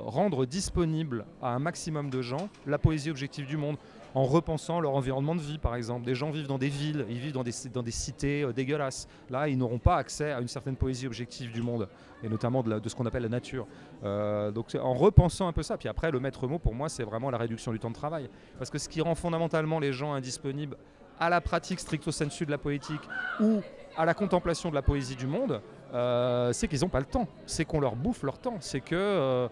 rendre 0.00 0.46
disponible 0.46 1.26
à 1.42 1.50
un 1.50 1.58
maximum 1.58 2.10
de 2.10 2.22
gens 2.22 2.48
la 2.66 2.78
poésie 2.78 3.10
objective 3.10 3.46
du 3.46 3.56
monde 3.56 3.76
en 4.14 4.24
repensant 4.24 4.80
leur 4.80 4.94
environnement 4.94 5.34
de 5.34 5.40
vie, 5.40 5.58
par 5.58 5.74
exemple. 5.74 6.06
Des 6.06 6.14
gens 6.14 6.30
vivent 6.30 6.46
dans 6.46 6.58
des 6.58 6.68
villes, 6.68 7.04
ils 7.08 7.18
vivent 7.18 7.32
dans 7.32 7.42
des, 7.42 7.52
dans 7.72 7.82
des 7.82 7.90
cités 7.90 8.42
euh, 8.42 8.52
dégueulasses. 8.52 9.08
Là, 9.28 9.48
ils 9.48 9.58
n'auront 9.58 9.80
pas 9.80 9.96
accès 9.96 10.30
à 10.30 10.40
une 10.40 10.48
certaine 10.48 10.76
poésie 10.76 11.06
objective 11.06 11.52
du 11.52 11.62
monde, 11.62 11.88
et 12.22 12.28
notamment 12.28 12.62
de, 12.62 12.88
ce 12.88 12.94
qu'on 12.94 13.06
appelle 13.06 13.24
la 13.24 13.28
nature. 13.28 13.66
Euh, 14.04 14.52
donc, 14.52 14.76
en 14.80 14.94
repensant 14.94 15.48
un 15.48 15.52
peu 15.52 15.62
ça, 15.62 15.76
puis 15.76 15.88
après, 15.88 16.12
le 16.12 16.20
maître 16.20 16.46
mot, 16.46 16.58
pour 16.58 16.74
moi, 16.74 16.88
c'est 16.88 17.02
vraiment 17.02 17.30
la 17.30 17.38
réduction 17.38 17.72
du 17.72 17.80
temps 17.80 17.90
de 17.90 17.94
travail. 17.94 18.30
Parce 18.56 18.70
que 18.70 18.78
ce 18.78 18.88
qui 18.88 19.00
rend 19.00 19.16
fondamentalement 19.16 19.80
les 19.80 19.92
gens 19.92 20.12
indisponibles 20.12 20.76
à 21.18 21.28
la 21.28 21.40
pratique 21.40 21.80
stricto 21.80 22.10
sensu 22.10 22.46
de 22.46 22.50
la 22.50 22.58
poétique 22.58 23.02
ou 23.40 23.60
à 23.96 24.04
la 24.04 24.14
contemplation 24.14 24.70
de 24.70 24.74
la 24.74 24.82
poésie 24.82 25.14
du 25.14 25.26
monde, 25.26 25.60
euh, 25.92 26.52
c'est 26.52 26.66
qu'ils 26.66 26.80
n'ont 26.80 26.88
pas 26.88 26.98
le 27.00 27.06
temps. 27.06 27.28
C'est 27.46 27.64
qu'on 27.64 27.80
leur 27.80 27.94
bouffe 27.94 28.22
leur 28.22 28.38
temps. 28.38 28.56
C'est 28.60 28.80
que 28.80 29.48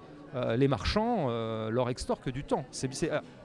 les 0.57 0.67
marchands 0.67 1.29
leur 1.69 1.91
extorquent 1.91 2.31
du 2.31 2.43
temps. 2.43 2.65
C'est, 2.71 2.89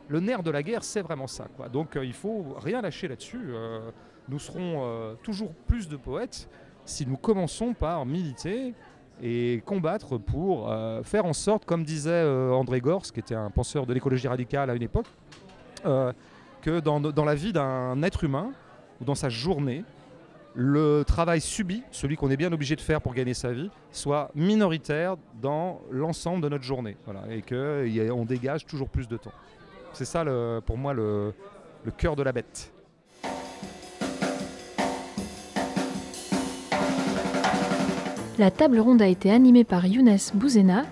le 0.07 0.19
nerf 0.19 0.43
de 0.43 0.51
la 0.51 0.63
guerre, 0.63 0.83
c'est 0.83 1.01
vraiment 1.01 1.27
ça. 1.27 1.47
Donc 1.71 1.95
euh, 1.95 2.05
il 2.05 2.13
faut 2.13 2.55
rien 2.59 2.81
lâcher 2.81 3.07
là-dessus. 3.07 3.41
Euh, 3.49 3.91
nous 4.29 4.39
serons 4.39 4.83
euh, 4.83 5.13
toujours 5.23 5.53
plus 5.67 5.87
de 5.87 5.97
poètes 5.97 6.49
si 6.85 7.05
nous 7.05 7.17
commençons 7.17 7.73
par 7.73 8.05
militer 8.05 8.73
et 9.21 9.61
combattre 9.65 10.17
pour 10.17 10.71
faire 11.03 11.25
en 11.25 11.33
sorte, 11.33 11.65
comme 11.65 11.83
disait 11.83 12.23
André 12.23 12.79
Gors, 12.79 13.01
qui 13.01 13.19
était 13.19 13.35
un 13.35 13.49
penseur 13.49 13.85
de 13.85 13.93
l'écologie 13.93 14.27
radicale 14.27 14.69
à 14.69 14.75
une 14.75 14.83
époque, 14.83 15.07
que 15.83 16.79
dans, 16.79 17.25
la 17.25 17.35
vie 17.35 17.51
d'un 17.51 18.01
être 18.03 18.23
humain 18.23 18.51
ou 19.01 19.05
dans 19.05 19.15
sa 19.15 19.27
journée, 19.27 19.83
le 20.53 21.03
travail 21.05 21.41
subi, 21.41 21.83
celui 21.91 22.15
qu'on 22.15 22.29
est 22.29 22.37
bien 22.37 22.53
obligé 22.53 22.77
de 22.77 22.81
faire 22.81 23.01
pour 23.01 23.13
gagner 23.13 23.33
sa 23.33 23.51
vie, 23.51 23.69
soit 23.91 24.31
minoritaire 24.33 25.17
dans 25.41 25.81
l'ensemble 25.91 26.41
de 26.41 26.47
notre 26.47 26.63
journée. 26.63 26.95
Et 27.29 27.41
qu'on 27.41 28.23
dégage 28.23 28.65
toujours 28.65 28.87
plus 28.87 29.09
de 29.09 29.17
temps. 29.17 29.33
C'est 29.97 30.05
ça, 30.05 30.23
pour 30.67 30.77
moi, 30.77 30.93
le, 30.93 31.33
cœur 31.97 32.15
de 32.15 32.21
la 32.21 32.31
bête. 32.31 32.71
La 38.37 38.51
table 38.51 38.79
ronde 38.79 39.01
a 39.01 39.07
été 39.07 39.31
animée 39.31 39.63
par 39.63 39.87
Younes 39.87 40.19
Bouzena. 40.35 40.83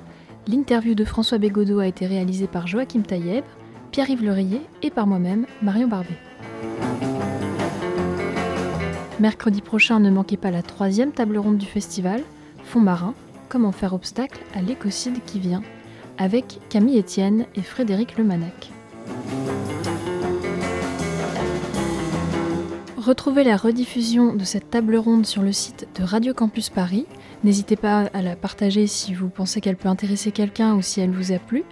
L'interview 0.47 0.95
de 0.95 1.05
François 1.05 1.37
Bégodeau 1.37 1.77
a 1.77 1.85
été 1.85 2.07
réalisée 2.07 2.47
par 2.47 2.65
Joachim 2.65 3.03
Taïeb, 3.03 3.43
Pierre-Yves 3.91 4.23
Lerillet 4.23 4.61
et 4.81 4.89
par 4.89 5.05
moi-même, 5.05 5.45
Marion 5.61 5.87
Barbet. 5.87 6.17
Mercredi 9.19 9.61
prochain, 9.61 9.99
ne 9.99 10.09
manquez 10.09 10.37
pas 10.37 10.49
la 10.49 10.63
troisième 10.63 11.11
table 11.11 11.37
ronde 11.37 11.59
du 11.59 11.67
festival, 11.67 12.23
Fond 12.63 12.81
marin, 12.81 13.13
comment 13.49 13.71
faire 13.71 13.93
obstacle 13.93 14.39
à 14.55 14.63
l'écocide 14.63 15.23
qui 15.27 15.39
vient, 15.39 15.61
avec 16.17 16.59
Camille 16.69 16.97
Etienne 16.97 17.45
et 17.53 17.61
Frédéric 17.61 18.17
Lemanac. 18.17 18.71
Retrouvez 22.97 23.43
la 23.43 23.55
rediffusion 23.55 24.33
de 24.33 24.43
cette 24.43 24.71
table 24.71 24.95
ronde 24.95 25.27
sur 25.27 25.43
le 25.43 25.51
site 25.51 25.87
de 25.99 26.03
Radio 26.03 26.33
Campus 26.33 26.69
Paris. 26.69 27.05
N'hésitez 27.43 27.75
pas 27.75 28.09
à 28.13 28.23
la 28.23 28.35
partager 28.35 28.87
si 28.87 29.13
vous 29.13 29.29
pensez 29.29 29.61
qu'elle 29.61 29.75
peut 29.75 29.89
intéresser 29.89 30.31
quelqu'un 30.31 30.73
ou 30.73 30.81
si 30.81 31.01
elle 31.01 31.11
vous 31.11 31.31
a 31.31 31.37
plu. 31.37 31.63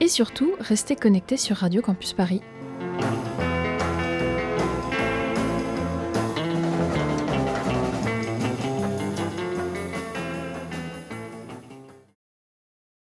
Et 0.00 0.08
surtout, 0.08 0.52
restez 0.60 0.94
connectés 0.94 1.38
sur 1.38 1.56
Radio 1.56 1.80
Campus 1.80 2.12
Paris. 2.12 2.42